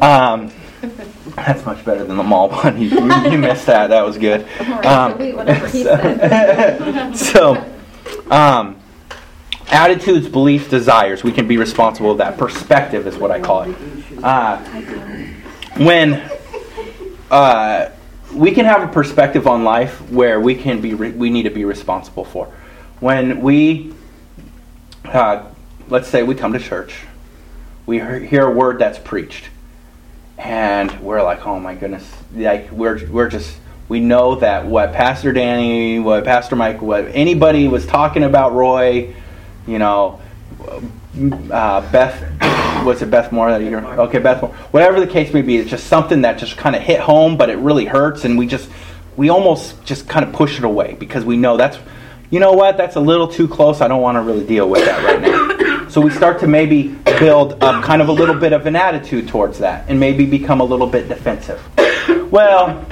Um, 0.00 0.52
that's 1.36 1.64
much 1.64 1.84
better 1.84 2.04
than 2.04 2.16
the 2.16 2.22
mall 2.22 2.50
one. 2.50 2.80
You, 2.80 2.88
you, 2.90 3.30
you 3.30 3.38
missed 3.38 3.66
that. 3.66 3.88
That 3.88 4.02
was 4.04 4.18
good. 4.18 4.46
Um, 4.82 5.12
whatever 5.36 5.68
so, 7.14 7.64
um, 8.30 8.80
attitudes, 9.68 10.28
beliefs, 10.28 10.68
desires. 10.68 11.22
We 11.22 11.30
can 11.30 11.46
be 11.46 11.56
responsible 11.56 12.10
of 12.10 12.18
that. 12.18 12.36
Perspective 12.36 13.06
is 13.06 13.16
what 13.16 13.30
I 13.30 13.38
call 13.38 13.62
it. 13.62 13.76
Uh, 14.22 14.58
when 15.76 16.14
uh, 17.30 17.90
we 18.34 18.52
can 18.52 18.64
have 18.64 18.82
a 18.82 18.92
perspective 18.92 19.46
on 19.46 19.62
life 19.62 20.00
where 20.10 20.40
we 20.40 20.54
can 20.54 20.80
be, 20.80 20.94
re- 20.94 21.12
we 21.12 21.30
need 21.30 21.44
to 21.44 21.50
be 21.50 21.64
responsible 21.64 22.24
for. 22.24 22.46
When 23.00 23.40
we, 23.40 23.94
uh, 25.04 25.46
let's 25.88 26.08
say, 26.08 26.22
we 26.22 26.34
come 26.34 26.52
to 26.52 26.58
church, 26.58 26.94
we 27.86 27.98
hear 27.98 28.46
a 28.46 28.50
word 28.50 28.78
that's 28.78 28.98
preached, 28.98 29.48
and 30.38 31.00
we're 31.00 31.22
like, 31.22 31.46
oh 31.46 31.58
my 31.58 31.74
goodness, 31.74 32.10
like 32.34 32.70
we're 32.70 33.06
we're 33.08 33.28
just 33.28 33.56
we 33.88 34.00
know 34.00 34.36
that 34.36 34.66
what 34.66 34.92
Pastor 34.92 35.32
Danny, 35.32 35.98
what 35.98 36.24
Pastor 36.24 36.56
Mike, 36.56 36.80
what 36.80 37.06
anybody 37.08 37.68
was 37.68 37.84
talking 37.86 38.22
about 38.22 38.52
Roy, 38.52 39.14
you 39.66 39.78
know, 39.78 40.20
uh, 41.50 41.92
Beth, 41.92 42.84
was 42.86 43.02
it 43.02 43.10
Beth 43.10 43.32
Moore 43.32 43.50
that 43.50 43.62
you're, 43.62 43.84
Okay, 44.00 44.18
Beth 44.18 44.40
Moore. 44.42 44.54
Whatever 44.70 45.00
the 45.00 45.06
case 45.06 45.32
may 45.34 45.42
be, 45.42 45.58
it's 45.58 45.70
just 45.70 45.86
something 45.86 46.22
that 46.22 46.38
just 46.38 46.56
kind 46.56 46.74
of 46.74 46.82
hit 46.82 47.00
home, 47.00 47.36
but 47.36 47.50
it 47.50 47.58
really 47.58 47.84
hurts, 47.84 48.24
and 48.24 48.38
we 48.38 48.46
just 48.46 48.70
we 49.16 49.28
almost 49.28 49.84
just 49.84 50.08
kind 50.08 50.24
of 50.24 50.32
push 50.32 50.58
it 50.58 50.64
away 50.64 50.96
because 50.98 51.24
we 51.24 51.36
know 51.36 51.56
that's 51.56 51.78
you 52.30 52.40
know 52.40 52.52
what 52.52 52.78
that's 52.78 52.96
a 52.96 53.00
little 53.00 53.28
too 53.28 53.46
close. 53.46 53.80
I 53.80 53.88
don't 53.88 54.00
want 54.00 54.16
to 54.16 54.22
really 54.22 54.46
deal 54.46 54.68
with 54.68 54.84
that 54.86 55.04
right 55.04 55.20
now. 55.20 55.41
So 55.92 56.00
we 56.00 56.08
start 56.08 56.40
to 56.40 56.46
maybe 56.46 56.88
build 57.04 57.62
up 57.62 57.84
kind 57.84 58.00
of 58.00 58.08
a 58.08 58.12
little 58.12 58.34
bit 58.34 58.54
of 58.54 58.64
an 58.64 58.76
attitude 58.76 59.28
towards 59.28 59.58
that, 59.58 59.84
and 59.90 60.00
maybe 60.00 60.24
become 60.24 60.62
a 60.62 60.64
little 60.64 60.86
bit 60.86 61.06
defensive. 61.06 61.60
Well, 62.32 62.86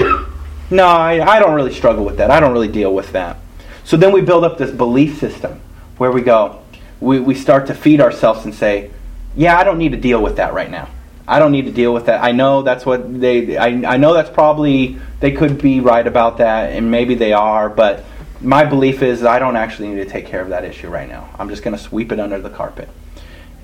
no, 0.70 0.84
I, 0.84 1.26
I 1.26 1.38
don't 1.38 1.54
really 1.54 1.72
struggle 1.72 2.04
with 2.04 2.18
that. 2.18 2.30
I 2.30 2.40
don't 2.40 2.52
really 2.52 2.68
deal 2.68 2.94
with 2.94 3.10
that. 3.12 3.38
So 3.84 3.96
then 3.96 4.12
we 4.12 4.20
build 4.20 4.44
up 4.44 4.58
this 4.58 4.70
belief 4.70 5.18
system 5.18 5.62
where 5.96 6.12
we 6.12 6.20
go, 6.20 6.60
we, 7.00 7.20
we 7.20 7.34
start 7.34 7.68
to 7.68 7.74
feed 7.74 8.02
ourselves 8.02 8.44
and 8.44 8.54
say, 8.54 8.90
yeah, 9.34 9.58
I 9.58 9.64
don't 9.64 9.78
need 9.78 9.92
to 9.92 9.98
deal 9.98 10.22
with 10.22 10.36
that 10.36 10.52
right 10.52 10.70
now. 10.70 10.90
I 11.26 11.38
don't 11.38 11.52
need 11.52 11.64
to 11.64 11.72
deal 11.72 11.94
with 11.94 12.04
that. 12.04 12.22
I 12.22 12.32
know 12.32 12.60
that's 12.60 12.84
what 12.84 13.18
they, 13.18 13.56
I, 13.56 13.94
I 13.94 13.96
know 13.96 14.12
that's 14.12 14.28
probably, 14.28 14.98
they 15.20 15.32
could 15.32 15.62
be 15.62 15.80
right 15.80 16.06
about 16.06 16.36
that, 16.36 16.74
and 16.74 16.90
maybe 16.90 17.14
they 17.14 17.32
are, 17.32 17.70
but 17.70 18.04
my 18.40 18.64
belief 18.64 19.02
is 19.02 19.24
I 19.24 19.38
don't 19.38 19.56
actually 19.56 19.88
need 19.88 20.02
to 20.02 20.10
take 20.10 20.26
care 20.26 20.40
of 20.40 20.48
that 20.48 20.64
issue 20.64 20.88
right 20.88 21.08
now. 21.08 21.28
I'm 21.38 21.48
just 21.48 21.62
going 21.62 21.76
to 21.76 21.82
sweep 21.82 22.12
it 22.12 22.20
under 22.20 22.40
the 22.40 22.50
carpet. 22.50 22.88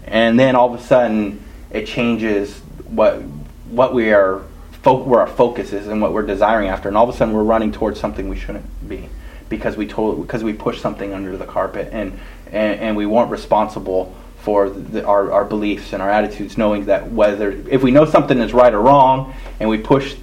And 0.05 0.39
then 0.39 0.55
all 0.55 0.73
of 0.73 0.81
a 0.81 0.83
sudden, 0.83 1.43
it 1.71 1.87
changes 1.87 2.59
what, 2.85 3.23
what 3.71 3.95
we 3.95 4.12
are, 4.12 4.43
fo- 4.83 5.03
where 5.03 5.21
our 5.21 5.27
focus 5.27 5.73
is 5.73 5.89
and 5.89 6.01
what 6.01 6.12
we're 6.12 6.27
desiring 6.27 6.69
after. 6.69 6.89
And 6.89 6.97
all 6.97 7.09
of 7.09 7.15
a 7.15 7.19
sudden, 7.19 7.35
we're 7.35 7.43
running 7.43 7.73
towards 7.73 7.99
something 7.99 8.29
we 8.29 8.37
shouldn't 8.37 8.89
be 8.89 9.09
because 9.49 9.77
we 9.77 9.87
told, 9.87 10.23
because 10.23 10.45
we 10.45 10.53
pushed 10.53 10.83
something 10.83 11.15
under 11.15 11.37
the 11.37 11.47
carpet 11.47 11.89
and, 11.93 12.19
and, 12.47 12.81
and 12.81 12.97
we 12.97 13.07
weren't 13.07 13.31
responsible 13.31 14.15
for 14.39 14.71
the, 14.71 15.05
our, 15.05 15.33
our 15.33 15.45
beliefs 15.45 15.93
and 15.93 16.03
our 16.03 16.11
attitudes, 16.11 16.57
knowing 16.57 16.85
that 16.87 17.11
whether 17.11 17.51
if 17.69 17.83
we 17.83 17.91
know 17.91 18.05
something 18.05 18.39
is 18.39 18.53
right 18.53 18.73
or 18.73 18.81
wrong, 18.81 19.35
and 19.59 19.69
we 19.69 19.79
push 19.79 20.15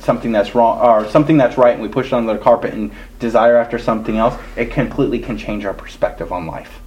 something 0.00 0.32
that's 0.32 0.54
wrong 0.54 0.80
or 0.80 1.08
something 1.08 1.36
that's 1.36 1.56
right, 1.56 1.74
and 1.74 1.82
we 1.82 1.88
push 1.88 2.08
it 2.08 2.12
under 2.12 2.32
the 2.32 2.38
carpet 2.38 2.74
and 2.74 2.90
desire 3.18 3.56
after 3.56 3.78
something 3.78 4.16
else, 4.16 4.38
it 4.56 4.70
completely 4.70 5.18
can 5.18 5.38
change 5.38 5.64
our 5.64 5.74
perspective 5.74 6.32
on 6.32 6.46
life. 6.46 6.80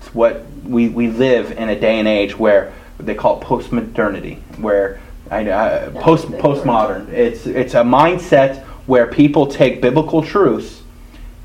It's 0.00 0.14
what 0.14 0.44
we, 0.64 0.88
we 0.88 1.08
live 1.08 1.52
in 1.52 1.68
a 1.68 1.78
day 1.78 1.98
and 1.98 2.06
age 2.06 2.38
where 2.38 2.72
they 2.98 3.14
call 3.14 3.40
it 3.40 3.44
post-modernity, 3.44 4.42
where 4.58 5.00
I, 5.30 5.48
uh, 5.48 5.90
post 6.02 6.26
postmodern. 6.28 7.08
It's 7.08 7.46
it's 7.46 7.74
a 7.74 7.82
mindset 7.82 8.62
where 8.86 9.06
people 9.06 9.46
take 9.46 9.80
biblical 9.80 10.22
truths 10.22 10.82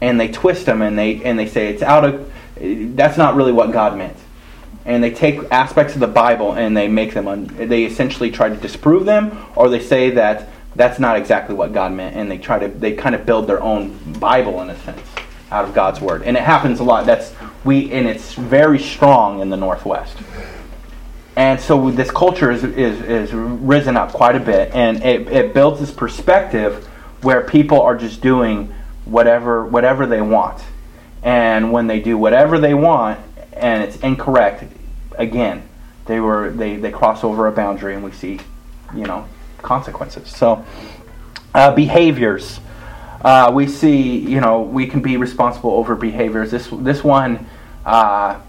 and 0.01 0.19
they 0.19 0.27
twist 0.27 0.65
them 0.65 0.81
and 0.81 0.97
they 0.97 1.23
and 1.23 1.39
they 1.39 1.47
say 1.47 1.69
it's 1.69 1.81
out 1.81 2.03
of 2.03 2.31
that's 2.95 3.17
not 3.17 3.35
really 3.35 3.53
what 3.53 3.71
God 3.71 3.97
meant. 3.97 4.17
And 4.85 5.03
they 5.03 5.11
take 5.11 5.39
aspects 5.51 5.93
of 5.93 6.01
the 6.01 6.07
Bible 6.07 6.53
and 6.53 6.75
they 6.75 6.87
make 6.87 7.13
them 7.13 7.27
un, 7.27 7.45
they 7.55 7.85
essentially 7.85 8.31
try 8.31 8.49
to 8.49 8.55
disprove 8.55 9.05
them 9.05 9.45
or 9.55 9.69
they 9.69 9.79
say 9.79 10.09
that 10.11 10.49
that's 10.75 10.99
not 10.99 11.17
exactly 11.17 11.55
what 11.55 11.73
God 11.73 11.91
meant, 11.91 12.15
and 12.15 12.29
they 12.29 12.37
try 12.37 12.59
to 12.59 12.67
they 12.67 12.93
kind 12.93 13.15
of 13.15 13.25
build 13.25 13.47
their 13.47 13.61
own 13.61 13.97
Bible 14.19 14.61
in 14.61 14.69
a 14.69 14.79
sense 14.79 15.01
out 15.51 15.65
of 15.65 15.73
God's 15.73 15.99
word, 15.99 16.23
and 16.23 16.37
it 16.37 16.43
happens 16.43 16.79
a 16.79 16.83
lot. 16.83 17.05
That's 17.05 17.33
we 17.63 17.91
and 17.91 18.07
it's 18.07 18.33
very 18.33 18.79
strong 18.79 19.39
in 19.41 19.49
the 19.49 19.57
Northwest, 19.57 20.17
and 21.35 21.59
so 21.59 21.89
this 21.91 22.11
culture 22.11 22.51
is 22.51 22.63
is, 22.63 23.01
is 23.01 23.33
risen 23.33 23.97
up 23.97 24.11
quite 24.11 24.35
a 24.35 24.39
bit, 24.39 24.73
and 24.73 25.03
it, 25.03 25.27
it 25.27 25.53
builds 25.53 25.79
this 25.79 25.91
perspective 25.91 26.85
where 27.21 27.41
people 27.41 27.81
are 27.81 27.97
just 27.97 28.21
doing 28.21 28.73
whatever 29.05 29.65
whatever 29.65 30.05
they 30.05 30.21
want, 30.21 30.63
and 31.23 31.71
when 31.71 31.87
they 31.87 31.99
do 31.99 32.17
whatever 32.17 32.59
they 32.59 32.73
want 32.73 33.19
and 33.59 33.83
it's 33.83 33.97
incorrect, 33.97 34.63
again, 35.17 35.67
they 36.05 36.19
were 36.19 36.49
they 36.49 36.77
they 36.77 36.91
cross 36.91 37.23
over 37.23 37.47
a 37.47 37.51
boundary, 37.51 37.93
and 37.93 38.03
we 38.03 38.11
see, 38.11 38.39
you 38.95 39.05
know, 39.05 39.27
consequences. 39.61 40.29
So, 40.29 40.65
uh, 41.53 41.73
behaviors. 41.73 42.59
Uh, 43.21 43.51
we 43.53 43.67
see, 43.67 44.17
you 44.17 44.39
know, 44.39 44.61
we 44.61 44.87
can 44.87 45.01
be 45.01 45.17
responsible 45.17 45.71
over 45.71 45.95
behaviors. 45.95 46.51
This 46.51 46.67
this 46.71 47.03
one, 47.03 47.47
uh, 47.85 48.39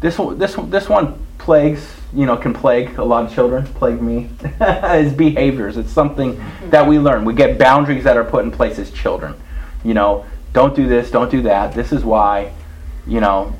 this 0.00 0.16
this 0.16 0.54
this 0.54 0.88
one 0.88 1.18
plagues, 1.38 1.86
you 2.14 2.26
know, 2.26 2.36
can 2.36 2.54
plague 2.54 2.98
a 2.98 3.04
lot 3.04 3.24
of 3.24 3.34
children. 3.34 3.66
Plague 3.66 4.00
me 4.00 4.30
is 4.60 5.12
behaviors. 5.12 5.76
It's 5.76 5.90
something 5.90 6.42
that 6.70 6.86
we 6.86 6.98
learn. 6.98 7.24
We 7.24 7.34
get 7.34 7.58
boundaries 7.58 8.04
that 8.04 8.16
are 8.16 8.24
put 8.24 8.44
in 8.44 8.50
place 8.50 8.78
as 8.78 8.90
children. 8.90 9.34
You 9.84 9.94
know, 9.94 10.26
don't 10.52 10.74
do 10.74 10.88
this, 10.88 11.10
don't 11.10 11.30
do 11.30 11.42
that. 11.42 11.74
This 11.74 11.92
is 11.92 12.04
why, 12.04 12.52
you 13.06 13.20
know, 13.20 13.54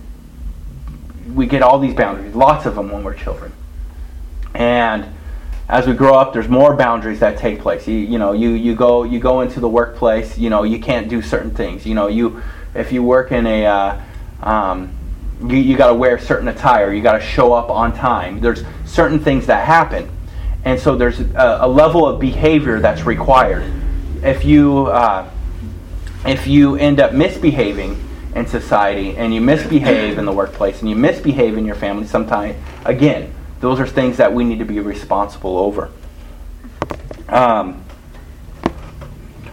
we 1.34 1.46
get 1.46 1.62
all 1.62 1.78
these 1.78 1.94
boundaries, 1.94 2.34
lots 2.34 2.66
of 2.66 2.74
them 2.74 2.90
when 2.90 3.04
we're 3.04 3.14
children. 3.14 3.52
And 4.54 5.06
as 5.68 5.86
we 5.86 5.92
grow 5.92 6.14
up, 6.14 6.32
there's 6.32 6.48
more 6.48 6.74
boundaries 6.74 7.20
that 7.20 7.36
take 7.36 7.60
place. 7.60 7.86
You, 7.86 7.96
you 7.96 8.18
know, 8.18 8.32
you, 8.32 8.50
you 8.50 8.74
go 8.74 9.02
you 9.02 9.20
go 9.20 9.42
into 9.42 9.60
the 9.60 9.68
workplace. 9.68 10.38
You 10.38 10.48
know, 10.48 10.62
you 10.62 10.80
can't 10.80 11.08
do 11.08 11.20
certain 11.20 11.50
things. 11.50 11.84
You 11.84 11.94
know, 11.94 12.06
you 12.06 12.42
if 12.74 12.90
you 12.90 13.02
work 13.02 13.32
in 13.32 13.46
a 13.46 13.66
uh, 13.66 14.00
um, 14.42 14.90
you, 15.42 15.56
you 15.56 15.76
got 15.76 15.88
to 15.88 15.94
wear 15.94 16.18
certain 16.18 16.48
attire. 16.48 16.92
You 16.94 17.02
got 17.02 17.18
to 17.18 17.20
show 17.20 17.52
up 17.52 17.68
on 17.68 17.92
time. 17.92 18.40
There's 18.40 18.64
certain 18.86 19.18
things 19.18 19.46
that 19.46 19.66
happen, 19.66 20.10
and 20.64 20.80
so 20.80 20.96
there's 20.96 21.20
a, 21.20 21.58
a 21.60 21.68
level 21.68 22.06
of 22.06 22.18
behavior 22.18 22.80
that's 22.80 23.04
required. 23.04 23.70
If 24.22 24.46
you 24.46 24.86
uh, 24.86 25.30
if 26.24 26.46
you 26.46 26.76
end 26.76 26.98
up 26.98 27.12
misbehaving 27.12 28.02
in 28.34 28.46
society 28.46 29.16
and 29.18 29.34
you 29.34 29.42
misbehave 29.42 30.16
in 30.16 30.24
the 30.24 30.32
workplace 30.32 30.80
and 30.80 30.88
you 30.88 30.96
misbehave 30.96 31.58
in 31.58 31.66
your 31.66 31.76
family, 31.76 32.06
sometimes 32.06 32.56
again 32.86 33.34
those 33.60 33.80
are 33.80 33.86
things 33.86 34.18
that 34.18 34.32
we 34.32 34.44
need 34.44 34.58
to 34.60 34.64
be 34.64 34.80
responsible 34.80 35.58
over. 35.58 35.90
Um, 37.28 37.84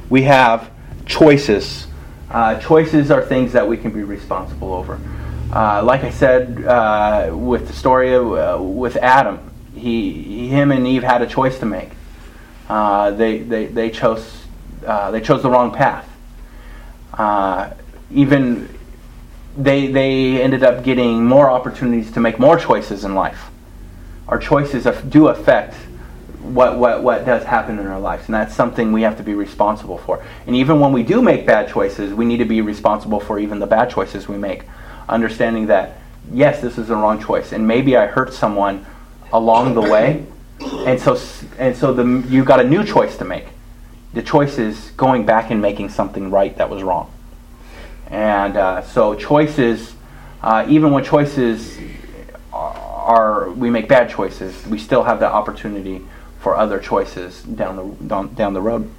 we 0.10 0.24
have 0.24 0.72
choices. 1.06 1.88
Uh, 2.30 2.60
choices 2.60 3.10
are 3.12 3.24
things 3.24 3.53
that 3.53 3.68
we 3.68 3.78
can 3.78 3.91
be 3.91 4.03
responsible 4.03 4.74
over. 4.74 4.99
Uh, 5.51 5.84
like 5.84 6.03
I 6.03 6.12
said 6.12 6.66
uh, 6.66 7.32
with 7.34 7.68
the 7.68 7.74
story 7.74 8.14
of, 8.14 8.34
uh, 8.34 8.62
with 8.62 8.95
Adam, 8.97 9.51
he, 9.74 10.47
him 10.49 10.72
and 10.72 10.86
Eve 10.86 11.03
had 11.03 11.22
a 11.22 11.28
choice 11.28 11.60
to 11.60 11.66
make. 11.66 11.91
Uh, 12.70 13.12
they, 13.12 13.39
they, 13.39 13.66
they 13.68 13.89
chose 13.89 14.43
uh, 14.86 15.10
they 15.10 15.20
chose 15.20 15.41
the 15.41 15.49
wrong 15.49 15.72
path. 15.72 16.08
even 18.12 18.70
they 19.58 19.88
they 19.88 20.41
ended 20.41 20.64
up 20.64 20.84
getting 20.84 21.26
more 21.26 21.49
opportunities 21.49 22.12
to 22.12 22.20
make 22.20 22.38
more 22.38 22.60
choices 22.60 23.03
in 23.03 23.16
life 23.16 23.49
our 24.28 24.39
choices 24.39 24.86
do 25.09 25.28
affect 25.28 25.76
what, 26.41 26.78
what, 26.78 27.03
what 27.03 27.26
does 27.26 27.43
happen 27.43 27.80
in 27.80 27.88
our 27.88 27.99
lives. 27.99 28.26
And 28.26 28.36
that's 28.36 28.55
something 28.55 28.91
we 28.91 29.01
have 29.01 29.17
to 29.17 29.23
be 29.23 29.34
responsible 29.34 29.97
for. 29.97 30.23
And 30.45 30.55
even 30.55 30.80
when 30.80 30.91
we 30.91 31.03
do 31.03 31.21
make 31.21 31.45
bad 31.45 31.69
choices, 31.69 32.13
we 32.13 32.26
need 32.26 32.38
to 32.38 32.45
be 32.45 32.61
responsible 32.61 33.19
for 33.19 33.39
even 33.39 33.59
the 33.59 33.67
bad 33.67 33.89
choices 33.89 34.28
we 34.28 34.38
make. 34.38 34.63
Understanding 35.09 35.67
that, 35.67 35.97
yes, 36.32 36.61
this 36.61 36.78
is 36.78 36.88
the 36.88 36.95
wrong 36.95 37.23
choice. 37.23 37.51
And 37.51 37.67
maybe 37.67 37.97
I 37.97 38.07
hurt 38.07 38.34
someone 38.34 38.86
along 39.34 39.73
the 39.73 39.82
way. 39.82 40.26
And 40.59 40.99
so, 40.99 41.19
and 41.57 41.76
so 41.76 41.93
the, 41.93 42.28
you've 42.28 42.45
got 42.45 42.59
a 42.59 42.67
new 42.67 42.84
choice 42.84 43.17
to 43.17 43.26
make. 43.26 43.45
The 44.13 44.21
choice 44.21 44.57
is 44.57 44.91
going 44.91 45.26
back 45.26 45.51
and 45.51 45.61
making 45.61 45.89
something 45.89 46.32
right 46.32 46.55
that 46.57 46.69
was 46.69 46.84
wrong. 46.84 47.11
And 48.09 48.55
uh, 48.55 48.82
so 48.84 49.15
choices, 49.15 49.93
uh, 50.41 50.65
even 50.69 50.91
when 50.91 51.03
choices 51.03 51.78
are 53.06 53.49
we 53.51 53.70
make 53.70 53.88
bad 53.88 54.10
choices, 54.10 54.66
we 54.68 54.78
still 54.78 55.03
have 55.03 55.20
the 55.20 55.32
opportunity 55.32 56.01
for 56.39 56.56
other 56.56 56.80
choices 56.80 57.41
down 57.43 57.76
the 57.76 58.06
down, 58.06 58.34
down 58.34 58.53
the 58.53 58.62
road. 58.62 58.89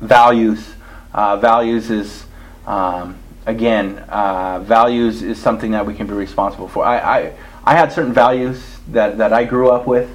Values, 0.00 0.74
uh, 1.14 1.36
values 1.36 1.90
is 1.90 2.26
um, 2.66 3.16
again, 3.46 3.98
uh, 4.08 4.58
values 4.60 5.22
is 5.22 5.40
something 5.40 5.70
that 5.70 5.86
we 5.86 5.94
can 5.94 6.06
be 6.06 6.12
responsible 6.12 6.68
for. 6.68 6.84
I, 6.84 6.98
I, 6.98 7.32
I 7.64 7.76
had 7.76 7.92
certain 7.92 8.12
values 8.12 8.78
that, 8.88 9.18
that 9.18 9.32
I 9.32 9.44
grew 9.44 9.70
up 9.70 9.86
with 9.86 10.10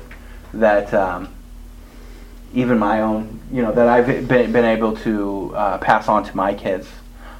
that 0.53 0.93
um, 0.93 1.33
even 2.53 2.77
my 2.77 3.01
own, 3.01 3.39
you 3.51 3.61
know, 3.61 3.71
that 3.71 3.87
I've 3.87 4.27
been, 4.27 4.51
been 4.51 4.65
able 4.65 4.97
to 4.97 5.53
uh, 5.55 5.77
pass 5.77 6.09
on 6.09 6.25
to 6.25 6.35
my 6.35 6.53
kids. 6.53 6.87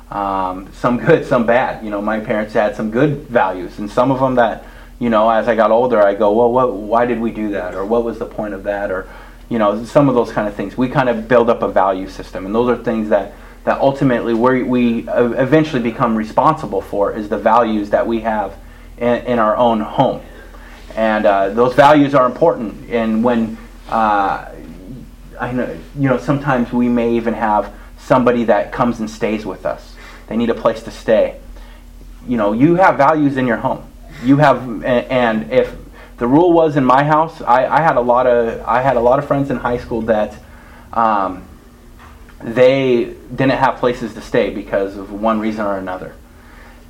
Um, 0.09 0.71
some 0.73 0.97
good, 0.97 1.25
some 1.25 1.45
bad. 1.45 1.83
You 1.83 1.89
know, 1.89 2.01
my 2.01 2.19
parents 2.19 2.53
had 2.53 2.75
some 2.75 2.89
good 2.91 3.27
values, 3.27 3.79
and 3.79 3.89
some 3.89 4.11
of 4.11 4.19
them 4.19 4.35
that 4.35 4.65
you 5.01 5.09
know, 5.09 5.27
as 5.31 5.47
I 5.47 5.55
got 5.55 5.71
older, 5.71 5.99
I 5.99 6.13
go, 6.13 6.31
well, 6.31 6.51
what, 6.51 6.73
why 6.73 7.07
did 7.07 7.19
we 7.19 7.31
do 7.31 7.49
that? 7.49 7.73
Or 7.73 7.83
what 7.83 8.03
was 8.03 8.19
the 8.19 8.25
point 8.27 8.53
of 8.53 8.61
that? 8.65 8.91
Or, 8.91 9.09
you 9.49 9.57
know, 9.57 9.83
some 9.83 10.07
of 10.07 10.13
those 10.13 10.31
kind 10.31 10.47
of 10.47 10.53
things. 10.53 10.77
We 10.77 10.89
kind 10.89 11.09
of 11.09 11.27
build 11.27 11.49
up 11.49 11.63
a 11.63 11.67
value 11.67 12.07
system. 12.07 12.45
And 12.45 12.53
those 12.53 12.69
are 12.69 12.83
things 12.83 13.09
that, 13.09 13.33
that 13.63 13.81
ultimately 13.81 14.35
we 14.35 14.61
we 14.61 15.09
eventually 15.09 15.81
become 15.81 16.15
responsible 16.15 16.81
for 16.81 17.13
is 17.13 17.29
the 17.29 17.37
values 17.39 17.89
that 17.89 18.05
we 18.05 18.19
have 18.19 18.55
in, 18.99 19.25
in 19.25 19.39
our 19.39 19.57
own 19.57 19.79
home. 19.79 20.21
And 20.95 21.25
uh, 21.25 21.49
those 21.49 21.73
values 21.73 22.13
are 22.13 22.27
important. 22.27 22.91
And 22.91 23.23
when, 23.23 23.57
uh, 23.89 24.53
I 25.39 25.51
know, 25.51 25.79
you 25.97 26.09
know, 26.09 26.19
sometimes 26.19 26.71
we 26.71 26.87
may 26.87 27.15
even 27.15 27.33
have 27.33 27.73
somebody 27.97 28.43
that 28.43 28.71
comes 28.71 28.99
and 28.99 29.09
stays 29.09 29.47
with 29.47 29.65
us. 29.65 29.95
They 30.27 30.37
need 30.37 30.51
a 30.51 30.55
place 30.55 30.83
to 30.83 30.91
stay. 30.91 31.39
You 32.27 32.37
know, 32.37 32.53
you 32.53 32.75
have 32.75 32.97
values 32.97 33.35
in 33.37 33.47
your 33.47 33.57
home 33.57 33.90
you 34.23 34.37
have 34.37 34.83
and 34.83 35.51
if 35.51 35.75
the 36.17 36.27
rule 36.27 36.53
was 36.53 36.77
in 36.77 36.85
my 36.85 37.03
house 37.03 37.41
I, 37.41 37.65
I 37.65 37.81
had 37.81 37.97
a 37.97 38.01
lot 38.01 38.27
of 38.27 38.61
i 38.65 38.81
had 38.81 38.97
a 38.97 38.99
lot 38.99 39.19
of 39.19 39.27
friends 39.27 39.49
in 39.49 39.57
high 39.57 39.77
school 39.77 40.01
that 40.03 40.37
um, 40.93 41.47
they 42.43 43.15
didn't 43.29 43.51
have 43.51 43.77
places 43.77 44.13
to 44.15 44.21
stay 44.21 44.49
because 44.49 44.97
of 44.97 45.11
one 45.11 45.39
reason 45.39 45.65
or 45.65 45.77
another. 45.77 46.15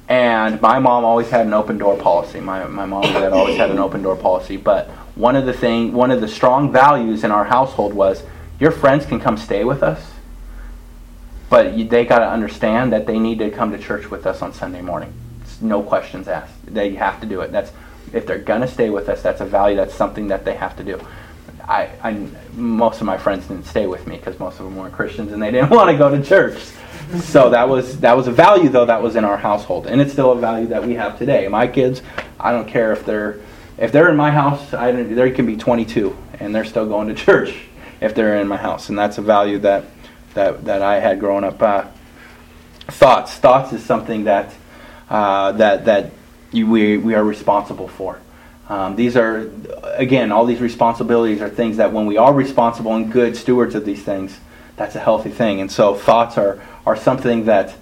And 0.07 0.59
my 0.61 0.79
mom 0.79 1.05
always 1.05 1.29
had 1.29 1.45
an 1.45 1.53
open 1.53 1.77
door 1.77 1.97
policy. 1.97 2.39
My, 2.39 2.65
my 2.67 2.86
mom 2.86 3.03
had 3.03 3.32
always 3.32 3.57
had 3.57 3.69
an 3.69 3.79
open 3.79 4.01
door 4.01 4.15
policy. 4.15 4.57
But 4.57 4.89
one 5.15 5.36
of 5.36 5.45
the 5.45 5.53
thing 5.53 5.93
one 5.93 6.11
of 6.11 6.21
the 6.21 6.27
strong 6.27 6.71
values 6.71 7.23
in 7.23 7.32
our 7.32 7.45
household 7.45 7.93
was 7.93 8.23
your 8.59 8.71
friends 8.71 9.05
can 9.05 9.19
come 9.19 9.38
stay 9.38 9.63
with 9.63 9.84
us 9.84 10.11
but 11.49 11.75
they 11.89 12.05
got 12.05 12.19
to 12.19 12.27
understand 12.27 12.93
that 12.93 13.05
they 13.05 13.19
need 13.19 13.39
to 13.39 13.49
come 13.51 13.71
to 13.71 13.77
church 13.77 14.09
with 14.09 14.25
us 14.25 14.41
on 14.41 14.53
sunday 14.53 14.82
morning 14.82 15.13
no 15.62 15.82
questions 15.82 16.28
asked. 16.28 16.53
They 16.66 16.95
have 16.95 17.20
to 17.22 17.28
do 17.28 17.41
it. 17.41 17.51
That's 17.51 17.72
if 18.14 18.26
they're 18.26 18.39
gonna 18.39 18.68
stay 18.68 18.89
with 18.89 19.09
us. 19.09 19.22
That's 19.22 19.41
a 19.41 19.45
value. 19.45 19.76
That's 19.76 19.93
something 19.93 20.28
that 20.28 20.45
they 20.45 20.55
have 20.55 20.76
to 20.78 20.84
do. 20.84 20.99
I, 21.68 21.89
I 22.03 22.28
most 22.53 22.99
of 22.99 23.07
my 23.07 23.18
friends 23.18 23.47
didn't 23.47 23.66
stay 23.66 23.88
with 23.88 24.07
me 24.07 24.18
because 24.18 24.39
most 24.39 24.59
of 24.59 24.66
them 24.66 24.76
weren't 24.76 24.93
Christians 24.93 25.32
and 25.32 25.41
they 25.41 25.51
didn't 25.51 25.70
want 25.72 25.89
to 25.89 25.97
go 25.97 26.09
to 26.09 26.24
church. 26.24 26.59
So 27.22 27.49
that 27.49 27.68
was 27.68 27.99
that 27.99 28.16
was 28.16 28.28
a 28.28 28.32
value 28.32 28.70
though 28.70 28.86
that 28.86 29.01
was 29.01 29.16
in 29.16 29.24
our 29.24 29.38
household, 29.38 29.88
and 29.88 30.01
it's 30.01 30.14
still 30.14 30.32
a 30.32 30.39
value 30.39 30.68
that 30.68 30.86
we 30.86 30.95
have 30.95 31.18
today. 31.18 31.47
My 31.47 31.68
kids, 31.68 32.01
I 32.39 32.51
don't 32.51 32.68
care 32.68 32.91
if 32.93 33.05
they're 33.05 33.39
if 33.78 33.91
they're 33.91 34.09
in 34.09 34.16
my 34.16 34.32
house, 34.32 34.74
I 34.74 34.91
they 34.91 35.32
can 35.32 35.45
be 35.45 35.57
22 35.57 36.16
and 36.39 36.53
they're 36.53 36.66
still 36.66 36.88
going 36.88 37.07
to 37.07 37.14
church 37.26 37.55
if 37.99 38.16
they're 38.16 38.39
in 38.39 38.47
my 38.47 38.57
house, 38.57 38.89
and 38.89 38.97
that's 38.97 39.18
a 39.18 39.22
value 39.22 39.59
that 39.59 39.86
that 40.34 40.66
that 40.66 40.82
I 40.82 40.99
had 40.99 41.20
growing 41.20 41.43
up. 41.43 41.62
Uh, 41.62 41.86
thoughts, 42.88 43.36
thoughts 43.36 43.74
is 43.74 43.84
something 43.84 44.26
that 44.26 44.53
uh, 45.12 45.51
that 45.51 45.86
that 45.86 46.12
you, 46.53 46.66
we 46.66 46.97
we 46.97 47.14
are 47.16 47.24
responsible 47.24 47.89
for. 47.89 48.18
Um, 48.70 48.95
these 48.95 49.18
are 49.18 49.51
again 49.84 50.32
all 50.32 50.45
these 50.45 50.62
responsibilities 50.62 51.41
are 51.41 51.49
things 51.49 51.78
that 51.78 51.91
when 51.91 52.05
we 52.05 52.16
are 52.16 52.34
responsible 52.34 52.95
and 52.95 53.12
good 53.12 53.36
stewards 53.36 53.76
of 53.76 53.84
these 53.84 54.01
things, 54.01 54.39
that's 54.78 54.95
a 54.95 55.01
healthy 55.01 55.30
thing. 55.30 55.59
And 55.59 55.70
so 55.70 55.95
thoughts 55.95 56.38
are 56.38 56.64
are 56.86 56.95
something 56.95 57.45
that. 57.45 57.76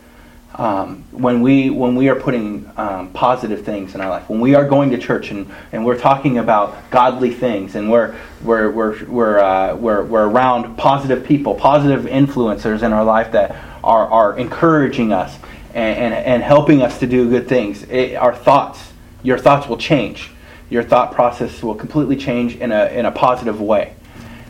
Um, 0.56 1.06
when 1.12 1.42
we 1.42 1.70
when 1.70 1.96
we 1.96 2.10
are 2.10 2.16
putting 2.16 2.70
um, 2.76 3.14
positive 3.14 3.64
things 3.64 3.96
in 3.96 4.02
our 4.02 4.10
life, 4.10 4.28
when 4.30 4.42
we 4.42 4.56
are 4.56 4.68
going 4.68 4.90
to 4.90 4.98
church 4.98 5.32
and, 5.32 5.50
and 5.72 5.86
we're 5.86 5.98
talking 5.98 6.38
about 6.38 6.90
godly 6.90 7.34
things, 7.34 7.76
and 7.76 7.90
we're 7.90 8.16
we're 8.44 8.70
we're 8.70 9.06
we're, 9.06 9.40
uh, 9.40 9.76
we're, 9.76 10.04
we're 10.04 10.28
around 10.28 10.76
positive 10.76 11.24
people, 11.24 11.56
positive 11.56 12.06
influencers 12.06 12.82
in 12.84 12.92
our 12.92 13.06
life 13.06 13.32
that 13.32 13.56
are, 13.84 14.08
are 14.08 14.38
encouraging 14.38 15.14
us 15.14 15.38
and, 15.74 15.98
and, 15.98 16.14
and 16.14 16.44
helping 16.44 16.82
us 16.82 17.00
to 17.00 17.08
do 17.08 17.30
good 17.30 17.48
things. 17.48 17.84
It, 17.84 18.16
our 18.16 18.36
thoughts, 18.36 18.92
your 19.24 19.38
thoughts 19.38 19.68
will 19.68 19.78
change. 19.78 20.32
Your 20.70 20.84
thought 20.84 21.14
process 21.14 21.64
will 21.64 21.76
completely 21.76 22.16
change 22.16 22.56
in 22.58 22.72
a, 22.72 22.86
in 22.88 23.06
a 23.06 23.12
positive 23.12 23.60
way. 23.60 23.96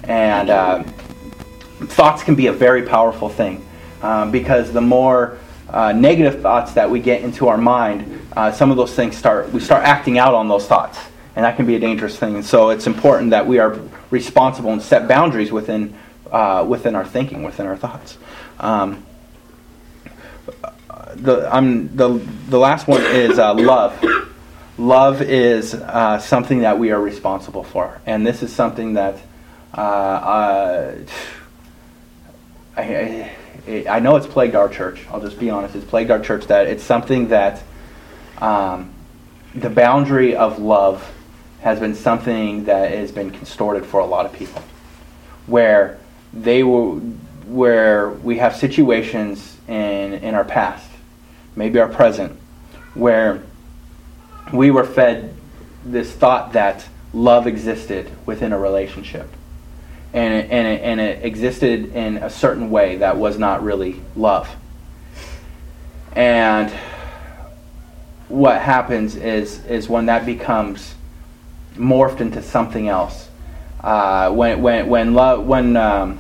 And 0.04 0.50
uh, 0.50 0.84
thoughts 1.82 2.24
can 2.24 2.36
be 2.36 2.48
a 2.48 2.54
very 2.54 2.84
powerful 2.84 3.30
thing 3.30 3.66
um, 4.02 4.32
because 4.32 4.72
the 4.72 4.82
more 4.82 5.38
uh, 5.70 5.94
negative 5.94 6.42
thoughts 6.42 6.74
that 6.74 6.90
we 6.90 7.00
get 7.00 7.22
into 7.22 7.48
our 7.48 7.58
mind, 7.58 8.22
uh, 8.36 8.52
some 8.52 8.72
of 8.72 8.78
those 8.78 8.96
things 8.96 9.16
start 9.16 9.52
we 9.52 9.60
start 9.60 9.84
acting 9.84 10.18
out 10.18 10.34
on 10.34 10.48
those 10.48 10.66
thoughts, 10.66 10.98
and 11.36 11.46
that 11.46 11.56
can 11.56 11.66
be 11.66 11.76
a 11.76 11.80
dangerous 11.80 12.18
thing. 12.18 12.36
And 12.36 12.46
so 12.46 12.70
it's 12.70 12.88
important 12.88 13.30
that 13.32 13.46
we 13.46 13.60
are 13.60 13.80
responsible 14.10 14.72
and 14.72 14.82
set 14.82 15.08
boundaries 15.08 15.52
within 15.52 15.94
uh, 16.32 16.66
within 16.68 16.96
our 16.96 17.06
thinking, 17.06 17.44
within 17.44 17.66
our 17.66 17.78
thoughts. 17.78 18.18
Um, 18.60 19.06
the 21.16 21.54
I'm 21.54 21.96
the 21.96 22.20
the 22.50 22.60
last 22.60 22.88
one 22.88 23.02
is 23.02 23.40
uh, 23.40 23.54
love. 23.54 24.04
Love 24.78 25.22
is 25.22 25.74
uh, 25.74 26.20
something 26.20 26.60
that 26.60 26.80
we 26.80 26.92
are 26.92 27.02
responsible 27.02 27.64
for, 27.64 28.00
and 28.06 28.26
this 28.26 28.42
is 28.44 28.54
something 28.54 28.94
that 28.94 29.18
uh, 29.74 29.82
uh, 29.82 30.96
I, 32.78 33.32
I, 33.68 33.86
I 33.90 34.00
know 34.00 34.16
it's 34.16 34.28
plagued 34.28 34.56
our 34.56 34.70
church. 34.70 35.06
I'll 35.12 35.20
just 35.20 35.40
be 35.40 35.50
honest. 35.50 35.76
It's 35.76 35.86
plagued 35.86 36.12
our 36.12 36.20
church 36.20 36.46
that 36.48 36.68
it's 36.68 36.84
something 36.84 37.30
that 37.30 37.62
um, 38.38 38.94
the 39.54 39.70
boundary 39.70 40.36
of 40.36 40.60
love 40.60 41.12
has 41.62 41.80
been 41.80 41.96
something 41.96 42.66
that 42.66 42.92
has 42.92 43.12
been 43.12 43.32
contorted 43.32 43.86
for 43.86 44.00
a 44.00 44.06
lot 44.06 44.26
of 44.26 44.32
people, 44.32 44.64
where 45.48 46.00
they 46.32 46.64
will, 46.64 47.00
where 47.48 48.12
we 48.12 48.38
have 48.38 48.56
situations 48.56 49.58
in 49.68 50.14
in 50.14 50.36
our 50.36 50.46
past, 50.46 50.89
maybe 51.60 51.80
our 51.80 51.88
present, 51.90 52.40
where 52.96 53.44
we 54.52 54.72
were 54.72 54.84
fed 54.84 55.36
this 55.86 56.12
thought 56.12 56.54
that 56.54 56.88
love 57.14 57.46
existed 57.46 58.10
within 58.26 58.52
a 58.52 58.58
relationship 58.58 59.30
and 60.14 60.34
it, 60.34 60.52
and 60.52 60.68
it, 60.68 60.82
and 60.82 61.00
it 61.00 61.24
existed 61.24 61.96
in 61.96 62.18
a 62.18 62.30
certain 62.30 62.70
way 62.70 62.98
that 62.98 63.18
was 63.18 63.38
not 63.38 63.64
really 63.64 64.02
love. 64.16 64.56
And 66.14 66.72
what 68.28 68.62
happens 68.62 69.16
is 69.16 69.64
is 69.66 69.88
when 69.88 70.08
that 70.08 70.26
becomes 70.26 70.96
morphed 71.76 72.22
into 72.22 72.42
something 72.42 72.88
else. 72.88 73.30
Uh, 73.82 74.32
when 74.32 74.62
when 74.62 74.88
when 74.88 75.14
love 75.14 75.46
when 75.46 75.78
um, 75.78 76.20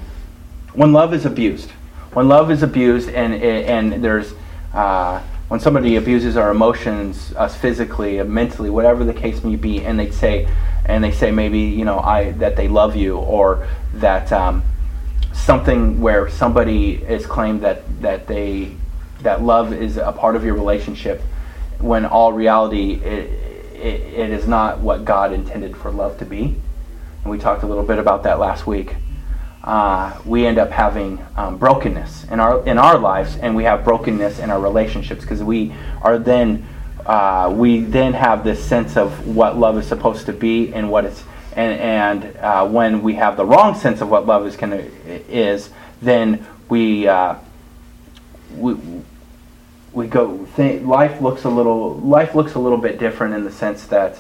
when 0.73 0.93
love 0.93 1.13
is 1.13 1.25
abused, 1.25 1.71
when 2.13 2.27
love 2.27 2.51
is 2.51 2.61
abused, 2.61 3.09
and 3.09 3.33
and 3.33 4.03
there's 4.03 4.33
uh, 4.73 5.21
when 5.49 5.59
somebody 5.59 5.95
abuses 5.95 6.37
our 6.37 6.51
emotions, 6.51 7.33
us 7.35 7.57
physically, 7.57 8.21
mentally, 8.23 8.69
whatever 8.69 9.03
the 9.03 9.13
case 9.13 9.43
may 9.43 9.55
be, 9.55 9.83
and 9.83 9.99
they 9.99 10.11
say, 10.11 10.47
and 10.85 11.03
they 11.03 11.11
say 11.11 11.31
maybe 11.31 11.59
you 11.59 11.83
know 11.83 11.99
I 11.99 12.31
that 12.33 12.55
they 12.55 12.67
love 12.67 12.95
you 12.95 13.17
or 13.17 13.67
that 13.95 14.31
um, 14.31 14.63
something 15.33 15.99
where 15.99 16.29
somebody 16.29 16.93
is 16.93 17.25
claimed 17.25 17.61
that 17.61 18.01
that 18.01 18.27
they 18.27 18.75
that 19.21 19.41
love 19.41 19.73
is 19.73 19.97
a 19.97 20.11
part 20.11 20.35
of 20.35 20.45
your 20.45 20.53
relationship, 20.53 21.19
when 21.79 22.05
all 22.05 22.31
reality 22.31 22.93
it, 22.93 23.31
it, 23.73 24.01
it 24.13 24.29
is 24.29 24.47
not 24.47 24.79
what 24.79 25.03
God 25.03 25.33
intended 25.33 25.75
for 25.75 25.91
love 25.91 26.19
to 26.19 26.25
be, 26.25 26.55
and 27.23 27.31
we 27.31 27.39
talked 27.39 27.63
a 27.63 27.67
little 27.67 27.83
bit 27.83 27.97
about 27.97 28.21
that 28.23 28.39
last 28.39 28.67
week. 28.67 28.95
Uh, 29.69 30.19
we 30.25 30.47
end 30.47 30.57
up 30.57 30.71
having 30.71 31.23
um, 31.37 31.55
brokenness 31.55 32.23
in 32.31 32.39
our 32.39 32.65
in 32.65 32.79
our 32.79 32.97
lives, 32.97 33.35
and 33.35 33.55
we 33.55 33.63
have 33.63 33.83
brokenness 33.83 34.39
in 34.39 34.49
our 34.49 34.59
relationships 34.59 35.21
because 35.21 35.43
we 35.43 35.71
are 36.01 36.17
then 36.17 36.67
uh, 37.05 37.53
we 37.55 37.79
then 37.81 38.13
have 38.13 38.43
this 38.43 38.63
sense 38.63 38.97
of 38.97 39.27
what 39.27 39.59
love 39.59 39.77
is 39.77 39.87
supposed 39.87 40.25
to 40.25 40.33
be 40.33 40.73
and 40.73 40.89
what 40.89 41.05
it's 41.05 41.23
and 41.53 41.79
and 41.79 42.37
uh, 42.37 42.67
when 42.67 43.03
we 43.03 43.13
have 43.13 43.37
the 43.37 43.45
wrong 43.45 43.75
sense 43.75 44.01
of 44.01 44.09
what 44.09 44.25
love 44.25 44.47
is 44.47 44.55
gonna 44.55 44.77
is, 45.05 45.69
then 46.01 46.47
we 46.67 47.07
uh, 47.07 47.35
we 48.55 48.75
we 49.93 50.07
go. 50.07 50.47
Th- 50.55 50.81
life 50.81 51.21
looks 51.21 51.43
a 51.43 51.49
little 51.49 51.93
life 51.97 52.33
looks 52.33 52.55
a 52.55 52.59
little 52.59 52.79
bit 52.79 52.97
different 52.97 53.35
in 53.35 53.43
the 53.43 53.51
sense 53.51 53.85
that 53.85 54.17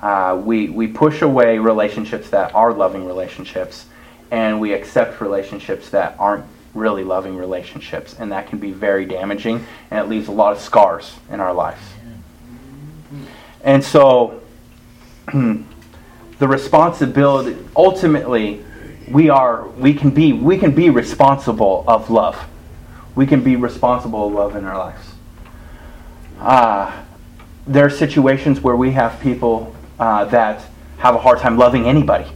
uh, 0.00 0.40
we 0.42 0.70
we 0.70 0.86
push 0.86 1.20
away 1.20 1.58
relationships 1.58 2.30
that 2.30 2.54
are 2.54 2.72
loving 2.72 3.04
relationships, 3.04 3.84
and 4.30 4.60
we 4.60 4.72
accept 4.72 5.20
relationships 5.20 5.90
that 5.90 6.16
aren't 6.18 6.44
really 6.74 7.04
loving 7.04 7.36
relationships, 7.36 8.14
and 8.18 8.32
that 8.32 8.48
can 8.48 8.58
be 8.58 8.70
very 8.70 9.06
damaging, 9.06 9.64
and 9.90 9.98
it 9.98 10.08
leaves 10.08 10.28
a 10.28 10.32
lot 10.32 10.52
of 10.52 10.60
scars 10.60 11.16
in 11.30 11.40
our 11.40 11.52
lives. 11.52 11.82
And 13.62 13.82
so. 13.82 14.42
the 16.38 16.48
responsibility 16.48 17.56
ultimately 17.74 18.62
we 19.08 19.30
are 19.30 19.68
we 19.68 19.94
can 19.94 20.10
be 20.10 20.32
we 20.32 20.58
can 20.58 20.72
be 20.72 20.90
responsible 20.90 21.84
of 21.86 22.10
love 22.10 22.46
we 23.14 23.26
can 23.26 23.42
be 23.42 23.56
responsible 23.56 24.26
of 24.26 24.32
love 24.32 24.56
in 24.56 24.64
our 24.64 24.76
lives 24.76 25.12
uh, 26.40 27.02
there 27.66 27.86
are 27.86 27.90
situations 27.90 28.60
where 28.60 28.76
we 28.76 28.92
have 28.92 29.18
people 29.20 29.74
uh, 29.98 30.24
that 30.26 30.62
have 30.98 31.14
a 31.14 31.18
hard 31.18 31.38
time 31.38 31.56
loving 31.56 31.86
anybody 31.86 32.26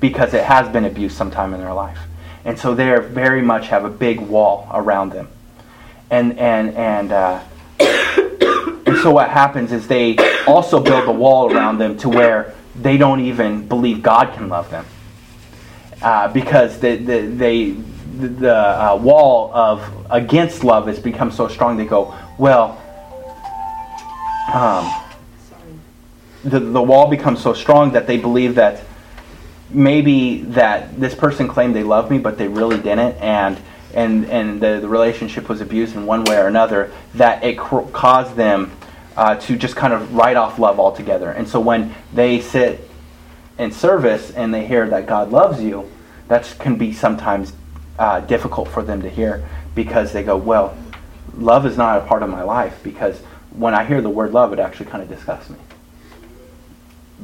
because 0.00 0.34
it 0.34 0.44
has 0.44 0.68
been 0.68 0.84
abused 0.84 1.16
sometime 1.16 1.54
in 1.54 1.60
their 1.60 1.72
life. 1.72 1.98
And 2.44 2.58
so 2.58 2.74
they 2.74 2.96
very 3.00 3.42
much 3.42 3.68
have 3.68 3.84
a 3.84 3.90
big 3.90 4.20
wall 4.20 4.68
around 4.72 5.10
them. 5.10 5.28
And 6.10 6.38
and 6.38 6.74
and 6.74 7.12
uh, 7.12 7.42
and 7.80 8.96
so 8.98 9.10
what 9.10 9.30
happens 9.30 9.72
is 9.72 9.88
they 9.88 10.16
also 10.46 10.80
build 10.80 11.08
a 11.08 11.12
wall 11.12 11.52
around 11.52 11.78
them 11.78 11.98
to 11.98 12.08
where 12.08 12.54
they 12.80 12.96
don't 12.96 13.20
even 13.20 13.66
believe 13.66 14.02
God 14.02 14.32
can 14.34 14.48
love 14.48 14.70
them. 14.70 14.86
Uh, 16.02 16.28
because 16.28 16.78
the, 16.78 16.96
the, 16.96 17.20
they, 17.22 17.70
the 17.70 18.52
uh, 18.52 18.96
wall 18.96 19.50
of 19.54 20.06
against 20.10 20.62
love 20.62 20.86
has 20.86 20.98
become 20.98 21.32
so 21.32 21.48
strong. 21.48 21.76
They 21.76 21.86
go, 21.86 22.14
well, 22.38 22.80
um, 24.52 24.92
the, 26.44 26.60
the 26.60 26.82
wall 26.82 27.08
becomes 27.08 27.42
so 27.42 27.54
strong 27.54 27.92
that 27.92 28.06
they 28.06 28.18
believe 28.18 28.54
that 28.56 28.82
maybe 29.70 30.42
that 30.42 30.98
this 30.98 31.14
person 31.14 31.48
claimed 31.48 31.74
they 31.74 31.82
loved 31.82 32.10
me, 32.10 32.18
but 32.18 32.38
they 32.38 32.48
really 32.48 32.78
didn't, 32.78 33.16
and 33.16 33.60
and 33.94 34.26
and 34.26 34.60
the, 34.60 34.80
the 34.80 34.88
relationship 34.88 35.48
was 35.48 35.60
abused 35.60 35.96
in 35.96 36.06
one 36.06 36.24
way 36.24 36.36
or 36.36 36.46
another. 36.46 36.92
That 37.14 37.42
it 37.44 37.58
caused 37.58 38.36
them 38.36 38.72
uh, 39.16 39.36
to 39.36 39.56
just 39.56 39.76
kind 39.76 39.92
of 39.92 40.14
write 40.14 40.36
off 40.36 40.58
love 40.58 40.78
altogether. 40.78 41.30
And 41.30 41.48
so 41.48 41.60
when 41.60 41.94
they 42.12 42.40
sit 42.40 42.88
in 43.58 43.72
service 43.72 44.30
and 44.30 44.52
they 44.52 44.66
hear 44.66 44.88
that 44.90 45.06
God 45.06 45.30
loves 45.30 45.62
you, 45.62 45.90
that 46.28 46.54
can 46.58 46.76
be 46.76 46.92
sometimes 46.92 47.52
uh, 47.98 48.20
difficult 48.20 48.68
for 48.68 48.82
them 48.82 49.02
to 49.02 49.08
hear 49.08 49.48
because 49.74 50.12
they 50.12 50.22
go, 50.22 50.36
well, 50.36 50.76
love 51.34 51.66
is 51.66 51.76
not 51.76 51.98
a 51.98 52.06
part 52.06 52.22
of 52.22 52.28
my 52.28 52.42
life 52.42 52.78
because 52.82 53.18
when 53.50 53.74
I 53.74 53.84
hear 53.84 54.02
the 54.02 54.10
word 54.10 54.32
love, 54.32 54.52
it 54.52 54.58
actually 54.58 54.86
kind 54.86 55.02
of 55.02 55.08
disgusts 55.08 55.48
me. 55.48 55.56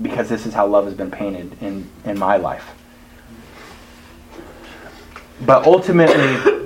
Because 0.00 0.28
this 0.28 0.46
is 0.46 0.54
how 0.54 0.66
love 0.66 0.86
has 0.86 0.94
been 0.94 1.10
painted 1.10 1.60
in, 1.62 1.90
in 2.04 2.18
my 2.18 2.36
life. 2.36 2.70
But 5.44 5.66
ultimately, 5.66 6.62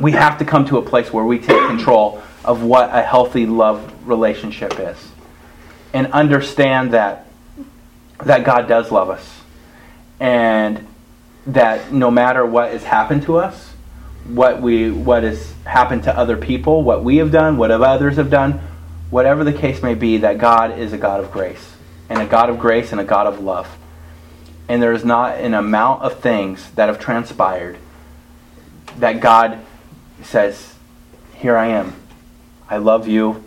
we 0.00 0.12
have 0.12 0.38
to 0.38 0.44
come 0.44 0.64
to 0.66 0.78
a 0.78 0.82
place 0.82 1.12
where 1.12 1.24
we 1.24 1.38
take 1.38 1.66
control 1.66 2.22
of 2.44 2.62
what 2.62 2.90
a 2.94 3.02
healthy 3.02 3.46
love 3.46 3.92
relationship 4.06 4.78
is 4.78 4.96
and 5.92 6.12
understand 6.12 6.92
that 6.92 7.26
that 8.24 8.44
God 8.44 8.66
does 8.66 8.90
love 8.90 9.10
us 9.10 9.40
and 10.20 10.86
that 11.46 11.92
no 11.92 12.10
matter 12.10 12.46
what 12.46 12.72
has 12.72 12.84
happened 12.84 13.22
to 13.24 13.36
us 13.36 13.72
what 14.26 14.60
we 14.60 14.90
what 14.90 15.22
has 15.22 15.52
happened 15.64 16.02
to 16.04 16.16
other 16.16 16.36
people 16.36 16.82
what 16.82 17.04
we 17.04 17.16
have 17.18 17.30
done 17.30 17.56
what 17.56 17.70
others 17.70 18.16
have 18.16 18.30
done 18.30 18.60
whatever 19.10 19.44
the 19.44 19.52
case 19.52 19.82
may 19.82 19.94
be 19.94 20.18
that 20.18 20.38
God 20.38 20.78
is 20.78 20.92
a 20.92 20.98
God 20.98 21.20
of 21.20 21.30
grace 21.30 21.75
and 22.08 22.20
a 22.20 22.26
God 22.26 22.50
of 22.50 22.58
grace 22.58 22.92
and 22.92 23.00
a 23.00 23.04
God 23.04 23.26
of 23.26 23.40
love 23.40 23.78
and 24.68 24.82
there 24.82 24.92
is 24.92 25.04
not 25.04 25.38
an 25.38 25.54
amount 25.54 26.02
of 26.02 26.20
things 26.20 26.70
that 26.72 26.88
have 26.88 26.98
transpired 26.98 27.78
that 28.98 29.20
God 29.20 29.60
says 30.22 30.74
here 31.34 31.56
I 31.56 31.68
am 31.68 31.94
I 32.68 32.78
love 32.78 33.06
you, 33.06 33.44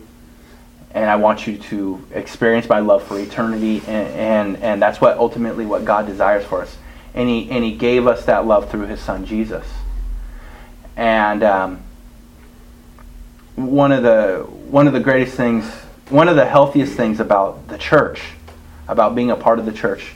and 0.92 1.08
I 1.08 1.16
want 1.16 1.46
you 1.46 1.58
to 1.58 2.04
experience 2.12 2.68
my 2.68 2.78
love 2.78 3.02
for 3.02 3.18
eternity, 3.18 3.82
and, 3.86 4.08
and, 4.08 4.56
and 4.62 4.82
that's 4.82 5.00
what 5.00 5.18
ultimately 5.18 5.66
what 5.66 5.84
God 5.84 6.06
desires 6.06 6.44
for 6.44 6.62
us. 6.62 6.76
And 7.12 7.28
he, 7.28 7.50
and 7.50 7.62
he 7.62 7.72
gave 7.72 8.06
us 8.06 8.24
that 8.24 8.46
love 8.46 8.70
through 8.70 8.86
his 8.86 9.00
son 9.00 9.26
Jesus. 9.26 9.66
And 10.96 11.42
um, 11.42 11.82
one 13.56 13.92
of 13.92 14.02
the 14.02 14.46
one 14.70 14.86
of 14.86 14.92
the 14.92 15.00
greatest 15.00 15.34
things, 15.36 15.66
one 16.08 16.28
of 16.28 16.36
the 16.36 16.46
healthiest 16.46 16.94
things 16.94 17.20
about 17.20 17.68
the 17.68 17.78
church, 17.78 18.22
about 18.90 19.14
being 19.14 19.30
a 19.30 19.36
part 19.36 19.58
of 19.58 19.66
the 19.66 19.72
church, 19.72 20.12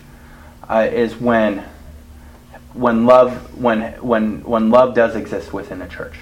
uh, 0.69 0.89
is 0.91 1.15
when 1.17 1.65
when 2.73 3.07
love 3.07 3.59
when 3.59 3.93
when 4.03 4.43
when 4.43 4.71
love 4.71 4.95
does 4.95 5.15
exist 5.15 5.53
within 5.53 5.81
a 5.81 5.89
church 5.89 6.17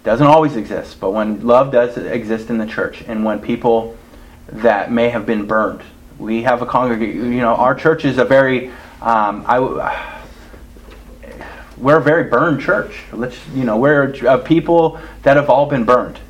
it 0.00 0.04
doesn't 0.04 0.26
always 0.26 0.54
exist, 0.54 1.00
but 1.00 1.10
when 1.10 1.44
love 1.44 1.72
does 1.72 1.96
exist 1.96 2.50
in 2.50 2.58
the 2.58 2.66
church, 2.66 3.02
and 3.08 3.24
when 3.24 3.40
people 3.40 3.96
that 4.46 4.92
may 4.92 5.08
have 5.08 5.26
been 5.26 5.46
burned, 5.46 5.82
we 6.18 6.44
have 6.44 6.62
a 6.62 6.66
congregation. 6.66 7.32
You 7.32 7.40
know, 7.40 7.54
our 7.56 7.74
church 7.74 8.04
is 8.04 8.18
a 8.18 8.24
very, 8.24 8.68
um, 9.02 9.44
I, 9.46 10.22
we're 11.76 11.98
a 11.98 12.02
very 12.02 12.24
burned 12.24 12.60
church. 12.60 13.00
Let's 13.12 13.36
you 13.48 13.64
know 13.64 13.76
we're 13.76 14.14
a 14.26 14.38
people 14.38 15.00
that 15.24 15.36
have 15.36 15.50
all 15.50 15.66
been 15.66 15.84
burned, 15.84 16.20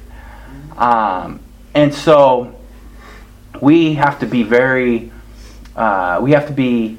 um, 0.78 1.40
and 1.74 1.92
so 1.92 2.58
we 3.60 3.94
have 3.94 4.18
to 4.20 4.26
be 4.26 4.44
very 4.44 5.12
uh, 5.78 6.18
we 6.20 6.32
have 6.32 6.48
to 6.48 6.52
be 6.52 6.98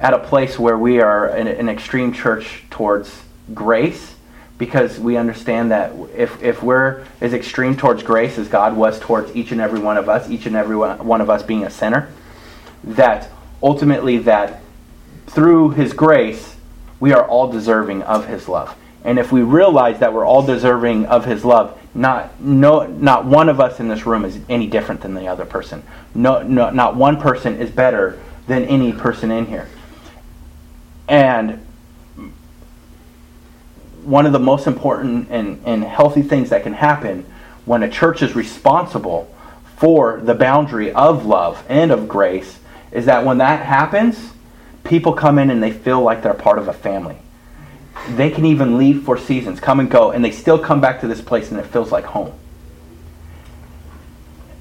at 0.00 0.12
a 0.12 0.18
place 0.18 0.58
where 0.58 0.76
we 0.76 1.00
are 1.00 1.28
an, 1.28 1.46
an 1.46 1.68
extreme 1.68 2.12
church 2.12 2.64
towards 2.68 3.22
grace 3.54 4.16
because 4.58 4.98
we 4.98 5.16
understand 5.16 5.70
that 5.70 5.92
if, 6.16 6.42
if 6.42 6.60
we're 6.60 7.04
as 7.20 7.32
extreme 7.32 7.76
towards 7.76 8.02
grace 8.02 8.36
as 8.36 8.48
God 8.48 8.76
was 8.76 8.98
towards 8.98 9.34
each 9.36 9.52
and 9.52 9.60
every 9.60 9.78
one 9.78 9.96
of 9.96 10.08
us, 10.08 10.28
each 10.28 10.46
and 10.46 10.56
every 10.56 10.76
one 10.76 11.20
of 11.20 11.30
us 11.30 11.44
being 11.44 11.62
a 11.62 11.70
sinner, 11.70 12.12
that 12.82 13.30
ultimately 13.62 14.18
that 14.18 14.62
through 15.28 15.70
his 15.70 15.92
grace 15.92 16.56
we 16.98 17.12
are 17.12 17.24
all 17.24 17.52
deserving 17.52 18.02
of 18.02 18.26
his 18.26 18.48
love. 18.48 18.76
And 19.04 19.20
if 19.20 19.30
we 19.30 19.42
realize 19.42 20.00
that 20.00 20.12
we're 20.12 20.26
all 20.26 20.42
deserving 20.42 21.06
of 21.06 21.24
his 21.24 21.44
love, 21.44 21.77
not 21.94 22.40
no 22.40 22.86
not 22.86 23.24
one 23.24 23.48
of 23.48 23.60
us 23.60 23.80
in 23.80 23.88
this 23.88 24.06
room 24.06 24.24
is 24.24 24.38
any 24.48 24.66
different 24.66 25.00
than 25.00 25.14
the 25.14 25.26
other 25.26 25.44
person. 25.44 25.82
No, 26.14 26.42
no 26.42 26.70
not 26.70 26.96
one 26.96 27.20
person 27.20 27.60
is 27.60 27.70
better 27.70 28.20
than 28.46 28.64
any 28.64 28.92
person 28.92 29.30
in 29.30 29.46
here. 29.46 29.68
And 31.08 31.64
one 34.04 34.26
of 34.26 34.32
the 34.32 34.38
most 34.38 34.66
important 34.66 35.28
and, 35.30 35.60
and 35.64 35.84
healthy 35.84 36.22
things 36.22 36.50
that 36.50 36.62
can 36.62 36.72
happen 36.72 37.26
when 37.64 37.82
a 37.82 37.90
church 37.90 38.22
is 38.22 38.34
responsible 38.34 39.34
for 39.76 40.20
the 40.20 40.34
boundary 40.34 40.92
of 40.92 41.26
love 41.26 41.64
and 41.68 41.90
of 41.90 42.08
grace 42.08 42.58
is 42.90 43.04
that 43.06 43.24
when 43.24 43.38
that 43.38 43.64
happens, 43.64 44.32
people 44.82 45.12
come 45.12 45.38
in 45.38 45.50
and 45.50 45.62
they 45.62 45.70
feel 45.70 46.00
like 46.00 46.22
they're 46.22 46.34
part 46.34 46.58
of 46.58 46.68
a 46.68 46.72
family. 46.72 47.18
They 48.10 48.30
can 48.30 48.44
even 48.44 48.78
leave 48.78 49.02
for 49.02 49.18
seasons, 49.18 49.60
come 49.60 49.80
and 49.80 49.90
go, 49.90 50.10
and 50.10 50.24
they 50.24 50.30
still 50.30 50.58
come 50.58 50.80
back 50.80 51.00
to 51.00 51.08
this 51.08 51.20
place 51.20 51.50
and 51.50 51.60
it 51.60 51.66
feels 51.66 51.92
like 51.92 52.04
home. 52.04 52.32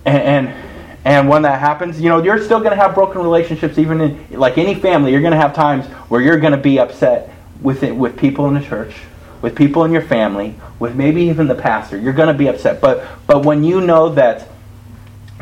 And, 0.05 0.47
and, 0.47 0.67
and 1.05 1.29
when 1.29 1.43
that 1.43 1.59
happens, 1.59 2.01
you 2.01 2.09
know, 2.09 2.21
you're 2.21 2.43
still 2.43 2.59
going 2.59 2.71
to 2.71 2.77
have 2.77 2.93
broken 2.93 3.21
relationships, 3.21 3.77
even 3.77 4.01
in, 4.01 4.27
like 4.31 4.57
any 4.57 4.75
family, 4.75 5.11
you're 5.11 5.21
going 5.21 5.31
to 5.31 5.37
have 5.37 5.53
times 5.53 5.85
where 6.09 6.21
you're 6.21 6.39
going 6.39 6.51
to 6.51 6.57
be 6.57 6.79
upset 6.79 7.33
with, 7.61 7.83
it, 7.83 7.95
with 7.95 8.17
people 8.17 8.47
in 8.47 8.53
the 8.53 8.61
church 8.61 8.93
with 9.41 9.55
people 9.55 9.83
in 9.83 9.91
your 9.91 10.01
family, 10.01 10.55
with 10.79 10.95
maybe 10.95 11.23
even 11.23 11.47
the 11.47 11.55
pastor, 11.55 11.97
you're 11.97 12.13
going 12.13 12.27
to 12.27 12.33
be 12.33 12.47
upset. 12.47 12.81
But 12.81 13.07
but 13.25 13.45
when 13.45 13.63
you 13.63 13.81
know 13.81 14.09
that 14.09 14.47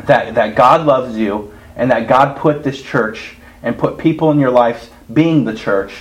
that 0.04 0.34
that 0.34 0.54
God 0.54 0.86
loves 0.86 1.16
you 1.16 1.52
and 1.76 1.90
that 1.90 2.08
God 2.08 2.36
put 2.36 2.62
this 2.62 2.80
church 2.80 3.36
and 3.62 3.78
put 3.78 3.98
people 3.98 4.30
in 4.30 4.38
your 4.38 4.50
life 4.50 4.90
being 5.12 5.44
the 5.44 5.54
church, 5.54 5.94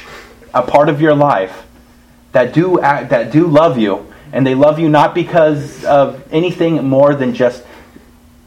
a 0.54 0.62
part 0.62 0.90
of 0.90 1.02
your 1.02 1.16
life 1.16 1.65
that 2.36 2.52
do 2.52 2.82
act, 2.82 3.12
that 3.12 3.32
do 3.32 3.48
love 3.48 3.78
you 3.78 4.12
and 4.34 4.46
they 4.46 4.56
love 4.56 4.78
you 4.78 4.90
not 4.90 5.16
because 5.16 5.86
of 5.86 6.22
anything 6.34 6.86
more 6.86 7.16
than 7.16 7.34
just 7.34 7.64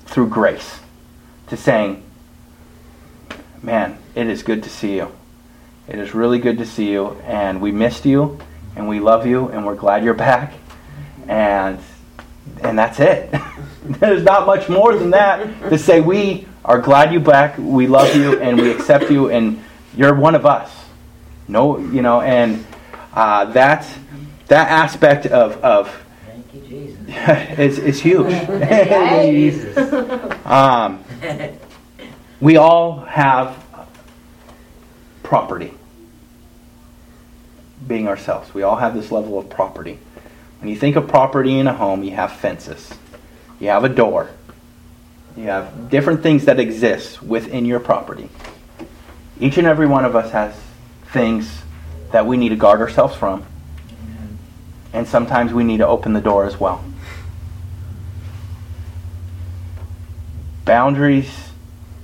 through 0.05 0.29
grace 0.29 0.81
to 1.47 1.57
saying, 1.57 2.03
"Man, 3.63 3.97
it 4.15 4.27
is 4.27 4.43
good 4.43 4.63
to 4.65 4.69
see 4.69 4.97
you. 4.97 5.11
It 5.89 5.99
is 5.99 6.15
really 6.15 6.39
good 6.39 6.59
to 6.59 6.67
see 6.67 6.91
you 6.91 7.17
and 7.25 7.63
we 7.63 7.73
missed 7.73 8.05
you 8.05 8.39
and 8.77 8.91
we 8.91 9.01
love 9.01 9.27
you 9.27 9.49
and 9.49 9.65
we're 9.65 9.75
glad 9.75 10.05
you're 10.05 10.13
back. 10.13 10.53
And 11.27 11.79
and 12.61 12.79
that's 12.79 13.01
it. 13.01 13.35
There's 13.85 14.23
not 14.23 14.45
much 14.45 14.69
more 14.69 14.97
than 14.97 15.13
that 15.13 15.71
to 15.71 15.79
say 15.79 16.03
we 16.03 16.47
are 16.63 16.79
glad 16.79 17.11
you're 17.11 17.23
back, 17.23 17.57
we 17.57 17.87
love 17.87 18.15
you, 18.15 18.39
and 18.39 18.61
we 18.61 18.71
accept 18.71 19.11
you, 19.11 19.31
and 19.31 19.65
you're 19.97 20.15
one 20.15 20.35
of 20.35 20.45
us. 20.45 20.71
No, 21.47 21.79
you 21.79 22.03
know, 22.03 22.21
and 22.21 22.67
uh, 23.15 23.47
that 23.47 23.89
that 24.49 24.69
aspect 24.69 25.27
of 25.27 25.57
of 25.65 26.05
Thank 26.27 26.55
you, 26.55 26.61
Jesus. 26.61 26.99
is 27.59 27.79
is 27.79 28.01
huge. 28.01 28.33
Um, 30.49 31.05
we 32.41 32.57
all 32.57 33.01
have 33.01 33.63
property 35.23 35.75
being 37.87 38.09
ourselves. 38.09 38.55
We 38.55 38.63
all 38.63 38.77
have 38.77 38.95
this 38.95 39.11
level 39.11 39.39
of 39.39 39.51
property. 39.51 39.99
When 40.61 40.71
you 40.71 40.77
think 40.77 40.97
of 40.97 41.07
property 41.07 41.59
in 41.59 41.67
a 41.67 41.75
home, 41.75 42.03
you 42.03 42.13
have 42.13 42.33
fences, 42.33 42.91
you 43.61 43.69
have 43.69 43.85
a 43.85 43.89
door, 43.89 44.31
you 45.37 45.45
have 45.45 45.91
different 45.91 46.23
things 46.23 46.47
that 46.47 46.59
exist 46.59 47.23
within 47.23 47.65
your 47.65 47.79
property. 47.79 48.29
Each 49.39 49.59
and 49.59 49.67
every 49.67 49.87
one 49.87 50.05
of 50.05 50.17
us 50.17 50.33
has 50.33 50.55
things 51.13 51.63
that 52.11 52.27
we 52.27 52.37
need 52.37 52.51
to 52.51 52.57
guard 52.57 52.81
ourselves 52.81 53.15
from, 53.15 53.45
and 54.93 55.07
sometimes 55.07 55.53
we 55.53 55.65
need 55.65 55.79
to 55.79 55.87
open 55.87 56.13
the 56.13 56.21
door 56.21 56.45
as 56.45 56.59
well. 56.59 56.85
Boundaries 60.65 61.51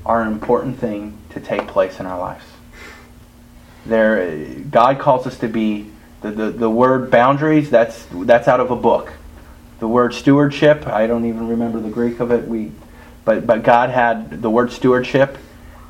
are 0.07 0.23
an 0.23 0.29
important 0.29 0.79
thing 0.79 1.19
to 1.31 1.41
take 1.41 1.67
place 1.67 2.01
in 2.01 2.07
our 2.07 2.19
lives. 2.19 2.45
There, 3.87 4.45
God 4.71 4.99
calls 4.99 5.27
us 5.27 5.39
to 5.39 5.49
be 5.49 5.91
the, 6.23 6.31
the, 6.31 6.51
the 6.51 6.71
word 6.71 7.11
boundaries. 7.11 7.69
That's 7.69 8.07
that's 8.11 8.49
out 8.49 8.61
of 8.61 8.71
a 8.71 8.77
book. 8.77 9.13
The 9.81 9.89
word 9.89 10.15
stewardship. 10.15 10.87
I 10.87 11.07
don't 11.07 11.27
even 11.27 11.49
remember 11.49 11.81
the 11.81 11.91
Greek 11.91 12.21
of 12.21 12.31
it. 12.31 12.49
We, 12.49 12.73
but 13.27 13.47
but 13.47 13.63
God 13.63 13.91
had 13.91 14.41
the 14.41 14.49
word 14.49 14.73
stewardship 14.73 15.37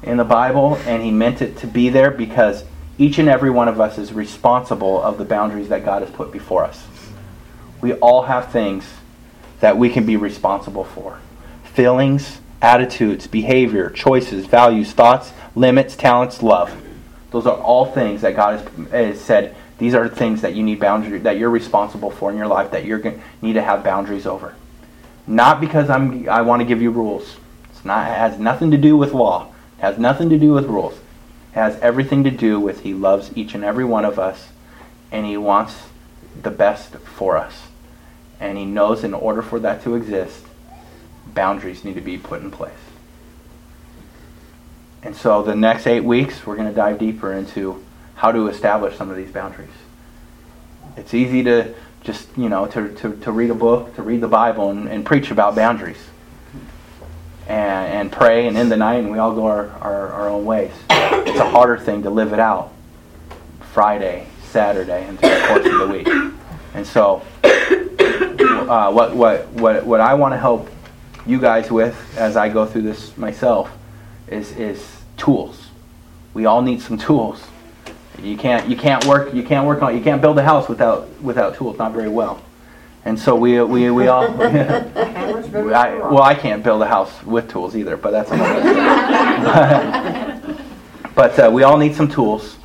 in 0.02 0.16
the 0.16 0.24
Bible, 0.24 0.76
and 0.86 1.02
He 1.02 1.12
meant 1.12 1.40
it 1.40 1.58
to 1.58 1.68
be 1.68 1.88
there 1.88 2.10
because 2.10 2.64
each 2.98 3.18
and 3.18 3.28
every 3.28 3.50
one 3.50 3.68
of 3.68 3.80
us 3.80 3.98
is 3.98 4.12
responsible 4.12 5.02
of 5.02 5.18
the 5.18 5.24
boundaries 5.24 5.68
that 5.68 5.84
God 5.84 6.02
has 6.02 6.10
put 6.10 6.30
before 6.30 6.64
us. 6.64 6.86
We 7.80 7.94
all 7.94 8.22
have 8.22 8.52
things 8.52 8.84
that 9.60 9.76
we 9.76 9.90
can 9.90 10.06
be 10.06 10.16
responsible 10.16 10.84
for. 10.84 11.18
Feelings, 11.64 12.40
attitudes, 12.62 13.26
behavior, 13.26 13.90
choices, 13.90 14.46
values, 14.46 14.92
thoughts, 14.92 15.32
limits, 15.54 15.96
talents, 15.96 16.42
love. 16.42 16.74
Those 17.30 17.46
are 17.46 17.56
all 17.56 17.86
things 17.86 18.22
that 18.22 18.36
God 18.36 18.60
has, 18.60 18.90
has 18.90 19.20
said. 19.20 19.56
These 19.78 19.94
are 19.94 20.08
things 20.08 20.42
that 20.42 20.54
you 20.54 20.62
need 20.62 20.78
boundary 20.78 21.18
that 21.18 21.36
you're 21.36 21.50
responsible 21.50 22.10
for 22.10 22.30
in 22.30 22.36
your 22.36 22.46
life 22.46 22.70
that 22.70 22.84
you're 22.84 23.00
going 23.00 23.20
need 23.42 23.54
to 23.54 23.62
have 23.62 23.82
boundaries 23.82 24.24
over. 24.24 24.54
Not 25.26 25.60
because 25.60 25.90
I'm 25.90 26.28
I 26.28 26.42
want 26.42 26.60
to 26.60 26.64
give 26.64 26.80
you 26.80 26.90
rules. 26.90 27.36
It's 27.70 27.84
not 27.84 28.08
it 28.08 28.16
has 28.16 28.38
nothing 28.38 28.70
to 28.70 28.78
do 28.78 28.96
with 28.96 29.12
law. 29.12 29.52
It 29.78 29.82
has 29.82 29.98
nothing 29.98 30.30
to 30.30 30.38
do 30.38 30.52
with 30.52 30.66
rules. 30.66 30.98
It 31.54 31.58
has 31.58 31.78
everything 31.80 32.24
to 32.24 32.32
do 32.32 32.58
with 32.58 32.80
He 32.80 32.92
loves 32.94 33.30
each 33.36 33.54
and 33.54 33.62
every 33.62 33.84
one 33.84 34.04
of 34.04 34.18
us, 34.18 34.48
and 35.12 35.24
He 35.24 35.36
wants 35.36 35.84
the 36.42 36.50
best 36.50 36.96
for 36.96 37.36
us. 37.36 37.68
And 38.40 38.58
He 38.58 38.64
knows 38.64 39.04
in 39.04 39.14
order 39.14 39.40
for 39.40 39.60
that 39.60 39.82
to 39.84 39.94
exist, 39.94 40.44
boundaries 41.26 41.84
need 41.84 41.94
to 41.94 42.00
be 42.00 42.18
put 42.18 42.40
in 42.40 42.50
place. 42.50 42.72
And 45.04 45.14
so 45.14 45.42
the 45.42 45.54
next 45.54 45.86
eight 45.86 46.00
weeks, 46.00 46.44
we're 46.44 46.56
going 46.56 46.68
to 46.68 46.74
dive 46.74 46.98
deeper 46.98 47.32
into 47.32 47.84
how 48.16 48.32
to 48.32 48.48
establish 48.48 48.96
some 48.96 49.10
of 49.10 49.16
these 49.16 49.30
boundaries. 49.30 49.68
It's 50.96 51.14
easy 51.14 51.44
to 51.44 51.74
just, 52.02 52.26
you 52.36 52.48
know, 52.48 52.66
to, 52.66 52.92
to, 52.96 53.16
to 53.16 53.30
read 53.30 53.50
a 53.50 53.54
book, 53.54 53.94
to 53.96 54.02
read 54.02 54.20
the 54.20 54.28
Bible, 54.28 54.70
and, 54.70 54.88
and 54.88 55.06
preach 55.06 55.30
about 55.30 55.54
boundaries. 55.54 56.02
And, 57.46 57.92
and 57.92 58.12
pray 58.12 58.48
and 58.48 58.56
end 58.56 58.72
the 58.72 58.76
night, 58.76 58.96
and 58.96 59.12
we 59.12 59.18
all 59.18 59.34
go 59.34 59.46
our, 59.46 59.68
our, 59.68 60.12
our 60.12 60.28
own 60.30 60.44
ways. 60.44 60.72
It's 61.26 61.38
a 61.38 61.48
harder 61.48 61.78
thing 61.78 62.02
to 62.02 62.10
live 62.10 62.32
it 62.32 62.38
out 62.38 62.72
Friday, 63.72 64.26
Saturday, 64.44 65.04
and 65.04 65.18
through 65.18 65.30
the 65.30 65.46
course 65.46 65.66
of 65.66 65.78
the 65.78 65.88
week. 65.88 66.08
And 66.74 66.86
so, 66.86 67.22
uh, 68.68 68.92
what, 68.92 69.14
what, 69.16 69.48
what, 69.48 69.84
what 69.84 70.00
I 70.00 70.14
want 70.14 70.32
to 70.32 70.38
help 70.38 70.68
you 71.26 71.40
guys 71.40 71.70
with 71.70 71.96
as 72.16 72.36
I 72.36 72.48
go 72.48 72.66
through 72.66 72.82
this 72.82 73.16
myself 73.16 73.70
is, 74.28 74.52
is 74.52 75.02
tools. 75.16 75.68
We 76.34 76.46
all 76.46 76.62
need 76.62 76.80
some 76.80 76.98
tools. 76.98 77.42
You 78.22 78.36
can't 78.36 78.68
you 78.68 78.76
can't 78.76 79.04
work 79.06 79.34
you 79.34 79.42
can't 79.42 79.66
work 79.66 79.82
on 79.82 79.96
you 79.96 80.02
can't 80.02 80.22
build 80.22 80.38
a 80.38 80.42
house 80.42 80.68
without 80.68 81.08
without 81.20 81.56
tools 81.56 81.78
not 81.78 81.92
very 81.92 82.08
well. 82.08 82.40
And 83.04 83.18
so 83.18 83.34
we 83.34 83.60
we, 83.62 83.90
we 83.90 84.06
all 84.06 84.30
Hammer's 84.30 85.48
better 85.48 85.64
than 85.64 85.74
I, 85.74 85.88
a 85.88 85.98
rock. 85.98 86.10
well 86.12 86.22
I 86.22 86.34
can't 86.34 86.62
build 86.62 86.80
a 86.82 86.86
house 86.86 87.22
with 87.24 87.50
tools 87.50 87.76
either, 87.76 87.96
but 87.96 88.12
that's 88.12 88.30
another. 88.30 90.20
but 91.14 91.38
uh, 91.38 91.50
we 91.52 91.62
all 91.62 91.76
need 91.76 91.94
some 91.94 92.08
tools 92.08 92.56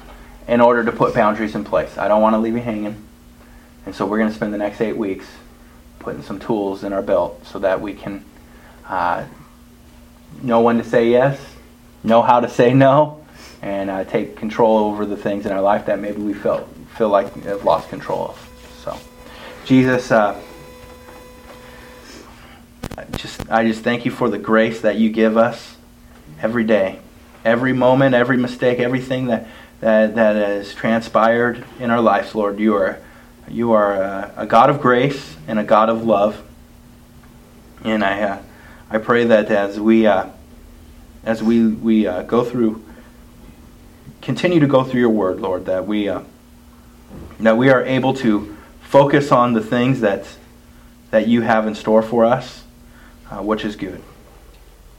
in 0.47 0.61
order 0.61 0.83
to 0.83 0.91
put 0.91 1.13
boundaries 1.13 1.55
in 1.55 1.63
place. 1.63 1.97
I 1.97 2.07
don't 2.07 2.21
want 2.21 2.33
to 2.33 2.39
leave 2.39 2.55
you 2.55 2.61
hanging. 2.61 3.05
And 3.85 3.95
so 3.95 4.05
we're 4.05 4.17
going 4.17 4.29
to 4.29 4.35
spend 4.35 4.53
the 4.53 4.57
next 4.57 4.81
8 4.81 4.97
weeks 4.97 5.25
putting 5.99 6.23
some 6.23 6.39
tools 6.39 6.83
in 6.83 6.93
our 6.93 7.01
belt 7.01 7.45
so 7.45 7.59
that 7.59 7.81
we 7.81 7.93
can 7.93 8.25
uh, 8.87 9.25
know 10.41 10.61
when 10.61 10.77
to 10.77 10.83
say 10.83 11.09
yes, 11.09 11.39
know 12.03 12.21
how 12.21 12.39
to 12.39 12.49
say 12.49 12.73
no, 12.73 13.25
and 13.61 13.89
uh, 13.89 14.03
take 14.05 14.35
control 14.35 14.77
over 14.77 15.05
the 15.05 15.17
things 15.17 15.45
in 15.45 15.51
our 15.51 15.61
life 15.61 15.85
that 15.85 15.99
maybe 15.99 16.21
we 16.21 16.33
felt 16.33 16.67
feel 16.97 17.09
like 17.09 17.31
have 17.43 17.63
lost 17.63 17.89
control 17.89 18.29
of. 18.29 18.81
So, 18.83 18.97
Jesus, 19.65 20.11
uh, 20.11 20.41
just 23.15 23.49
I 23.49 23.65
just 23.65 23.83
thank 23.83 24.05
you 24.05 24.11
for 24.11 24.29
the 24.29 24.37
grace 24.37 24.81
that 24.81 24.97
you 24.97 25.09
give 25.09 25.37
us 25.37 25.77
every 26.41 26.63
day, 26.63 26.99
every 27.43 27.73
moment, 27.73 28.15
every 28.15 28.37
mistake, 28.37 28.79
everything 28.79 29.27
that 29.27 29.47
that, 29.79 30.15
that 30.15 30.35
has 30.35 30.73
transpired 30.73 31.63
in 31.79 31.89
our 31.89 32.01
lives, 32.01 32.35
Lord. 32.35 32.59
You 32.59 32.75
are, 32.75 32.99
you 33.47 33.71
are 33.71 33.93
a, 33.93 34.33
a 34.37 34.45
God 34.45 34.69
of 34.69 34.81
grace 34.81 35.37
and 35.47 35.59
a 35.59 35.63
God 35.63 35.89
of 35.89 36.03
love. 36.03 36.43
And 37.83 38.03
I, 38.03 38.21
uh, 38.21 38.41
I 38.89 38.97
pray 38.97 39.25
that 39.25 39.49
as 39.49 39.79
we, 39.79 40.05
uh, 40.05 40.29
as 41.23 41.41
we, 41.41 41.67
we 41.67 42.07
uh, 42.07 42.23
go 42.23 42.43
through, 42.43 42.83
continue 44.21 44.59
to 44.59 44.67
go 44.67 44.83
through 44.83 44.99
your 44.99 45.09
word, 45.09 45.39
Lord, 45.39 45.65
that 45.65 45.87
we, 45.87 46.09
uh, 46.09 46.21
that 47.39 47.57
we 47.57 47.69
are 47.69 47.83
able 47.83 48.13
to 48.15 48.57
focus 48.81 49.31
on 49.31 49.53
the 49.53 49.61
things 49.61 50.01
that, 50.01 50.25
that 51.11 51.27
you 51.27 51.41
have 51.41 51.67
in 51.67 51.75
store 51.75 52.01
for 52.01 52.25
us, 52.25 52.63
uh, 53.31 53.41
which 53.41 53.63
is 53.63 53.75
good. 53.77 54.03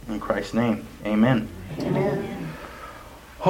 In 0.08 0.18
Christ's 0.18 0.54
name, 0.54 0.86
amen. 1.06 1.48
Amen. 1.80 2.39